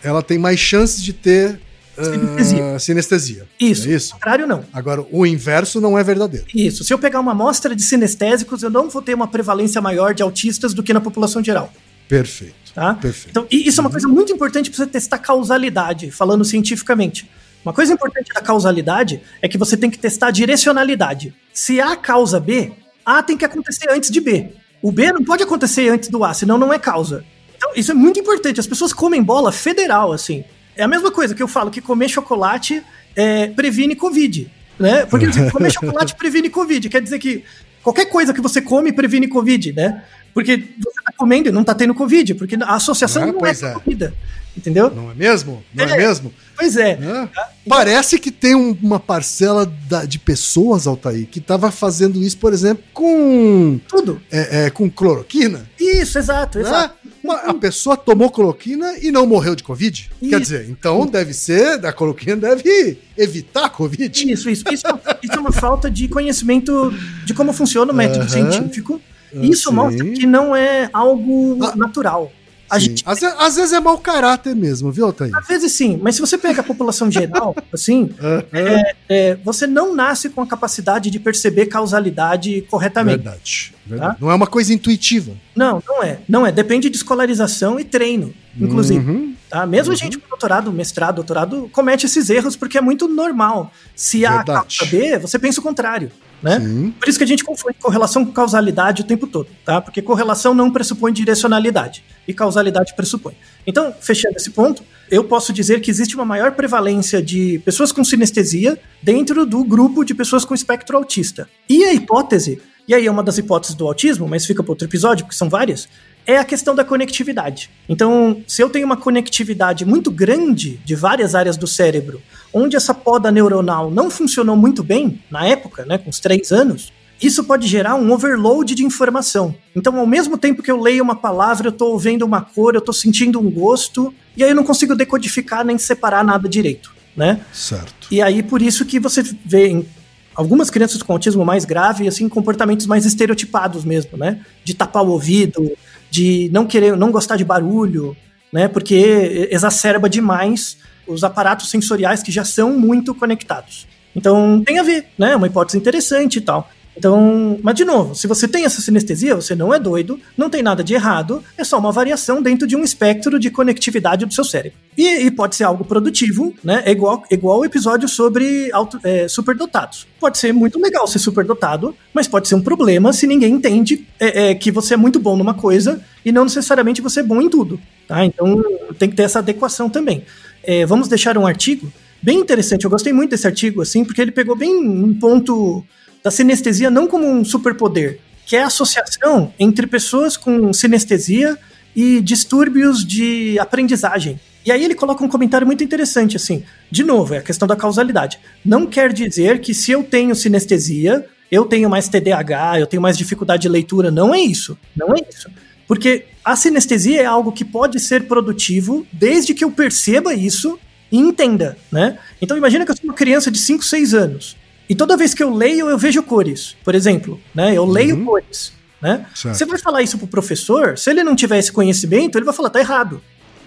ela 0.03 0.23
tem 0.23 0.37
mais 0.37 0.61
chances 0.61 1.03
de 1.03 1.15
ter 1.15 1.59
Sinestesia. 2.05 2.79
sinestesia. 2.79 3.49
Isso. 3.59 3.89
É 3.89 3.93
isso? 3.93 4.11
O 4.11 4.13
contrário, 4.15 4.47
não. 4.47 4.65
Agora, 4.73 5.05
o 5.11 5.27
inverso 5.27 5.81
não 5.81 5.99
é 5.99 6.05
verdadeiro. 6.05 6.47
Isso. 6.55 6.85
Se 6.85 6.93
eu 6.93 6.99
pegar 6.99 7.21
uma 7.21 7.33
amostra 7.33 7.75
de 7.75 7.83
sinestésicos, 7.83 8.63
eu 8.63 8.71
não 8.71 8.89
vou 8.89 9.03
ter 9.03 9.15
uma 9.15 9.29
prevalência 9.29 9.81
maior 9.81 10.15
de 10.15 10.23
autistas 10.23 10.75
do 10.75 10.83
que 10.83 10.93
na 10.93 11.01
população 11.01 11.43
geral. 11.43 11.73
Perfeito. 12.09 12.55
Tá? 12.75 12.95
Perfeito. 12.95 13.31
Então, 13.31 13.47
e 13.51 13.69
isso 13.69 13.81
é 13.81 13.83
uma 13.83 13.91
coisa 13.91 14.09
muito 14.09 14.33
importante 14.33 14.71
para 14.71 14.77
você 14.79 14.87
testar 14.87 15.19
causalidade, 15.19 16.11
falando 16.11 16.45
cientificamente. 16.45 17.29
Uma 17.65 17.73
coisa 17.73 17.93
importante 17.93 18.33
da 18.33 18.41
causalidade 18.41 19.21
é 19.43 19.49
que 19.49 19.59
você 19.59 19.77
tem 19.77 19.91
que 19.91 19.99
testar 19.99 20.29
a 20.29 20.31
direcionalidade. 20.31 21.35
Se 21.53 21.81
A 21.81 21.97
causa 21.97 22.39
B, 22.39 22.73
A 23.05 23.23
tem 23.23 23.37
que 23.37 23.45
acontecer 23.45 23.91
antes 23.91 24.11
de 24.11 24.21
B. 24.21 24.53
O 24.81 24.93
B 24.93 25.13
não 25.13 25.25
pode 25.25 25.43
acontecer 25.43 25.89
antes 25.89 26.09
do 26.09 26.25
A, 26.25 26.33
senão 26.33 26.57
não 26.57 26.73
é 26.73 26.79
causa. 26.79 27.25
Então, 27.57 27.73
isso 27.75 27.91
é 27.91 27.95
muito 27.95 28.21
importante. 28.21 28.61
As 28.61 28.67
pessoas 28.67 28.93
comem 28.93 29.23
bola 29.23 29.51
federal, 29.51 30.13
assim. 30.13 30.45
É 30.79 30.85
a 30.85 30.89
mesma 30.89 31.11
coisa 31.11 31.35
que 31.35 31.43
eu 31.43 31.49
falo 31.49 31.71
que 31.71 31.81
comer 31.83 32.09
chocolate 32.09 32.83
é, 33.17 33.49
previne 33.49 33.95
Covid. 33.97 34.51
Né? 34.79 35.05
Porque 35.07 35.27
assim, 35.27 35.51
comer 35.51 35.73
chocolate 35.73 36.15
previne 36.17 36.49
Covid. 36.49 36.89
Quer 36.89 37.03
dizer 37.03 37.19
que 37.19 37.45
qualquer 37.83 38.07
coisa 38.07 38.33
que 38.33 38.41
você 38.41 38.63
come 38.63 38.93
previne 38.93 39.27
Covid, 39.29 39.73
né? 39.73 40.05
Porque 40.33 40.57
você 40.57 41.03
tá 41.05 41.13
comendo 41.17 41.49
e 41.49 41.53
não 41.53 41.65
tá 41.65 41.75
tendo 41.75 41.93
Covid, 41.95 42.35
porque 42.35 42.57
a 42.61 42.75
associação 42.77 43.25
Ah, 43.25 43.27
não 43.27 43.45
é 43.45 43.51
é. 43.51 43.71
comida. 43.73 44.15
Entendeu? 44.57 44.89
Não 44.91 45.11
é 45.11 45.15
mesmo? 45.15 45.65
Não 45.75 45.85
é, 45.85 45.91
É. 45.93 45.97
mesmo? 45.97 46.33
Pois 46.57 46.77
é. 46.77 46.97
Né? 46.97 47.29
Parece 47.69 48.19
que 48.19 48.31
tem 48.31 48.55
um- 48.55 48.77
uma 48.83 49.01
parcela 49.01 49.67
da- 49.89 50.05
de 50.05 50.19
pessoas, 50.19 50.87
Altair, 50.87 51.27
que 51.27 51.39
estava 51.41 51.71
fazendo 51.73 52.23
isso, 52.23 52.39
por 52.39 52.53
exemplo, 52.53 52.85
com, 52.93 53.81
Tudo. 53.89 54.21
é, 54.31 54.67
é, 54.67 54.71
com 54.71 54.89
cloroquina. 54.91 55.69
Isso, 55.79 56.19
exato, 56.19 56.59
né? 56.59 56.65
exato. 56.65 57.08
Uma- 57.23 57.37
a 57.37 57.55
pessoa 57.55 57.97
tomou 57.97 58.31
cloroquina 58.31 58.95
e 59.03 59.11
não 59.11 59.27
morreu 59.27 59.55
de 59.57 59.63
Covid. 59.63 60.11
Quer 60.21 60.27
Isso. 60.27 60.41
dizer, 60.41 60.71
então 60.71 61.07
deve 61.07 61.33
ser, 61.35 61.85
a 61.85 61.93
cloroquina 61.93 62.37
deve 62.37 62.99
evitar 63.17 63.65
a 63.67 63.69
Covid. 63.69 64.31
Isso, 64.33 64.49
isso. 64.49 64.65
Isso, 64.73 64.87
isso 65.23 65.33
é 65.37 65.39
uma 65.41 65.53
falta 65.53 65.91
de 65.91 66.07
conhecimento 66.09 66.93
de 67.25 67.35
como 67.35 67.53
funciona 67.53 67.93
o 67.93 67.95
método 67.95 68.31
científico. 68.31 69.01
Isso 69.35 69.69
sim. 69.69 69.75
mostra 69.75 70.05
que 70.07 70.27
não 70.27 70.57
é 70.57 70.89
algo 70.93 71.59
Ah, 71.63 71.77
natural. 71.77 72.33
A 72.71 72.79
gente 72.79 73.03
Às, 73.07 73.21
ve- 73.21 73.27
às 73.39 73.57
vezes 73.57 73.73
é 73.73 73.81
mau 73.81 73.99
caráter 73.99 74.55
mesmo, 74.55 74.91
viu, 74.93 75.07
Altair? 75.07 75.31
Às 75.35 75.47
vezes 75.47 75.73
sim, 75.73 75.99
mas 76.03 76.15
se 76.17 76.21
você 76.21 76.37
pega 76.37 76.61
a 76.61 76.65
população 76.65 77.11
geral, 77.11 77.57
assim, 77.73 78.11
Aham. 78.21 78.45
é, 78.53 78.95
é, 79.09 79.35
você 79.45 79.67
não 79.67 79.95
nasce 79.95 80.29
com 80.29 80.43
a 80.43 80.47
capacidade 80.47 81.11
de 81.11 81.19
perceber 81.19 81.67
causalidade 81.67 82.63
corretamente. 82.71 83.17
Verdade. 83.23 83.75
verdade. 83.87 84.17
Não 84.21 84.31
é 84.31 84.35
uma 84.35 84.47
coisa 84.47 84.73
intuitiva. 84.73 85.33
Não, 85.55 85.83
não 85.87 86.03
é. 86.03 86.19
Não 86.29 86.47
é. 86.47 86.53
Depende 86.53 86.89
de 86.91 86.97
escolarização 86.97 87.79
e 87.81 87.85
treino, 87.85 88.35
inclusive. 88.59 88.99
Uhum. 89.11 89.35
Tá? 89.49 89.65
Mesmo 89.67 89.93
a 89.93 89.97
gente 89.97 90.19
com 90.19 90.29
doutorado, 90.29 90.71
mestrado, 90.71 91.17
doutorado, 91.17 91.71
comete 91.73 92.05
esses 92.05 92.29
erros 92.29 92.55
porque 92.55 92.77
é 92.77 92.81
muito 92.83 93.09
normal. 93.09 93.73
Se 93.97 94.27
A 94.27 94.37
Verdade. 94.39 94.79
causa 94.79 94.91
B, 94.91 95.19
você 95.19 95.39
pensa 95.39 95.61
o 95.61 95.63
contrário. 95.63 96.11
Né? 96.41 96.93
Por 97.01 97.09
isso 97.09 97.19
que 97.19 97.25
a 97.25 97.27
gente 97.27 97.43
confunde 97.43 97.75
correlação 97.81 98.25
com 98.25 98.31
causalidade 98.31 99.03
o 99.03 99.05
tempo 99.05 99.27
todo, 99.27 99.49
tá? 99.65 99.81
Porque 99.81 100.01
correlação 100.01 100.55
não 100.55 100.71
pressupõe 100.71 101.13
direcionalidade 101.13 102.05
e 102.29 102.35
causalidade 102.35 102.95
pressupõe. 102.95 103.35
Então, 103.67 103.93
fechando 103.99 104.37
esse 104.37 104.51
ponto, 104.51 104.85
eu 105.11 105.25
posso 105.25 105.51
dizer 105.51 105.81
que 105.81 105.91
existe 105.91 106.15
uma 106.15 106.27
maior 106.27 106.53
prevalência 106.53 107.23
de 107.23 107.59
pessoas 107.65 107.91
com 107.91 108.05
sinestesia 108.05 108.79
dentro 109.03 109.47
do 109.47 109.65
grupo 109.65 110.05
de 110.05 110.15
pessoas 110.15 110.45
com 110.45 110.55
espectro 110.55 110.99
autista. 110.99 111.49
E 111.67 111.85
a 111.85 111.95
hipótese, 111.95 112.61
e 112.87 112.95
aí 112.95 113.07
é 113.07 113.11
uma 113.11 113.23
das 113.23 113.39
hipóteses 113.39 113.75
do 113.75 113.87
autismo, 113.87 114.29
mas 114.29 114.45
fica 114.45 114.63
para 114.63 114.73
outro 114.73 114.87
episódio, 114.87 115.25
porque 115.25 115.37
são 115.37 115.49
várias, 115.49 115.89
é 116.27 116.37
a 116.37 116.45
questão 116.45 116.75
da 116.75 116.85
conectividade. 116.85 117.71
Então, 117.89 118.43
se 118.47 118.63
eu 118.63 118.69
tenho 118.69 118.85
uma 118.85 118.99
conectividade 118.99 119.87
muito 119.87 120.11
grande 120.11 120.77
de 120.85 120.95
várias 120.95 121.35
áreas 121.35 121.57
do 121.57 121.67
cérebro, 121.67 122.21
onde 122.53 122.77
essa 122.77 122.93
poda 122.93 123.33
neuronal 123.33 123.91
não 123.91 124.11
funcionou 124.11 124.55
muito 124.55 124.83
bem 124.83 125.23
na 125.31 125.47
época, 125.47 125.87
né, 125.87 125.97
com 125.97 126.11
os 126.11 126.21
três 126.21 126.53
anos, 126.53 126.93
isso 127.21 127.45
pode 127.45 127.67
gerar 127.67 127.97
um 127.97 128.13
overload 128.13 128.75
de 128.75 128.85
informação. 128.85 129.55
Então, 129.75 129.99
ao 129.99 130.07
mesmo 130.07 130.39
tempo 130.39 130.63
que 130.63 130.71
eu 130.71 130.81
leio 130.81 131.03
uma 131.03 131.17
palavra, 131.17 131.69
eu 131.69 131.73
estou 131.73 131.93
ouvindo 131.93 132.25
uma 132.25 132.41
cor, 132.41 132.75
eu 132.75 132.79
estou 132.79 132.95
sentindo 132.95 133.41
um 133.41 133.51
gosto, 133.51 134.15
e 134.37 134.45
aí 134.45 134.51
eu 134.51 134.57
não 134.57 134.65
consigo 134.65 134.95
decodificar 134.95 135.65
nem 135.65 135.77
separar 135.79 136.25
nada 136.25 136.49
direito, 136.49 136.93
né? 137.17 137.41
Certo. 137.53 138.07
E 138.11 138.23
aí, 138.23 138.43
por 138.43 138.63
isso 138.63 138.85
que 138.85 139.01
você 139.01 139.23
vê 139.45 139.69
em 139.69 139.87
algumas 140.35 140.71
crianças 140.71 141.03
com 141.03 141.13
autismo 141.13 141.45
mais 141.45 141.65
grave, 141.65 142.07
assim, 142.07 142.29
comportamentos 142.29 142.87
mais 142.87 143.05
estereotipados 143.05 143.85
mesmo, 143.85 144.17
né? 144.17 144.41
De 144.63 144.73
tapar 144.73 145.03
o 145.03 145.09
ouvido, 145.09 145.73
de 146.11 146.49
não 146.53 146.65
querer, 146.65 146.97
não 146.97 147.11
gostar 147.11 147.35
de 147.35 147.45
barulho, 147.45 148.17
né? 148.53 148.69
Porque 148.69 149.49
exacerba 149.51 150.09
demais 150.09 150.77
os 151.09 151.25
aparatos 151.25 151.71
sensoriais 151.71 152.23
que 152.23 152.31
já 152.31 152.45
são 152.45 152.79
muito 152.79 153.15
conectados. 153.15 153.89
Então 154.15 154.63
tem 154.65 154.79
a 154.79 154.83
ver, 154.83 155.07
né? 155.19 155.33
É 155.33 155.37
uma 155.37 155.47
hipótese 155.47 155.77
interessante 155.77 156.37
e 156.37 156.41
tal. 156.41 156.71
Então, 156.99 157.61
mas 157.63 157.77
de 157.77 157.85
novo, 157.85 158.13
se 158.17 158.27
você 158.27 158.49
tem 158.49 158.65
essa 158.65 158.81
sinestesia, 158.81 159.37
você 159.37 159.55
não 159.55 159.73
é 159.73 159.79
doido, 159.79 160.21
não 160.37 160.51
tem 160.51 160.65
nada 160.65 160.83
de 160.83 160.95
errado, 160.95 161.45
é 161.57 161.63
só 161.63 161.79
uma 161.79 161.93
variação 161.93 162.43
dentro 162.43 162.67
de 162.67 162.75
um 162.75 162.83
espectro 162.83 163.39
de 163.39 163.51
conectividade 163.51 164.27
do 164.27 164.35
seu 164.35 164.43
cérebro. 164.43 164.77
E, 164.97 165.27
e 165.27 165.31
pode 165.31 165.55
ser 165.55 165.63
algo 165.63 165.85
produtivo, 165.85 166.53
né? 166.63 166.83
É 166.85 166.91
igual, 166.91 167.23
igual 167.31 167.61
o 167.61 167.65
episódio 167.65 168.09
sobre 168.09 168.69
auto, 168.73 168.99
é, 169.05 169.29
superdotados. 169.29 170.09
Pode 170.19 170.39
ser 170.39 170.53
muito 170.53 170.81
legal 170.81 171.07
ser 171.07 171.21
superdotado, 171.21 171.95
mas 172.13 172.27
pode 172.27 172.49
ser 172.49 172.57
um 172.57 172.61
problema 172.61 173.13
se 173.13 173.29
ninguém 173.29 173.53
entende 173.53 174.05
é, 174.19 174.51
é, 174.51 174.55
que 174.57 174.73
você 174.73 174.95
é 174.95 174.97
muito 174.97 175.21
bom 175.21 175.37
numa 175.37 175.55
coisa 175.55 176.03
e 176.25 176.33
não 176.33 176.43
necessariamente 176.43 177.01
você 177.01 177.21
é 177.21 177.23
bom 177.23 177.41
em 177.41 177.49
tudo. 177.49 177.81
Tá? 178.09 178.25
Então 178.25 178.61
tem 178.99 179.09
que 179.09 179.15
ter 179.15 179.23
essa 179.23 179.39
adequação 179.39 179.89
também. 179.89 180.25
É, 180.65 180.85
vamos 180.85 181.07
deixar 181.07 181.39
um 181.39 181.47
artigo 181.47 181.93
bem 182.21 182.41
interessante. 182.41 182.85
Eu 182.85 182.91
gostei 182.91 183.13
muito 183.13 183.31
desse 183.31 183.47
artigo, 183.47 183.83
assim, 183.83 184.05
porque 184.05 184.21
ele 184.21 184.33
pegou 184.33 184.57
bem 184.57 184.77
um 184.77 185.15
ponto 185.15 185.85
da 186.23 186.31
sinestesia 186.31 186.91
não 186.91 187.07
como 187.07 187.27
um 187.27 187.45
superpoder, 187.45 188.21
que 188.47 188.57
é 188.57 188.63
a 188.63 188.67
associação 188.67 189.53
entre 189.59 189.87
pessoas 189.87 190.37
com 190.37 190.73
sinestesia 190.73 191.59
e 191.95 192.21
distúrbios 192.21 193.05
de 193.05 193.59
aprendizagem. 193.59 194.41
E 194.65 194.73
aí 194.73 194.85
ele 194.85 194.95
coloca 194.95 195.25
um 195.25 195.29
comentário 195.29 195.67
muito 195.67 195.83
interessante, 195.83 196.37
assim, 196.37 196.63
de 196.91 197.03
novo, 197.03 197.35
é 197.35 197.39
a 197.39 197.43
questão 197.43 197.67
da 197.67 197.77
causalidade. 197.77 198.39
Não 198.65 198.87
quer 198.87 199.13
dizer 199.13 199.61
que 199.61 199.73
se 199.73 199.93
eu 199.93 200.03
tenho 200.03 200.35
sinestesia, 200.35 201.25
eu 201.51 201.65
tenho 201.65 201.89
mais 201.89 202.09
TDAH, 202.09 202.81
eu 202.81 202.87
tenho 202.87 203.03
mais 203.03 203.17
dificuldade 203.17 203.63
de 203.63 203.69
leitura. 203.69 204.11
Não 204.11 204.35
é 204.35 204.41
isso. 204.41 204.79
Não 204.95 205.15
é 205.15 205.21
isso. 205.29 205.49
Porque 205.87 206.27
a 206.45 206.55
sinestesia 206.55 207.23
é 207.23 207.25
algo 207.25 207.51
que 207.51 207.65
pode 207.65 207.99
ser 207.99 208.25
produtivo 208.25 209.07
desde 209.13 209.55
que 209.55 209.65
eu 209.65 209.71
perceba 209.71 210.35
isso 210.35 210.79
e 211.11 211.17
entenda, 211.17 211.79
né? 211.91 212.19
Então 212.41 212.57
imagina 212.57 212.85
que 212.85 212.91
eu 212.91 212.97
sou 212.97 213.05
uma 213.05 213.15
criança 213.15 213.51
de 213.51 213.59
5, 213.59 213.83
6 213.83 214.15
anos. 214.15 214.57
E 214.89 214.95
toda 214.95 215.17
vez 215.17 215.35
que 215.35 215.43
eu 215.43 215.53
leio, 215.55 215.89
eu 215.89 215.99
vejo 215.99 216.23
cores. 216.23 216.77
Por 216.85 216.95
exemplo, 216.95 217.41
né? 217.55 217.75
Eu 217.77 217.85
leio 217.85 218.17
Uhum. 218.17 218.25
cores. 218.25 218.73
Né? 219.01 219.27
Certo. 219.35 219.57
Você 219.57 219.65
vai 219.65 219.79
falar 219.79 220.03
isso 220.03 220.19
pro 220.19 220.27
professor, 220.27 220.99
se 220.99 221.09
ele 221.11 221.23
não 221.23 221.37
tiver 221.37 221.59
esse 221.59 221.71
conhecimento, 221.71 222.37
ele 222.37 222.45
vai 222.45 222.55
falar, 222.55 222.71
tá 222.71 222.81
errado. 222.81 223.21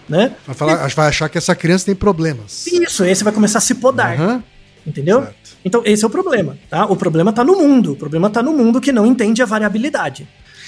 Né? 0.09 0.34
Vai, 0.45 0.55
falar, 0.55 0.88
vai 0.89 1.07
achar 1.07 1.30
que 1.30 1.38
essa 1.38 1.55
criança 1.55 1.86
tem 1.86 1.95
problemas. 1.95 2.67
Isso, 2.67 3.03
aí 3.03 3.15
você 3.15 3.24
vai 3.24 3.32
começar 3.32 3.59
a 3.59 3.61
se 3.61 3.76
podar. 3.76 4.19
Aham. 4.19 4.43
Entendeu? 4.86 5.22
Certo. 5.22 5.36
Então, 5.63 5.82
esse 5.86 6.03
é 6.03 6.07
o 6.07 6.09
problema. 6.09 6.57
Tá? 6.69 6.86
O 6.88 6.95
problema 6.97 7.32
tá 7.32 7.43
no 7.43 7.55
mundo. 7.55 7.93
O 7.93 7.95
problema 7.95 8.30
tá 8.30 8.41
no 8.43 8.51
mundo 8.51 8.82
que 8.82 8.91
não 8.91 9.05
entende 9.05 9.41
a 9.41 9.45
variabilidade. 9.45 10.28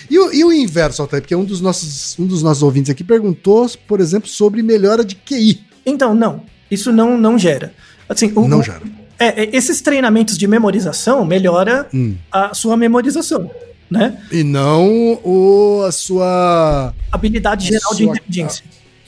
E, 0.09 0.17
o, 0.19 0.31
e 0.33 0.43
o 0.45 0.53
inverso, 0.53 1.01
Altair? 1.01 1.21
Porque 1.23 1.35
um 1.35 1.43
dos, 1.43 1.59
nossos, 1.59 2.17
um 2.19 2.25
dos 2.27 2.43
nossos 2.43 2.61
ouvintes 2.61 2.89
aqui 2.91 3.03
perguntou, 3.03 3.67
por 3.87 3.99
exemplo, 3.99 4.29
sobre 4.29 4.61
melhora 4.61 5.03
de 5.03 5.15
QI. 5.15 5.63
Então, 5.85 6.13
não. 6.13 6.43
Isso 6.69 6.93
não, 6.93 7.17
não 7.17 7.37
gera. 7.39 7.73
Assim, 8.07 8.31
o- 8.35 8.47
Não 8.47 8.61
gera. 8.61 8.81
É, 9.23 9.43
é, 9.43 9.49
esses 9.55 9.81
treinamentos 9.81 10.37
de 10.37 10.47
memorização 10.47 11.23
melhora 11.25 11.87
Hum. 11.93 12.15
a 12.31 12.53
sua 12.53 12.75
memorização, 12.77 13.49
né? 13.89 14.17
E 14.31 14.43
não 14.43 15.19
o, 15.23 15.83
a 15.87 15.91
sua. 15.91 16.93
Habilidade 17.11 17.67
geral 17.67 17.93
de 17.93 18.03
sua- 18.03 18.15
inteligência. 18.15 18.65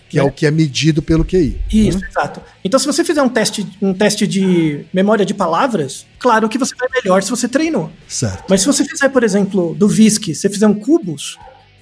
Que 0.08 0.20
é 0.20 0.24
o 0.24 0.32
que 0.32 0.46
é 0.46 0.52
medido 0.52 1.02
pelo 1.02 1.26
QI. 1.26 1.60
Isso, 1.74 2.00
exato. 2.06 2.40
Então, 2.64 2.80
se 2.80 2.86
você 2.86 3.04
fizer 3.04 3.22
um 3.22 3.28
teste, 3.28 3.68
um 3.82 3.94
teste 3.94 4.26
de 4.26 4.86
memória 4.94 5.26
de 5.26 5.34
palavras, 5.34 6.06
claro 6.20 6.48
que 6.48 6.58
você 6.58 6.74
vai 6.76 6.88
melhor 7.04 7.22
se 7.24 7.30
você 7.30 7.48
treinou. 7.50 7.92
Certo. 8.08 8.46
Mas 8.48 8.62
se 8.62 8.68
você 8.68 8.86
fizer, 8.86 9.10
por 9.10 9.24
exemplo, 9.24 9.76
do 9.76 9.90
VISC, 9.90 10.34
você 10.34 10.48
fizer 10.50 10.68
um 10.68 10.76
cubos, 10.76 11.38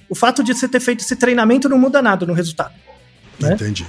o 0.08 0.14
fato 0.16 0.42
de 0.42 0.52
você 0.54 0.66
ter 0.66 0.80
feito 0.80 1.02
esse 1.02 1.14
treinamento 1.14 1.68
não 1.68 1.78
muda 1.78 2.00
nada 2.02 2.26
no 2.26 2.32
resultado. 2.32 2.72
né? 3.38 3.52
Entendi. 3.54 3.86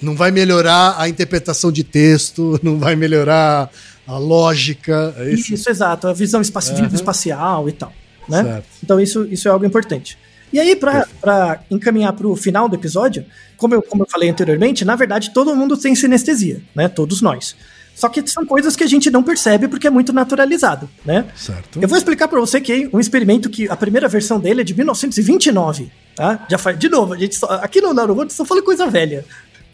Não 0.00 0.14
vai 0.14 0.30
melhorar 0.30 0.96
a 0.98 1.08
interpretação 1.08 1.72
de 1.72 1.82
texto, 1.84 2.58
não 2.62 2.78
vai 2.78 2.96
melhorar 2.96 3.70
a 4.06 4.18
lógica. 4.18 5.14
É 5.18 5.30
isso? 5.32 5.54
Isso, 5.54 5.70
exato. 5.70 6.06
A 6.08 6.12
visão 6.12 6.40
espaci 6.40 6.72
Aham. 6.72 6.90
espacial 6.92 7.68
e 7.68 7.72
tal. 7.72 7.92
Né? 8.28 8.42
Certo. 8.42 8.66
Então 8.82 9.00
isso, 9.00 9.24
isso 9.24 9.48
é 9.48 9.50
algo 9.50 9.64
importante. 9.64 10.18
E 10.52 10.60
aí, 10.60 10.76
para 10.76 11.60
encaminhar 11.70 12.12
para 12.12 12.26
o 12.26 12.36
final 12.36 12.68
do 12.68 12.76
episódio, 12.76 13.24
como 13.56 13.74
eu, 13.74 13.82
como 13.82 14.04
eu 14.04 14.08
falei 14.08 14.28
anteriormente, 14.30 14.84
na 14.84 14.94
verdade 14.94 15.32
todo 15.32 15.54
mundo 15.54 15.76
tem 15.76 15.94
sinestesia, 15.94 16.62
né? 16.74 16.88
Todos 16.88 17.20
nós. 17.20 17.56
Só 17.96 18.10
que 18.10 18.26
são 18.28 18.44
coisas 18.44 18.76
que 18.76 18.84
a 18.84 18.86
gente 18.86 19.10
não 19.10 19.22
percebe 19.22 19.68
porque 19.68 19.86
é 19.86 19.90
muito 19.90 20.12
naturalizado, 20.12 20.88
né? 21.04 21.24
Certo. 21.34 21.80
Eu 21.80 21.88
vou 21.88 21.96
explicar 21.96 22.28
para 22.28 22.38
você 22.38 22.60
que 22.60 22.90
um 22.92 23.00
experimento 23.00 23.48
que 23.48 23.66
a 23.70 23.76
primeira 23.76 24.06
versão 24.06 24.38
dele 24.38 24.60
é 24.60 24.64
de 24.64 24.74
1929, 24.74 25.90
tá? 26.14 26.46
Já 26.48 26.58
faz, 26.58 26.78
de 26.78 26.90
novo, 26.90 27.14
a 27.14 27.16
gente 27.16 27.34
só, 27.34 27.46
aqui 27.46 27.80
no 27.80 27.94
Naruto 27.94 28.34
só 28.34 28.44
fala 28.44 28.62
coisa 28.62 28.86
velha, 28.86 29.24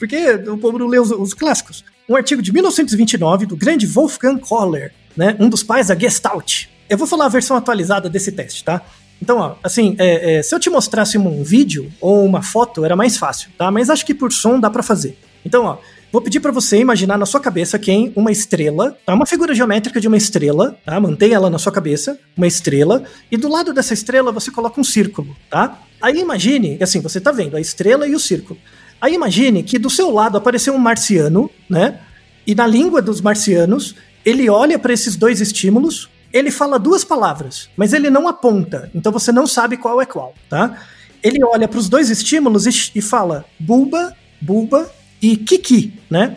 porque 0.03 0.33
o 0.51 0.59
povo 0.59 0.81
não 0.81 0.89
lê 0.89 0.99
os, 0.99 1.13
os 1.13 1.33
clássicos. 1.33 1.85
Um 2.09 2.17
artigo 2.17 2.43
de 2.43 2.53
1929 2.53 3.47
do 3.47 3.57
grande 3.57 3.87
Wolfgang 3.87 4.41
Kohler, 4.41 4.93
né? 5.17 5.37
Um 5.39 5.49
dos 5.49 5.63
pais 5.63 5.87
da 5.87 5.95
Gestalt. 5.95 6.65
Eu 6.91 6.99
vou 6.99 7.07
falar 7.07 7.27
a 7.27 7.29
versão 7.29 7.57
atualizada 7.57 8.11
desse 8.11 8.33
teste, 8.33 8.65
tá? 8.65 8.83
Então, 9.23 9.39
ó, 9.39 9.55
assim, 9.63 9.95
é, 10.01 10.39
é, 10.39 10.43
se 10.43 10.53
eu 10.53 10.59
te 10.59 10.69
mostrasse 10.69 11.17
um 11.17 11.45
vídeo 11.45 11.89
ou 12.01 12.25
uma 12.25 12.43
foto, 12.43 12.85
era 12.85 12.97
mais 12.97 13.17
fácil, 13.17 13.51
tá? 13.57 13.71
Mas 13.71 13.89
acho 13.89 14.05
que 14.05 14.13
por 14.13 14.33
som 14.33 14.59
dá 14.59 14.69
pra 14.69 14.83
fazer. 14.83 15.17
Então, 15.47 15.67
ó, 15.67 15.79
vou 16.11 16.21
pedir 16.21 16.41
pra 16.41 16.51
você 16.51 16.79
imaginar 16.79 17.17
na 17.17 17.25
sua 17.25 17.39
cabeça 17.39 17.79
quem 17.79 18.13
uma 18.17 18.33
estrela, 18.33 18.99
tá? 19.07 19.15
Uma 19.15 19.25
figura 19.25 19.55
geométrica 19.55 20.01
de 20.01 20.09
uma 20.09 20.17
estrela, 20.17 20.77
tá? 20.85 20.99
Mantenha 20.99 21.37
ela 21.37 21.49
na 21.49 21.61
sua 21.61 21.71
cabeça, 21.71 22.19
uma 22.37 22.49
estrela, 22.49 23.05
e 23.31 23.37
do 23.37 23.49
lado 23.49 23.73
dessa 23.73 23.95
estrela 23.95 24.33
você 24.33 24.51
coloca 24.51 24.81
um 24.81 24.85
círculo, 24.85 25.37
tá? 25.49 25.79
Aí 26.01 26.19
imagine, 26.19 26.77
assim, 26.81 27.01
você 27.01 27.21
tá 27.21 27.31
vendo 27.31 27.57
a 27.57 27.61
estrela 27.61 28.09
e 28.09 28.17
o 28.17 28.19
círculo. 28.19 28.59
Aí 29.03 29.15
imagine 29.15 29.65
que 29.65 29.81
do 29.81 29.91
seu 29.91 30.13
lado 30.13 30.39
apareceu 30.39 30.73
um 30.73 30.79
marciano, 30.79 31.51
né? 31.69 31.99
E 32.47 32.55
na 32.55 32.69
língua 32.69 33.03
dos 33.03 33.21
marcianos, 33.21 33.97
ele 34.25 34.49
olha 34.49 34.79
para 34.79 34.93
esses 34.93 35.17
dois 35.17 35.41
estímulos, 35.41 36.09
ele 36.33 36.53
fala 36.53 36.79
duas 36.79 37.03
palavras, 37.03 37.69
mas 37.77 37.93
ele 37.93 38.09
não 38.09 38.29
aponta, 38.29 38.89
então 38.95 39.11
você 39.11 39.33
não 39.33 39.45
sabe 39.45 39.77
qual 39.77 40.01
é 40.01 40.07
qual, 40.07 40.33
tá? 40.49 40.81
Ele 41.21 41.45
olha 41.45 41.67
para 41.67 41.81
os 41.81 41.89
dois 41.89 42.11
estímulos 42.11 42.65
e, 42.65 42.93
e 42.95 43.03
fala 43.03 43.45
bulba, 43.59 44.17
bulba 44.41 44.89
e 45.21 45.37
kiki, 45.37 45.95
né? 46.09 46.37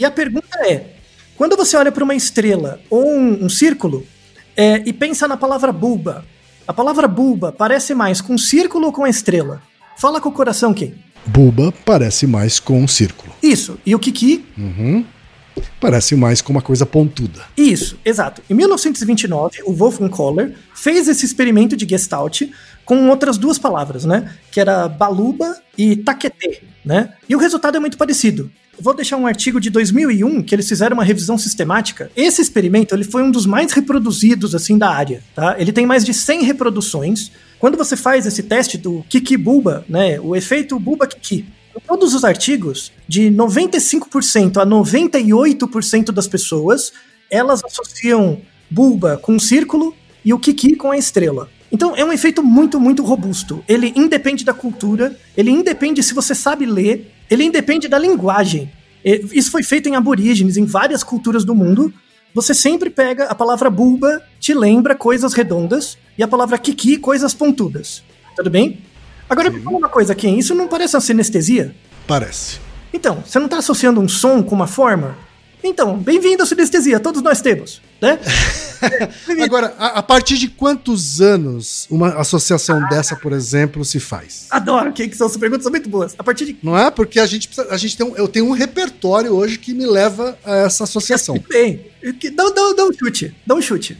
E 0.00 0.04
a 0.04 0.10
pergunta 0.10 0.58
é: 0.66 0.94
quando 1.36 1.54
você 1.54 1.76
olha 1.76 1.92
para 1.92 2.02
uma 2.02 2.14
estrela 2.14 2.80
ou 2.88 3.06
um, 3.06 3.44
um 3.44 3.48
círculo 3.50 4.06
é, 4.56 4.82
e 4.86 4.92
pensa 4.92 5.28
na 5.28 5.36
palavra 5.36 5.70
bulba, 5.70 6.24
a 6.66 6.72
palavra 6.72 7.06
bulba 7.06 7.52
parece 7.52 7.94
mais 7.94 8.22
com 8.22 8.32
um 8.32 8.38
círculo 8.38 8.86
ou 8.86 8.92
com 8.92 9.04
a 9.04 9.10
estrela? 9.10 9.60
Fala 9.98 10.18
com 10.18 10.30
o 10.30 10.32
coração, 10.32 10.72
quem? 10.72 11.05
Buba 11.26 11.72
parece 11.84 12.26
mais 12.26 12.60
com 12.60 12.80
um 12.80 12.88
círculo. 12.88 13.32
Isso. 13.42 13.78
E 13.84 13.94
o 13.94 13.98
kiki 13.98 14.44
Uhum. 14.56 15.04
Parece 15.80 16.14
mais 16.14 16.42
com 16.42 16.52
uma 16.52 16.60
coisa 16.60 16.84
pontuda. 16.84 17.40
Isso, 17.56 17.98
exato. 18.04 18.42
Em 18.48 18.54
1929, 18.54 19.62
o 19.64 19.72
Wolfgang 19.72 20.10
Kohler 20.10 20.54
fez 20.74 21.08
esse 21.08 21.24
experimento 21.24 21.76
de 21.76 21.88
Gestalt 21.88 22.42
com 22.84 23.08
outras 23.08 23.38
duas 23.38 23.58
palavras, 23.58 24.04
né? 24.04 24.34
Que 24.50 24.60
era 24.60 24.86
baluba 24.86 25.56
e 25.76 25.96
taquete, 25.96 26.62
né? 26.84 27.14
E 27.28 27.34
o 27.34 27.38
resultado 27.38 27.76
é 27.76 27.80
muito 27.80 27.96
parecido. 27.96 28.50
Vou 28.78 28.94
deixar 28.94 29.16
um 29.16 29.26
artigo 29.26 29.60
de 29.60 29.70
2001 29.70 30.42
que 30.42 30.54
eles 30.54 30.68
fizeram 30.68 30.94
uma 30.94 31.04
revisão 31.04 31.38
sistemática. 31.38 32.10
Esse 32.14 32.42
experimento 32.42 32.94
ele 32.94 33.04
foi 33.04 33.22
um 33.22 33.30
dos 33.30 33.46
mais 33.46 33.72
reproduzidos 33.72 34.54
assim 34.54 34.76
da 34.76 34.90
área, 34.90 35.22
tá? 35.34 35.56
Ele 35.58 35.72
tem 35.72 35.86
mais 35.86 36.04
de 36.04 36.12
100 36.12 36.42
reproduções. 36.42 37.32
Quando 37.58 37.76
você 37.76 37.96
faz 37.96 38.26
esse 38.26 38.42
teste 38.42 38.76
do 38.76 39.04
Kiki 39.08 39.36
Bulba, 39.36 39.84
né, 39.88 40.20
o 40.20 40.36
efeito 40.36 40.78
Bulba 40.78 41.06
Kiki, 41.06 41.46
todos 41.86 42.14
os 42.14 42.24
artigos, 42.24 42.92
de 43.08 43.30
95% 43.30 44.58
a 44.58 44.66
98% 44.66 46.12
das 46.12 46.26
pessoas, 46.26 46.92
elas 47.30 47.62
associam 47.64 48.40
bulba 48.70 49.16
com 49.16 49.34
um 49.34 49.38
círculo 49.38 49.94
e 50.24 50.34
o 50.34 50.38
kiki 50.38 50.76
com 50.76 50.90
a 50.90 50.98
estrela. 50.98 51.48
Então 51.70 51.96
é 51.96 52.04
um 52.04 52.12
efeito 52.12 52.42
muito, 52.42 52.80
muito 52.80 53.02
robusto. 53.02 53.62
Ele 53.68 53.92
independe 53.96 54.44
da 54.44 54.54
cultura, 54.54 55.16
ele 55.36 55.50
independe 55.50 56.02
se 56.02 56.14
você 56.14 56.34
sabe 56.34 56.66
ler, 56.66 57.12
ele 57.30 57.44
independe 57.44 57.88
da 57.88 57.98
linguagem. 57.98 58.70
Isso 59.04 59.50
foi 59.50 59.62
feito 59.62 59.88
em 59.88 59.94
aborígenes, 59.94 60.56
em 60.56 60.64
várias 60.64 61.04
culturas 61.04 61.44
do 61.44 61.54
mundo. 61.54 61.92
Você 62.34 62.52
sempre 62.52 62.90
pega 62.90 63.24
a 63.24 63.34
palavra 63.34 63.70
bulba, 63.70 64.22
te 64.40 64.52
lembra 64.52 64.94
coisas 64.94 65.32
redondas, 65.32 65.96
e 66.18 66.22
a 66.22 66.28
palavra 66.28 66.58
kiki, 66.58 66.98
coisas 66.98 67.32
pontudas. 67.32 68.02
Tudo 68.34 68.50
bem? 68.50 68.80
Agora 69.28 69.50
me 69.50 69.60
fala 69.60 69.78
uma 69.78 69.88
coisa, 69.88 70.14
Ken, 70.14 70.38
isso 70.38 70.54
não 70.54 70.68
parece 70.68 70.94
uma 70.96 71.00
sinestesia? 71.00 71.74
Parece. 72.06 72.60
Então, 72.92 73.22
você 73.24 73.38
não 73.38 73.46
está 73.46 73.58
associando 73.58 74.00
um 74.00 74.08
som 74.08 74.42
com 74.42 74.54
uma 74.54 74.66
forma? 74.66 75.16
Então, 75.64 75.96
bem-vindo 75.96 76.42
à 76.42 76.46
sinestesia, 76.46 77.00
todos 77.00 77.22
nós 77.22 77.40
temos, 77.40 77.80
né? 78.00 78.18
Agora, 79.42 79.74
a, 79.78 79.98
a 79.98 80.02
partir 80.02 80.36
de 80.38 80.48
quantos 80.48 81.20
anos 81.20 81.86
uma 81.90 82.08
associação 82.20 82.86
dessa, 82.88 83.16
por 83.16 83.32
exemplo, 83.32 83.84
se 83.84 83.98
faz? 83.98 84.46
Adoro, 84.50 84.92
que 84.92 85.08
que 85.08 85.16
são 85.16 85.26
as 85.26 85.36
perguntas 85.36 85.64
são 85.64 85.70
muito 85.72 85.88
boas. 85.88 86.14
A 86.18 86.22
partir 86.22 86.44
de 86.46 86.56
Não 86.62 86.76
é? 86.76 86.90
Porque 86.90 87.18
a 87.18 87.26
gente, 87.26 87.48
precisa- 87.48 87.68
a 87.72 87.76
gente 87.76 87.96
tem 87.96 88.06
um, 88.06 88.16
eu 88.16 88.28
tenho 88.28 88.46
um 88.46 88.52
repertório 88.52 89.32
hoje 89.32 89.58
que 89.58 89.72
me 89.72 89.86
leva 89.86 90.38
a 90.44 90.56
essa 90.56 90.84
associação. 90.84 91.42
bem, 91.48 91.86
dá, 92.34 92.44
dá, 92.50 92.72
dá 92.76 92.84
um 92.84 92.92
chute, 92.92 93.34
dá 93.46 93.54
um 93.54 93.62
chute. 93.62 93.96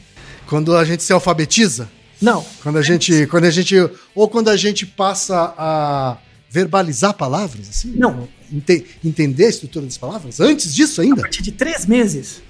Quando 0.47 0.77
a 0.77 0.85
gente 0.85 1.03
se 1.03 1.13
alfabetiza, 1.13 1.89
Não, 2.21 2.45
quando 2.63 2.79
a 2.79 2.83
gente, 2.83 3.27
quando 3.27 3.45
a 3.45 3.51
gente, 3.51 3.75
ou 4.15 4.29
quando 4.29 4.49
a 4.49 4.57
gente 4.57 4.87
passa 4.87 5.55
a 5.59 6.19
verbalizar 6.51 7.15
palavras, 7.15 7.69
assim? 7.69 7.93
Não. 7.97 8.29
Ente- 8.53 8.87
entender 9.05 9.47
a 9.47 9.49
estrutura 9.49 9.85
das 9.87 9.99
palavras? 9.99 10.39
Antes 10.39 10.73
disso 10.75 11.01
A 11.01 11.05
ainda? 11.05 11.23
partir 11.23 11.43
de 11.43 11.51
três 11.51 11.85
meses. 11.87 12.41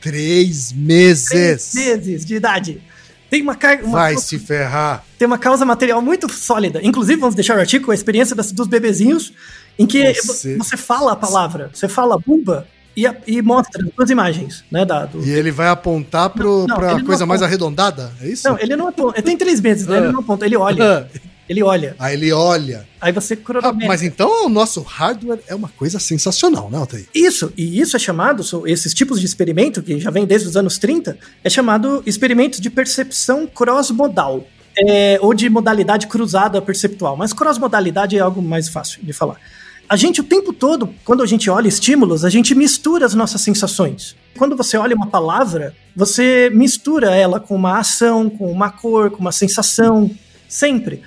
Três 0.00 0.70
Três 0.70 0.72
meses. 0.72 1.74
meses 1.74 2.24
de 2.24 2.34
idade. 2.36 2.80
Tem 3.30 3.42
uma, 3.42 3.54
car- 3.54 3.80
uma 3.82 3.98
Vai 3.98 4.12
causa- 4.14 4.26
se 4.26 4.38
ferrar. 4.38 5.04
tem 5.18 5.26
uma 5.26 5.36
causa 5.38 5.64
material 5.64 6.00
muito 6.00 6.32
sólida. 6.32 6.80
Inclusive, 6.82 7.20
vamos 7.20 7.34
deixar 7.34 7.56
o 7.56 7.60
artigo, 7.60 7.90
a 7.90 7.94
experiência 7.94 8.34
das- 8.34 8.52
dos 8.52 8.66
bebezinhos, 8.66 9.32
em 9.78 9.86
que 9.86 10.14
Você- 10.14 10.56
você, 10.56 10.76
fala 10.76 11.12
a 11.12 11.16
palavra, 11.16 11.70
você 11.72 11.86
fala 11.88 12.18
buba 12.18 12.66
e, 12.96 13.06
a- 13.06 13.14
e 13.26 13.42
mostra 13.42 13.84
duas 13.96 14.08
imagens, 14.08 14.64
né? 14.72 14.84
Da, 14.84 15.04
do- 15.04 15.22
E 15.22 15.30
ele 15.30 15.50
vai 15.50 15.68
apontar 15.68 16.30
pro, 16.30 16.60
Não, 16.60 16.66
não, 16.68 16.76
pra 16.76 16.90
ele 16.92 16.98
não 17.00 17.04
coisa 17.06 17.26
mais 17.26 17.42
arredondada? 17.42 18.12
É 18.22 18.28
isso? 18.28 18.48
Não, 18.48 18.58
ele 18.58 18.74
não 18.76 18.88
aponta. 18.88 19.18
Ele 19.18 19.26
tem 19.26 19.36
três 19.36 19.60
meses, 19.60 19.86
né? 19.86 19.98
Ele 19.98 20.12
não 20.12 20.20
aponta, 20.20 20.46
ele 20.46 20.56
olha. 20.56 21.06
Ah, 21.48 21.52
Ele 21.52 21.62
olha. 21.62 21.96
Aí 21.98 22.14
ele 22.14 22.32
olha. 22.32 22.86
Aí 23.00 23.10
você 23.12 23.34
Ah, 23.34 23.36
cronometra. 23.38 23.88
mas 23.88 24.02
então 24.02 24.46
o 24.46 24.48
nosso 24.48 24.82
hardware 24.82 25.40
é 25.46 25.54
uma 25.54 25.68
coisa 25.68 25.98
sensacional, 25.98 26.70
né, 26.70 26.76
Altair? 26.78 27.06
Isso, 27.14 27.52
e 27.56 27.80
isso 27.80 27.96
é 27.96 27.98
chamado, 27.98 28.42
esses 28.66 28.92
tipos 28.92 29.18
de 29.20 29.26
experimento, 29.26 29.82
que 29.82 29.98
já 29.98 30.10
vem 30.10 30.26
desde 30.26 30.48
os 30.48 30.56
anos 30.56 30.76
30, 30.78 31.16
é 31.42 31.48
chamado 31.50 32.02
experimento 32.04 32.60
de 32.60 32.68
percepção 32.68 33.46
cross-modal. 33.46 34.44
É, 34.80 35.18
ou 35.20 35.34
de 35.34 35.48
modalidade 35.50 36.06
cruzada 36.06 36.62
perceptual. 36.62 37.16
Mas 37.16 37.32
cross-modalidade 37.32 38.16
é 38.16 38.20
algo 38.20 38.40
mais 38.40 38.68
fácil 38.68 39.00
de 39.02 39.12
falar. 39.12 39.36
A 39.88 39.96
gente, 39.96 40.20
o 40.20 40.24
tempo 40.24 40.52
todo, 40.52 40.94
quando 41.04 41.20
a 41.22 41.26
gente 41.26 41.50
olha 41.50 41.66
estímulos, 41.66 42.24
a 42.24 42.30
gente 42.30 42.54
mistura 42.54 43.04
as 43.04 43.12
nossas 43.14 43.40
sensações. 43.40 44.14
Quando 44.36 44.54
você 44.56 44.76
olha 44.76 44.94
uma 44.94 45.06
palavra, 45.08 45.74
você 45.96 46.48
mistura 46.54 47.10
ela 47.12 47.40
com 47.40 47.56
uma 47.56 47.78
ação, 47.78 48.30
com 48.30 48.52
uma 48.52 48.70
cor, 48.70 49.10
com 49.10 49.18
uma 49.18 49.32
sensação. 49.32 50.08
Sempre. 50.48 51.02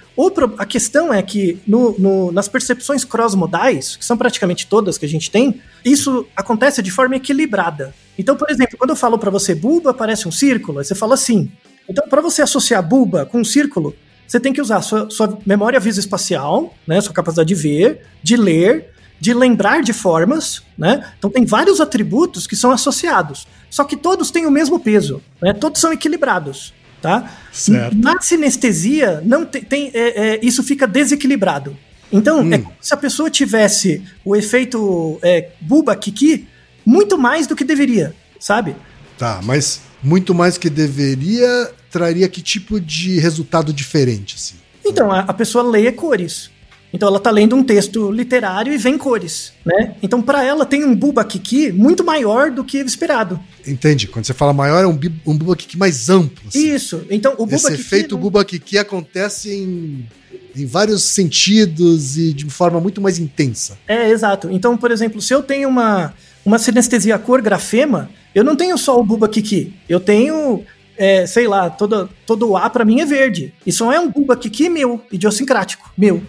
A 0.57 0.65
questão 0.65 1.11
é 1.11 1.21
que 1.23 1.59
no- 1.65 1.95
no- 1.97 2.31
nas 2.31 2.47
percepções 2.47 3.03
cross-modais, 3.03 3.95
que 3.95 4.05
são 4.05 4.15
praticamente 4.15 4.67
todas 4.67 4.97
que 4.97 5.05
a 5.05 5.09
gente 5.09 5.31
tem, 5.31 5.59
isso 5.83 6.27
acontece 6.35 6.81
de 6.81 6.91
forma 6.91 7.15
equilibrada. 7.15 7.93
Então, 8.17 8.35
por 8.35 8.49
exemplo, 8.51 8.77
quando 8.77 8.91
eu 8.91 8.95
falo 8.95 9.17
para 9.17 9.31
você 9.31 9.55
buba, 9.55 9.93
parece 9.93 10.27
um 10.27 10.31
círculo, 10.31 10.77
aí 10.79 10.85
você 10.85 10.93
fala 10.93 11.15
assim. 11.15 11.51
Então, 11.89 12.07
para 12.07 12.21
você 12.21 12.43
associar 12.43 12.87
buba 12.87 13.25
com 13.25 13.39
um 13.39 13.43
círculo, 13.43 13.95
você 14.27 14.39
tem 14.39 14.53
que 14.53 14.61
usar 14.61 14.81
sua, 14.81 15.09
sua 15.09 15.37
memória 15.45 15.79
visoespacial, 15.79 16.73
né, 16.87 17.01
sua 17.01 17.13
capacidade 17.13 17.47
de 17.47 17.55
ver, 17.55 18.01
de 18.21 18.37
ler, 18.37 18.91
de 19.19 19.33
lembrar 19.33 19.81
de 19.83 19.91
formas, 19.93 20.63
né? 20.77 21.11
Então 21.17 21.29
tem 21.29 21.45
vários 21.45 21.79
atributos 21.81 22.47
que 22.47 22.55
são 22.55 22.71
associados. 22.71 23.45
Só 23.69 23.83
que 23.83 23.95
todos 23.95 24.31
têm 24.31 24.45
o 24.45 24.51
mesmo 24.51 24.79
peso, 24.79 25.21
né? 25.41 25.53
Todos 25.53 25.79
são 25.79 25.91
equilibrados, 25.93 26.73
tá? 27.01 27.31
Certo. 27.51 27.97
Na 27.97 28.21
sinestesia, 28.21 29.21
não 29.25 29.45
tem, 29.45 29.63
tem- 29.63 29.91
é, 29.93 30.35
é, 30.35 30.39
isso 30.43 30.63
fica 30.63 30.87
desequilibrado. 30.87 31.75
Então, 32.11 32.41
é 32.53 32.57
como 32.57 32.75
se 32.81 32.93
a 32.93 32.97
pessoa 32.97 33.29
tivesse 33.29 34.01
o 34.25 34.35
efeito 34.35 35.17
é, 35.21 35.49
buba 35.61 35.95
kiki 35.95 36.47
muito 36.85 37.17
mais 37.17 37.47
do 37.47 37.55
que 37.55 37.63
deveria, 37.63 38.13
sabe? 38.39 38.75
Tá, 39.17 39.39
mas 39.43 39.81
muito 40.03 40.33
mais 40.33 40.57
que 40.57 40.69
deveria, 40.69 41.71
traria 41.89 42.27
que 42.27 42.41
tipo 42.41 42.79
de 42.81 43.19
resultado 43.19 43.71
diferente, 43.71 44.35
assim? 44.35 44.55
Então, 44.85 45.11
a, 45.11 45.19
a 45.21 45.33
pessoa 45.33 45.63
lê 45.63 45.91
cores. 45.91 46.49
Então, 46.93 47.07
ela 47.07 47.19
tá 47.19 47.31
lendo 47.31 47.55
um 47.55 47.63
texto 47.63 48.11
literário 48.11 48.73
e 48.73 48.77
vem 48.77 48.97
cores, 48.97 49.53
né? 49.65 49.95
Então, 50.03 50.21
para 50.21 50.43
ela, 50.43 50.65
tem 50.65 50.83
um 50.83 50.93
buba 50.93 51.23
kiki 51.23 51.71
muito 51.71 52.03
maior 52.03 52.51
do 52.51 52.63
que 52.65 52.77
esperado. 52.79 53.39
Entendi. 53.65 54.07
Quando 54.07 54.25
você 54.25 54.33
fala 54.33 54.51
maior, 54.53 54.83
é 54.83 54.87
um, 54.87 54.99
um 55.25 55.37
Buba 55.37 55.55
Kiki 55.55 55.77
mais 55.77 56.09
amplo. 56.09 56.43
assim. 56.47 56.73
Isso. 56.73 57.05
Então, 57.09 57.33
o 57.33 57.45
buba 57.45 57.55
Esse 57.55 57.67
kiki... 57.71 57.81
efeito 57.81 58.15
não- 58.15 58.21
Buba 58.21 58.43
Kiki 58.43 58.77
acontece 58.77 59.53
em, 59.53 60.05
em 60.55 60.65
vários 60.65 61.03
sentidos 61.03 62.17
e 62.17 62.33
de 62.33 62.45
forma 62.49 62.79
muito 62.81 62.99
mais 63.01 63.17
intensa. 63.19 63.77
É, 63.87 64.09
exato. 64.09 64.49
Então, 64.51 64.75
por 64.75 64.91
exemplo, 64.91 65.21
se 65.21 65.33
eu 65.33 65.41
tenho 65.41 65.69
uma, 65.69 66.13
uma 66.45 66.59
sinestesia 66.59 67.17
cor 67.17 67.41
grafema, 67.41 68.09
eu 68.35 68.43
não 68.43 68.55
tenho 68.55 68.77
só 68.77 68.99
o 68.99 69.03
buba 69.03 69.29
kiki. 69.29 69.73
Eu 69.87 69.99
tenho, 69.99 70.63
é, 70.97 71.25
sei 71.25 71.47
lá, 71.47 71.69
todo, 71.69 72.09
todo 72.25 72.49
o 72.49 72.57
A 72.57 72.69
pra 72.69 72.83
mim 72.83 72.99
é 72.99 73.05
verde. 73.05 73.53
Isso 73.65 73.85
não 73.85 73.93
é 73.93 73.99
um 73.99 74.09
buba 74.11 74.35
kiki 74.35 74.67
meu, 74.69 75.01
idiosincrático, 75.11 75.89
meu, 75.97 76.21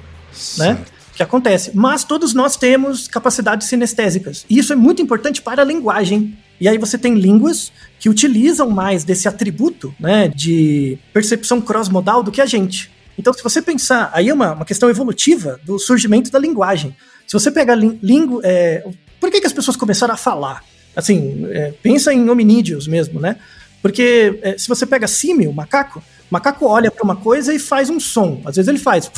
né? 0.59 0.79
Que 1.15 1.23
acontece. 1.23 1.73
Mas 1.75 2.05
todos 2.05 2.33
nós 2.33 2.57
temos 2.57 3.07
capacidades 3.07 3.69
sinestésicas. 3.69 4.47
E 4.49 4.59
isso 4.59 4.73
é 4.73 4.77
muito 4.77 5.03
importante 5.03 5.43
para 5.43 5.63
a 5.63 5.65
linguagem. 5.65 6.37
E 6.61 6.69
aí 6.69 6.79
você 6.79 6.97
tem 6.97 7.15
línguas 7.15 7.73
que 7.99 8.09
utilizam 8.09 8.71
mais 8.71 9.05
desse 9.05 9.29
atributo, 9.29 9.95
né, 9.99 10.29
de 10.29 10.99
percepção 11.13 11.61
cross-modal 11.61 12.23
do 12.23 12.33
que 12.33 12.41
a 12.41 12.47
gente. 12.47 12.91
Então, 13.19 13.33
se 13.33 13.43
você 13.43 13.61
pensar, 13.61 14.11
aí 14.13 14.29
é 14.29 14.35
uma, 14.35 14.53
uma 14.53 14.65
questão 14.65 14.89
evolutiva 14.89 15.61
do 15.65 15.79
surgimento 15.79 16.31
da 16.31 16.39
linguagem. 16.39 16.97
Se 17.27 17.33
você 17.33 17.51
pega 17.51 17.75
língua. 17.75 18.41
É, 18.45 18.85
por 19.21 19.31
que, 19.31 19.41
que 19.41 19.47
as 19.47 19.53
pessoas 19.53 19.77
começaram 19.77 20.15
a 20.15 20.17
falar? 20.17 20.65
Assim, 20.97 21.47
é, 21.51 21.73
pensa 21.83 22.13
em 22.13 22.29
hominídeos 22.29 22.87
mesmo, 22.87 23.21
né? 23.21 23.37
Porque 23.81 24.39
é, 24.43 24.57
se 24.57 24.69
você 24.69 24.87
pega 24.87 25.07
símio, 25.07 25.53
macaco, 25.53 25.99
o 25.99 26.03
macaco 26.31 26.67
olha 26.67 26.91
para 26.91 27.05
uma 27.05 27.17
coisa 27.17 27.53
e 27.53 27.59
faz 27.59 27.91
um 27.91 28.01
som. 28.01 28.41
Às 28.45 28.57
vezes 28.57 28.69
ele 28.69 28.79
faz 28.79 29.11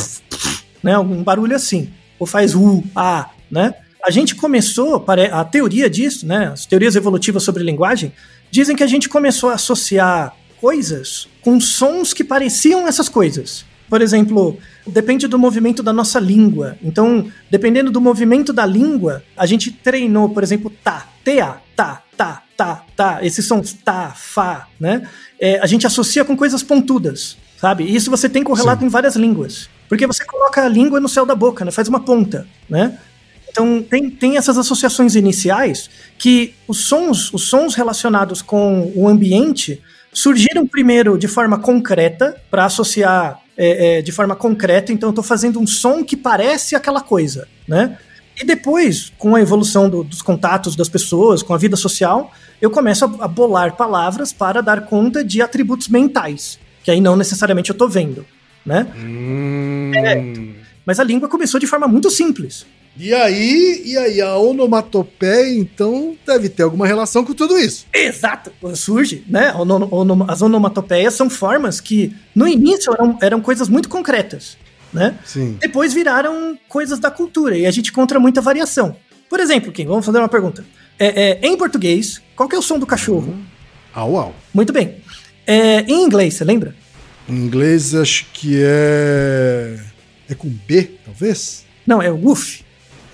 né, 0.84 0.98
um 0.98 1.22
barulho 1.22 1.56
assim, 1.56 1.88
ou 2.18 2.26
faz 2.26 2.54
u, 2.54 2.84
a, 2.94 3.30
né? 3.50 3.74
A 4.04 4.10
gente 4.10 4.34
começou, 4.34 5.02
a 5.32 5.44
teoria 5.44 5.88
disso, 5.88 6.26
né, 6.26 6.50
as 6.52 6.66
teorias 6.66 6.94
evolutivas 6.94 7.42
sobre 7.42 7.64
linguagem, 7.64 8.12
dizem 8.50 8.76
que 8.76 8.82
a 8.82 8.86
gente 8.86 9.08
começou 9.08 9.48
a 9.48 9.54
associar 9.54 10.36
coisas 10.60 11.26
com 11.40 11.58
sons 11.58 12.12
que 12.12 12.22
pareciam 12.22 12.86
essas 12.86 13.08
coisas. 13.08 13.64
Por 13.88 14.02
exemplo, 14.02 14.58
depende 14.86 15.26
do 15.26 15.38
movimento 15.38 15.82
da 15.82 15.92
nossa 15.92 16.20
língua. 16.20 16.76
Então, 16.82 17.30
dependendo 17.50 17.90
do 17.90 18.00
movimento 18.00 18.52
da 18.52 18.66
língua, 18.66 19.22
a 19.36 19.46
gente 19.46 19.70
treinou, 19.70 20.28
por 20.28 20.42
exemplo, 20.42 20.70
tá, 20.82 21.06
ta, 21.24 21.60
tá, 21.74 22.02
tá, 22.16 22.42
tá, 22.56 22.84
tá, 22.94 23.24
esses 23.24 23.46
sons 23.46 23.72
tá, 23.72 24.12
fá, 24.14 24.68
né? 24.78 25.08
É, 25.40 25.58
a 25.60 25.66
gente 25.66 25.86
associa 25.86 26.24
com 26.24 26.36
coisas 26.36 26.62
pontudas, 26.62 27.38
sabe? 27.58 27.84
Isso 27.84 28.10
você 28.10 28.28
tem 28.28 28.42
correlato 28.42 28.84
em 28.84 28.88
várias 28.88 29.16
línguas. 29.16 29.68
Porque 29.88 30.06
você 30.06 30.24
coloca 30.24 30.64
a 30.64 30.68
língua 30.68 30.98
no 31.00 31.08
céu 31.08 31.26
da 31.26 31.34
boca, 31.34 31.64
né? 31.64 31.70
Faz 31.70 31.88
uma 31.88 32.00
ponta, 32.00 32.46
né? 32.68 32.98
Então 33.48 33.82
tem, 33.82 34.10
tem 34.10 34.36
essas 34.36 34.58
associações 34.58 35.14
iniciais 35.14 35.88
que 36.18 36.54
os 36.66 36.86
sons, 36.86 37.32
os 37.32 37.44
sons 37.48 37.74
relacionados 37.74 38.42
com 38.42 38.92
o 38.96 39.06
ambiente 39.06 39.80
surgiram 40.12 40.66
primeiro 40.66 41.16
de 41.16 41.28
forma 41.28 41.58
concreta 41.58 42.36
para 42.50 42.64
associar 42.64 43.40
é, 43.56 43.98
é, 43.98 44.02
de 44.02 44.10
forma 44.10 44.34
concreta. 44.34 44.92
Então 44.92 45.08
eu 45.08 45.12
estou 45.12 45.22
fazendo 45.24 45.60
um 45.60 45.66
som 45.66 46.02
que 46.04 46.16
parece 46.16 46.74
aquela 46.74 47.00
coisa, 47.00 47.46
né? 47.68 47.96
E 48.40 48.44
depois, 48.44 49.12
com 49.16 49.36
a 49.36 49.40
evolução 49.40 49.88
do- 49.88 50.02
dos 50.02 50.20
contatos 50.20 50.74
das 50.74 50.88
pessoas, 50.88 51.40
com 51.40 51.54
a 51.54 51.56
vida 51.56 51.76
social, 51.76 52.32
eu 52.60 52.68
começo 52.68 53.04
a, 53.04 53.24
a 53.26 53.28
bolar 53.28 53.76
palavras 53.76 54.32
para 54.32 54.60
dar 54.60 54.86
conta 54.86 55.22
de 55.22 55.40
atributos 55.40 55.86
mentais, 55.86 56.58
que 56.82 56.90
aí 56.90 57.00
não 57.00 57.16
necessariamente 57.16 57.70
eu 57.70 57.74
estou 57.74 57.88
vendo, 57.88 58.26
né? 58.64 58.86
Mas 60.86 61.00
a 61.00 61.04
língua 61.04 61.28
começou 61.28 61.58
de 61.58 61.66
forma 61.66 61.88
muito 61.88 62.10
simples. 62.10 62.66
E 62.96 63.12
aí, 63.12 63.82
e 63.84 63.98
aí, 63.98 64.20
a 64.20 64.36
onomatopeia, 64.36 65.58
então, 65.58 66.16
deve 66.24 66.48
ter 66.48 66.62
alguma 66.62 66.86
relação 66.86 67.24
com 67.24 67.34
tudo 67.34 67.58
isso. 67.58 67.86
Exato, 67.92 68.52
surge, 68.76 69.24
né? 69.28 69.52
As 70.28 70.42
onomatopeias 70.42 71.14
são 71.14 71.28
formas 71.28 71.80
que, 71.80 72.14
no 72.34 72.46
início, 72.46 72.92
eram, 72.92 73.18
eram 73.20 73.40
coisas 73.40 73.68
muito 73.68 73.88
concretas, 73.88 74.56
né? 74.92 75.18
Sim. 75.24 75.56
Depois 75.60 75.92
viraram 75.92 76.56
coisas 76.68 77.00
da 77.00 77.10
cultura 77.10 77.58
e 77.58 77.66
a 77.66 77.70
gente 77.72 77.90
encontra 77.90 78.20
muita 78.20 78.40
variação. 78.40 78.96
Por 79.28 79.40
exemplo, 79.40 79.72
Kim, 79.72 79.86
vamos 79.86 80.06
fazer 80.06 80.18
uma 80.18 80.28
pergunta. 80.28 80.64
É, 80.96 81.22
é, 81.22 81.38
em 81.42 81.56
português, 81.56 82.22
qual 82.36 82.48
que 82.48 82.54
é 82.54 82.58
o 82.58 82.62
som 82.62 82.78
do 82.78 82.86
cachorro? 82.86 83.36
Au, 83.92 84.16
au. 84.16 84.34
Muito 84.52 84.72
bem. 84.72 84.98
É, 85.44 85.80
em 85.80 86.04
inglês, 86.04 86.34
você 86.34 86.44
lembra? 86.44 86.76
Em 87.28 87.34
inglês, 87.34 87.94
acho 87.94 88.26
que 88.32 88.60
é. 88.62 89.78
É 90.28 90.34
com 90.34 90.48
B, 90.48 90.90
talvez? 91.04 91.64
Não, 91.86 92.00
é 92.00 92.10
o 92.10 92.16
woof. 92.16 92.64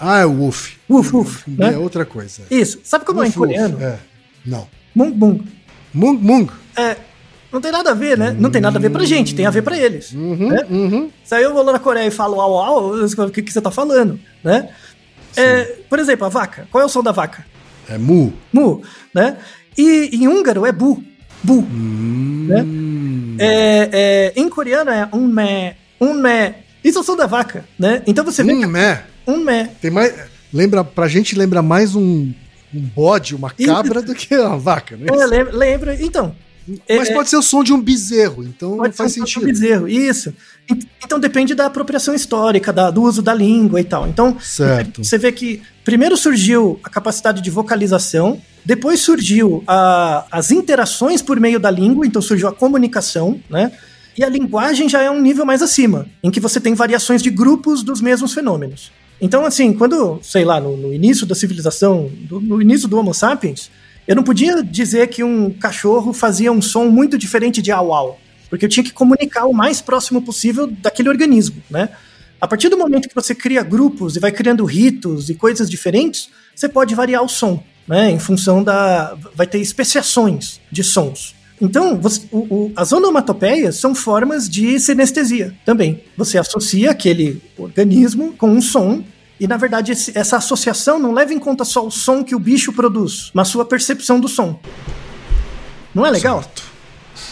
Ah, 0.00 0.20
é 0.20 0.26
o 0.26 0.32
Wolf. 0.34 0.72
Woof, 0.88 1.44
Com 1.44 1.50
B 1.52 1.64
né? 1.64 1.74
é 1.74 1.78
outra 1.78 2.06
coisa. 2.06 2.42
Isso. 2.50 2.80
Sabe 2.82 3.04
como 3.04 3.22
é 3.22 3.28
em 3.28 3.30
coreano? 3.32 3.78
É. 3.82 3.98
Não. 4.46 4.66
Mung 4.94 5.12
mung. 5.14 5.42
Mung, 5.92 6.18
mung. 6.18 6.48
É, 6.74 6.96
não 7.52 7.60
tem 7.60 7.70
nada 7.70 7.90
a 7.90 7.94
ver, 7.94 8.16
né? 8.16 8.34
Não 8.38 8.50
tem 8.50 8.62
nada 8.62 8.78
a 8.78 8.80
ver 8.80 8.90
pra 8.90 9.04
gente, 9.04 9.34
tem 9.34 9.44
a 9.44 9.50
ver 9.50 9.62
pra 9.62 9.76
eles. 9.76 10.12
Uhum, 10.12 10.48
né? 10.48 10.66
uhum. 10.70 11.10
Se 11.22 11.34
aí 11.34 11.42
eu 11.42 11.52
vou 11.52 11.62
lá 11.62 11.72
na 11.72 11.78
Coreia 11.78 12.06
e 12.06 12.10
falo 12.10 12.40
au 12.40 12.56
au, 12.56 12.94
o 12.94 13.30
que, 13.30 13.42
que 13.42 13.52
você 13.52 13.60
tá 13.60 13.70
falando, 13.70 14.18
né? 14.42 14.70
É, 15.36 15.64
por 15.88 15.98
exemplo, 15.98 16.24
a 16.24 16.28
vaca. 16.28 16.66
Qual 16.70 16.80
é 16.80 16.84
o 16.86 16.88
som 16.88 17.02
da 17.02 17.12
vaca? 17.12 17.44
É 17.88 17.98
mu. 17.98 18.32
Mu, 18.52 18.82
né? 19.14 19.36
E 19.76 20.10
em 20.12 20.28
húngaro 20.28 20.64
é 20.64 20.72
bu. 20.72 21.02
Bu. 21.42 21.62
Né? 21.62 22.64
É, 23.38 23.88
é, 23.92 24.32
em 24.36 24.48
coreano 24.48 24.90
é 24.90 25.08
unme. 25.12 25.74
Unme. 26.00 26.54
Isso 26.82 26.98
é 26.98 27.00
o 27.00 27.04
som 27.04 27.16
da 27.16 27.26
vaca, 27.26 27.64
né? 27.78 28.02
Então 28.06 28.24
você 28.24 28.42
vê 28.42 28.52
Um 28.52 28.60
que 28.60 28.66
mé. 28.66 29.04
unme. 29.26 29.68
Tem 29.80 29.90
mais. 29.90 30.14
Lembra, 30.52 30.82
pra 30.82 31.06
gente 31.08 31.36
lembra 31.36 31.62
mais 31.62 31.94
um, 31.94 32.32
um 32.74 32.80
bode, 32.80 33.34
uma 33.36 33.50
cabra, 33.50 34.02
do 34.02 34.14
que 34.14 34.36
uma 34.36 34.58
vaca, 34.58 34.96
né? 34.96 35.06
É, 35.10 35.26
lembra, 35.26 35.56
lembra. 35.56 36.02
Então, 36.02 36.34
Mas 36.88 37.08
É, 37.08 37.14
pode 37.14 37.28
ser 37.30 37.36
o 37.36 37.42
som 37.42 37.64
de 37.64 37.72
um 37.72 37.80
bezerro, 37.80 38.44
então 38.44 38.76
Pode 38.76 38.96
faz 38.96 39.12
ser 39.12 39.22
um 39.22 39.26
sentido. 39.26 39.46
bezerro, 39.46 39.88
isso. 39.88 40.32
Ent- 40.70 40.86
Então 41.04 41.18
depende 41.18 41.54
da 41.54 41.66
apropriação 41.66 42.14
histórica, 42.14 42.72
da- 42.72 42.90
do 42.90 43.02
uso 43.02 43.20
da 43.22 43.34
língua 43.34 43.80
e 43.80 43.84
tal. 43.84 44.06
Então, 44.06 44.36
Certo. 44.40 45.02
você 45.02 45.18
vê 45.18 45.32
que 45.32 45.60
primeiro 45.84 46.16
surgiu 46.16 46.78
a 46.84 46.88
capacidade 46.90 47.42
de 47.42 47.50
vocalização, 47.50 48.40
depois 48.64 49.00
surgiu 49.00 49.64
a- 49.66 50.24
as 50.30 50.50
interações 50.52 51.20
por 51.22 51.40
meio 51.40 51.58
da 51.58 51.70
língua, 51.70 52.06
então 52.06 52.22
surgiu 52.22 52.46
a 52.48 52.52
comunicação, 52.52 53.40
né? 53.50 53.72
E 54.16 54.22
a 54.22 54.28
linguagem 54.28 54.88
já 54.88 55.00
é 55.02 55.10
um 55.10 55.20
nível 55.20 55.44
mais 55.46 55.62
acima, 55.62 56.06
em 56.22 56.30
que 56.30 56.38
você 56.40 56.60
tem 56.60 56.74
variações 56.74 57.22
de 57.22 57.30
grupos 57.30 57.82
dos 57.82 58.00
mesmos 58.00 58.32
fenômenos. 58.34 58.92
Então, 59.20 59.44
assim, 59.44 59.72
quando, 59.72 60.20
sei 60.22 60.44
lá, 60.44 60.60
no, 60.60 60.76
no 60.76 60.92
início 60.94 61.26
da 61.26 61.34
civilização, 61.34 62.10
do- 62.28 62.40
no 62.40 62.60
início 62.62 62.86
do 62.88 62.98
Homo 62.98 63.12
sapiens, 63.14 63.70
eu 64.10 64.16
não 64.16 64.24
podia 64.24 64.60
dizer 64.62 65.06
que 65.06 65.22
um 65.22 65.50
cachorro 65.50 66.12
fazia 66.12 66.50
um 66.50 66.60
som 66.60 66.86
muito 66.86 67.16
diferente 67.16 67.62
de 67.62 67.70
au 67.70 67.94
au, 67.94 68.18
porque 68.48 68.64
eu 68.64 68.68
tinha 68.68 68.82
que 68.82 68.92
comunicar 68.92 69.46
o 69.46 69.52
mais 69.52 69.80
próximo 69.80 70.20
possível 70.20 70.66
daquele 70.66 71.08
organismo, 71.08 71.62
né? 71.70 71.90
A 72.40 72.48
partir 72.48 72.68
do 72.68 72.76
momento 72.76 73.08
que 73.08 73.14
você 73.14 73.34
cria 73.34 73.62
grupos 73.62 74.16
e 74.16 74.18
vai 74.18 74.32
criando 74.32 74.64
ritos 74.64 75.30
e 75.30 75.34
coisas 75.34 75.70
diferentes, 75.70 76.28
você 76.56 76.68
pode 76.68 76.92
variar 76.94 77.22
o 77.22 77.28
som, 77.28 77.62
né? 77.86 78.10
Em 78.10 78.18
função 78.18 78.64
da. 78.64 79.16
Vai 79.34 79.46
ter 79.46 79.60
especiações 79.60 80.60
de 80.72 80.82
sons. 80.82 81.34
Então, 81.60 81.96
você- 82.00 82.22
o- 82.32 82.38
o- 82.38 82.72
as 82.74 82.90
onomatopeias 82.92 83.76
são 83.76 83.94
formas 83.94 84.48
de 84.48 84.80
sinestesia 84.80 85.54
também. 85.64 86.02
Você 86.16 86.36
associa 86.36 86.90
aquele 86.90 87.40
organismo 87.58 88.32
com 88.36 88.50
um 88.50 88.60
som. 88.62 89.04
E, 89.40 89.46
na 89.48 89.56
verdade, 89.56 89.92
esse- 89.92 90.12
essa 90.16 90.36
associação 90.36 90.98
não 90.98 91.12
leva 91.12 91.32
em 91.32 91.38
conta 91.38 91.64
só 91.64 91.86
o 91.86 91.90
som 91.90 92.22
que 92.22 92.34
o 92.34 92.38
bicho 92.38 92.72
produz, 92.74 93.30
mas 93.32 93.48
sua 93.48 93.64
percepção 93.64 94.20
do 94.20 94.28
som. 94.28 94.60
Não 95.94 96.04
é 96.04 96.10
legal? 96.10 96.44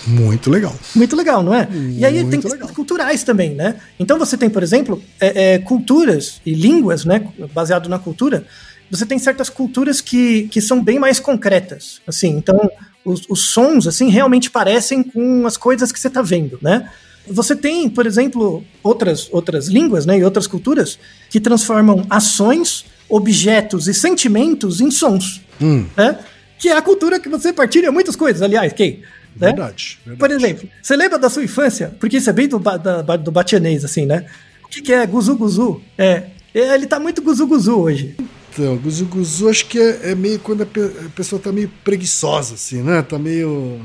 Muito 0.06 0.50
legal. 0.50 0.74
Muito 0.94 1.14
legal, 1.14 1.42
não 1.42 1.54
é? 1.54 1.68
e 1.70 2.04
aí 2.04 2.14
Muito 2.14 2.30
tem 2.30 2.40
questões 2.40 2.70
culturais 2.70 3.22
também, 3.22 3.54
né? 3.54 3.76
Então 4.00 4.18
você 4.18 4.36
tem, 4.38 4.48
por 4.48 4.62
exemplo, 4.62 5.02
é, 5.20 5.54
é, 5.54 5.58
culturas 5.58 6.40
e 6.46 6.54
línguas, 6.54 7.04
né? 7.04 7.26
Baseado 7.52 7.88
na 7.88 7.98
cultura. 7.98 8.44
Você 8.90 9.04
tem 9.04 9.18
certas 9.18 9.50
culturas 9.50 10.00
que, 10.00 10.48
que 10.48 10.62
são 10.62 10.82
bem 10.82 10.98
mais 10.98 11.20
concretas, 11.20 12.00
assim. 12.06 12.30
Então 12.30 12.70
os, 13.04 13.22
os 13.28 13.48
sons, 13.50 13.86
assim, 13.86 14.08
realmente 14.08 14.50
parecem 14.50 15.02
com 15.02 15.46
as 15.46 15.56
coisas 15.58 15.92
que 15.92 16.00
você 16.00 16.08
está 16.08 16.22
vendo, 16.22 16.58
né? 16.62 16.90
Você 17.30 17.54
tem, 17.56 17.88
por 17.88 18.06
exemplo, 18.06 18.64
outras, 18.82 19.28
outras 19.32 19.68
línguas, 19.68 20.04
né? 20.06 20.18
E 20.18 20.24
outras 20.24 20.46
culturas 20.46 20.98
que 21.30 21.40
transformam 21.40 22.04
ações, 22.10 22.84
objetos 23.08 23.88
e 23.88 23.94
sentimentos 23.94 24.80
em 24.80 24.90
sons, 24.90 25.40
Hum, 25.60 25.86
né? 25.96 26.18
Que 26.58 26.68
é 26.68 26.76
a 26.76 26.82
cultura 26.82 27.18
que 27.20 27.28
você 27.28 27.52
partilha 27.52 27.90
muitas 27.92 28.16
coisas, 28.16 28.42
aliás, 28.42 28.72
Kay. 28.72 29.02
Né? 29.36 29.48
verdade, 29.48 29.98
verdade. 30.04 30.18
Por 30.18 30.30
exemplo, 30.30 30.68
você 30.82 30.96
lembra 30.96 31.18
da 31.18 31.30
sua 31.30 31.44
infância? 31.44 31.94
Porque 32.00 32.16
isso 32.16 32.28
é 32.28 32.32
bem 32.32 32.48
do, 32.48 32.58
da- 32.58 33.16
do 33.16 33.30
batianês, 33.30 33.84
assim, 33.84 34.04
né? 34.04 34.26
O 34.64 34.68
que, 34.68 34.82
que 34.82 34.92
é 34.92 35.06
guzu 35.06 35.36
guzu? 35.36 35.80
É, 35.96 36.24
Ele 36.52 36.86
tá 36.86 36.98
muito 36.98 37.22
guzu 37.22 37.46
guzu 37.46 37.78
hoje. 37.78 38.16
Então, 38.52 38.76
guzu 38.78 39.04
guzu 39.06 39.48
acho 39.48 39.66
que 39.66 39.78
é, 39.78 40.10
é 40.10 40.14
meio 40.16 40.40
quando 40.40 40.62
a, 40.62 40.66
pe- 40.66 40.90
a 41.06 41.08
pessoa 41.10 41.40
tá 41.40 41.52
meio 41.52 41.70
preguiçosa, 41.84 42.54
assim, 42.54 42.82
né? 42.82 43.00
Tá 43.02 43.16
meio. 43.18 43.80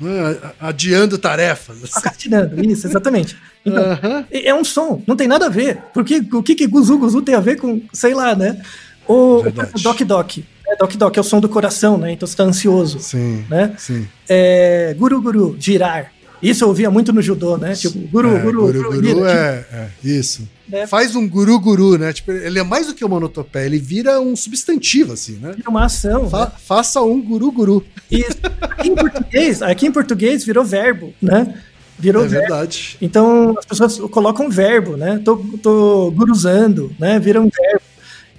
Né, 0.00 0.36
adiando 0.60 1.18
tarefas. 1.18 1.82
assim. 1.82 1.92
Procrastinando, 1.92 2.64
isso, 2.64 2.86
exatamente. 2.86 3.36
Então, 3.66 3.82
Aham. 3.84 4.24
é 4.30 4.48
é 4.48 4.54
um 4.54 4.64
som, 4.64 5.02
não 5.06 5.14
tem 5.14 5.28
nada 5.28 5.46
a 5.46 5.48
ver. 5.50 5.78
Porque 5.92 6.22
o 6.32 6.42
que, 6.42 6.54
que 6.54 6.66
guzu 6.66 6.96
guzu 6.96 7.20
tem 7.20 7.34
a 7.34 7.40
ver 7.40 7.56
com, 7.56 7.82
sei 7.92 8.14
lá, 8.14 8.34
né? 8.34 8.62
O, 9.06 9.40
o 9.40 9.82
doc 9.82 10.00
doc. 10.02 10.38
É, 10.66 10.76
doc 10.76 10.94
doc 10.94 11.16
é 11.16 11.20
o 11.20 11.24
som 11.24 11.40
do 11.40 11.48
coração, 11.50 11.98
né? 11.98 12.12
Então 12.12 12.26
você 12.26 12.36
tá 12.36 12.44
ansioso. 12.44 12.98
Sim. 13.00 13.44
Né? 13.50 13.74
Sim. 13.76 14.08
É, 14.26 14.94
guru 14.96 15.20
guru, 15.20 15.56
girar. 15.58 16.12
Isso 16.42 16.64
eu 16.64 16.68
ouvia 16.68 16.90
muito 16.90 17.12
no 17.12 17.20
judô, 17.20 17.56
né? 17.56 17.74
Tipo, 17.74 17.98
guru, 18.08 18.36
É, 18.36 18.38
guru, 18.40 18.60
guru, 18.66 18.82
guru, 18.84 19.00
guru 19.14 19.26
é, 19.26 19.64
é, 19.72 19.88
isso. 20.04 20.48
É. 20.70 20.86
Faz 20.86 21.16
um 21.16 21.26
guru 21.28 21.58
guru, 21.58 21.96
né? 21.98 22.12
Tipo, 22.12 22.30
ele 22.30 22.58
é 22.58 22.62
mais 22.62 22.86
do 22.86 22.94
que 22.94 23.04
uma 23.04 23.16
onotopeia, 23.16 23.64
ele 23.66 23.78
vira 23.78 24.20
um 24.20 24.36
substantivo, 24.36 25.14
assim, 25.14 25.32
né? 25.40 25.52
Vira 25.56 25.70
uma 25.70 25.84
ação. 25.86 26.28
Fa- 26.28 26.44
né? 26.46 26.52
faça 26.64 27.00
um 27.02 27.20
guru 27.20 27.50
guru. 27.50 27.84
Isso. 28.10 28.36
Aqui 28.60 28.88
em 28.88 28.94
português, 28.94 29.62
aqui 29.62 29.86
em 29.86 29.92
português 29.92 30.44
virou 30.44 30.64
verbo, 30.64 31.12
né? 31.20 31.54
Virou 31.98 32.24
É 32.24 32.28
verbo. 32.28 32.46
verdade. 32.48 32.96
Então 33.02 33.56
as 33.58 33.64
pessoas 33.64 33.98
colocam 34.10 34.48
verbo, 34.48 34.96
né? 34.96 35.20
Tô, 35.24 35.36
tô 35.60 36.10
guruzando, 36.12 36.92
né? 36.98 37.18
Vira 37.18 37.40
um 37.40 37.48
verbo. 37.50 37.82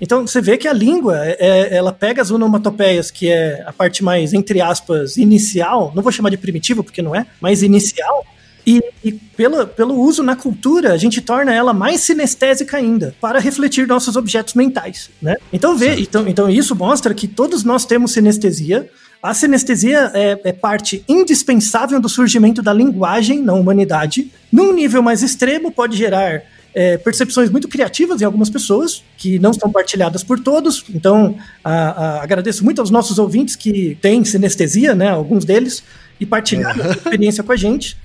Então 0.02 0.26
você 0.26 0.41
vê 0.41 0.58
que 0.58 0.68
a 0.68 0.74
língua, 0.74 1.18
é- 1.26 1.38
é- 1.39 1.76
ela 1.76 1.91
pega 1.91 2.22
as 2.22 2.32
onomatopeias, 2.32 3.12
que 3.12 3.30
é 3.30 3.64
a 3.66 3.74
parte 3.74 4.04
mais, 4.04 4.34
entre 4.34 4.62
aspas, 4.62 5.18
inicial, 5.18 5.91
não 5.95 6.04
vou 6.04 6.12
chamar 6.12 6.30
de 6.30 6.38
primitivo, 6.38 6.84
porque 6.84 7.02
não 7.02 7.16
é, 7.16 7.26
mas 7.41 7.64
inicial, 7.64 8.26
e, 8.66 8.82
e 9.04 9.12
pelo, 9.12 9.66
pelo 9.66 9.95
uso 10.00 10.22
na 10.22 10.36
cultura, 10.36 10.93
a 10.93 10.97
gente 10.97 11.22
torna 11.22 11.54
ela 11.54 11.74
mais 11.74 12.02
sinestésica 12.02 12.78
ainda, 12.78 13.16
para 13.20 13.39
refletir 13.39 13.88
nossos 13.88 14.16
objetos 14.16 14.54
mentais, 14.54 15.10
né? 15.22 15.36
Então, 15.52 15.76
vê, 15.78 15.95
então, 15.95 16.28
então 16.28 16.50
isso 16.50 16.76
mostra 16.76 17.14
que 17.14 17.28
todos 17.28 17.64
nós 17.64 17.86
temos 17.86 18.12
sinestesia, 18.12 18.89
a 19.22 19.34
sinestesia 19.34 20.12
é, 20.14 20.39
é 20.45 20.54
parte 20.54 21.04
indispensável 21.08 22.00
do 22.00 22.08
surgimento 22.08 22.62
da 22.62 22.72
linguagem 22.72 23.41
na 23.41 23.54
humanidade. 23.54 24.32
Num 24.52 24.72
nível 24.72 25.02
mais 25.02 25.22
extremo, 25.22 25.72
pode 25.72 25.97
gerar 25.97 26.43
é, 26.82 26.97
percepções 26.97 27.49
muito 27.49 27.67
criativas 27.67 28.21
em 28.21 28.25
algumas 28.25 28.49
pessoas, 28.49 29.03
que 29.17 29.38
não 29.39 29.51
são 29.51 29.69
partilhadas 29.69 30.23
por 30.23 30.39
todos. 30.39 30.86
Então, 30.97 31.36
a- 31.61 31.73
a- 32.19 32.23
agradeço 32.23 32.63
muito 32.63 32.80
aos 32.80 32.89
nossos 32.89 33.19
ouvintes 33.19 33.55
que 33.57 33.97
têm 34.01 34.23
sinestesia, 34.23 34.95
né, 34.95 35.09
alguns 35.09 35.43
deles, 35.43 35.84
e 36.21 36.25
partilharam 36.25 36.82
essa 36.86 36.97
experiência 36.97 37.43
com 37.43 37.51
a 37.51 37.55
gente. 37.57 37.97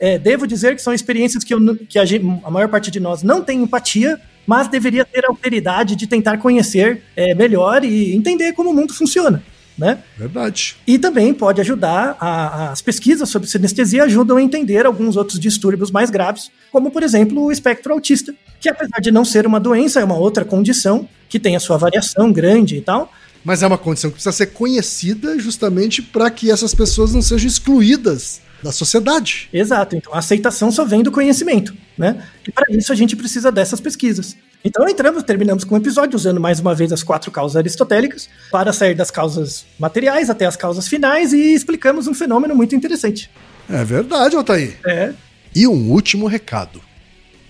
É, 0.00 0.18
devo 0.18 0.46
dizer 0.46 0.74
que 0.74 0.80
são 0.82 0.94
experiências 0.94 1.44
que, 1.44 1.52
eu 1.52 1.60
que 1.88 1.98
a, 1.98 2.04
gente- 2.06 2.24
a 2.42 2.50
maior 2.50 2.68
parte 2.68 2.90
de 2.90 2.98
nós 2.98 3.22
não 3.22 3.42
tem 3.42 3.62
empatia, 3.62 4.18
mas 4.46 4.66
deveria 4.66 5.04
ter 5.04 5.24
a 5.26 5.28
alteridade 5.28 5.94
de 5.94 6.06
tentar 6.06 6.38
conhecer 6.38 7.02
é, 7.14 7.34
melhor 7.34 7.84
e 7.84 8.14
entender 8.16 8.52
como 8.54 8.70
o 8.70 8.74
mundo 8.74 8.94
funciona. 8.94 9.42
Né? 9.82 9.98
Verdade. 10.16 10.76
E 10.86 10.96
também 10.96 11.34
pode 11.34 11.60
ajudar, 11.60 12.16
a- 12.20 12.70
as 12.70 12.80
pesquisas 12.80 13.28
sobre 13.28 13.48
sinestesia 13.48 14.04
ajudam 14.04 14.36
a 14.36 14.42
entender 14.42 14.86
alguns 14.86 15.16
outros 15.16 15.40
distúrbios 15.40 15.90
mais 15.90 16.08
graves, 16.08 16.52
como 16.70 16.88
por 16.92 17.02
exemplo 17.02 17.42
o 17.42 17.50
espectro 17.50 17.92
autista, 17.92 18.32
que 18.60 18.68
apesar 18.68 19.00
de 19.00 19.10
não 19.10 19.24
ser 19.24 19.44
uma 19.44 19.58
doença, 19.58 19.98
é 19.98 20.04
uma 20.04 20.16
outra 20.16 20.44
condição 20.44 21.08
que 21.28 21.40
tem 21.40 21.56
a 21.56 21.60
sua 21.60 21.76
variação 21.78 22.30
grande 22.32 22.76
e 22.76 22.80
tal. 22.80 23.12
Mas 23.44 23.60
é 23.60 23.66
uma 23.66 23.76
condição 23.76 24.08
que 24.08 24.14
precisa 24.14 24.30
ser 24.30 24.46
conhecida 24.52 25.36
justamente 25.40 26.00
para 26.00 26.30
que 26.30 26.48
essas 26.48 26.72
pessoas 26.72 27.12
não 27.12 27.20
sejam 27.20 27.48
excluídas 27.48 28.40
da 28.62 28.70
sociedade. 28.70 29.48
Exato, 29.52 29.96
então 29.96 30.14
a 30.14 30.18
aceitação 30.18 30.70
só 30.70 30.84
vem 30.84 31.02
do 31.02 31.10
conhecimento, 31.10 31.74
né? 31.98 32.22
E 32.46 32.52
para 32.52 32.72
isso 32.72 32.92
a 32.92 32.94
gente 32.94 33.16
precisa 33.16 33.50
dessas 33.50 33.80
pesquisas. 33.80 34.36
Então 34.64 34.88
entramos, 34.88 35.24
terminamos 35.24 35.64
com 35.64 35.74
o 35.74 35.78
episódio 35.78 36.16
usando 36.16 36.40
mais 36.40 36.60
uma 36.60 36.74
vez 36.74 36.92
as 36.92 37.02
quatro 37.02 37.30
causas 37.30 37.56
aristotélicas 37.56 38.28
para 38.50 38.72
sair 38.72 38.94
das 38.94 39.10
causas 39.10 39.66
materiais 39.78 40.30
até 40.30 40.46
as 40.46 40.56
causas 40.56 40.86
finais 40.86 41.32
e 41.32 41.52
explicamos 41.52 42.06
um 42.06 42.14
fenômeno 42.14 42.54
muito 42.54 42.74
interessante. 42.76 43.28
É 43.68 43.84
verdade, 43.84 44.36
Altair. 44.36 44.78
É, 44.86 45.12
E 45.54 45.66
um 45.66 45.90
último 45.90 46.26
recado. 46.26 46.80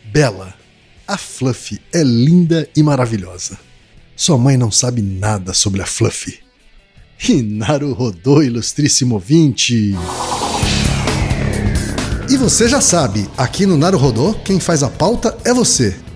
Bela, 0.05 0.55
a 1.07 1.19
Fluffy 1.19 1.81
é 1.93 2.03
linda 2.03 2.69
e 2.75 2.83
maravilhosa. 2.83 3.59
Sua 4.17 4.39
mãe 4.39 4.57
não 4.57 4.71
sabe 4.71 5.03
nada 5.03 5.53
sobre 5.53 5.83
a 5.83 5.87
Fluffy. 5.87 6.41
E 7.29 7.43
Naru 7.43 7.93
rodou, 7.93 8.43
ilustríssimo 8.43 9.15
ouvinte. 9.15 9.95
E 12.29 12.37
você 12.37 12.69
já 12.69 12.81
sabe, 12.81 13.29
aqui 13.37 13.67
no 13.67 13.77
Naru 13.77 13.99
Rodô, 13.99 14.35
quem 14.45 14.59
faz 14.59 14.83
a 14.83 14.89
pauta 14.89 15.37
é 15.45 15.53
você. 15.53 15.95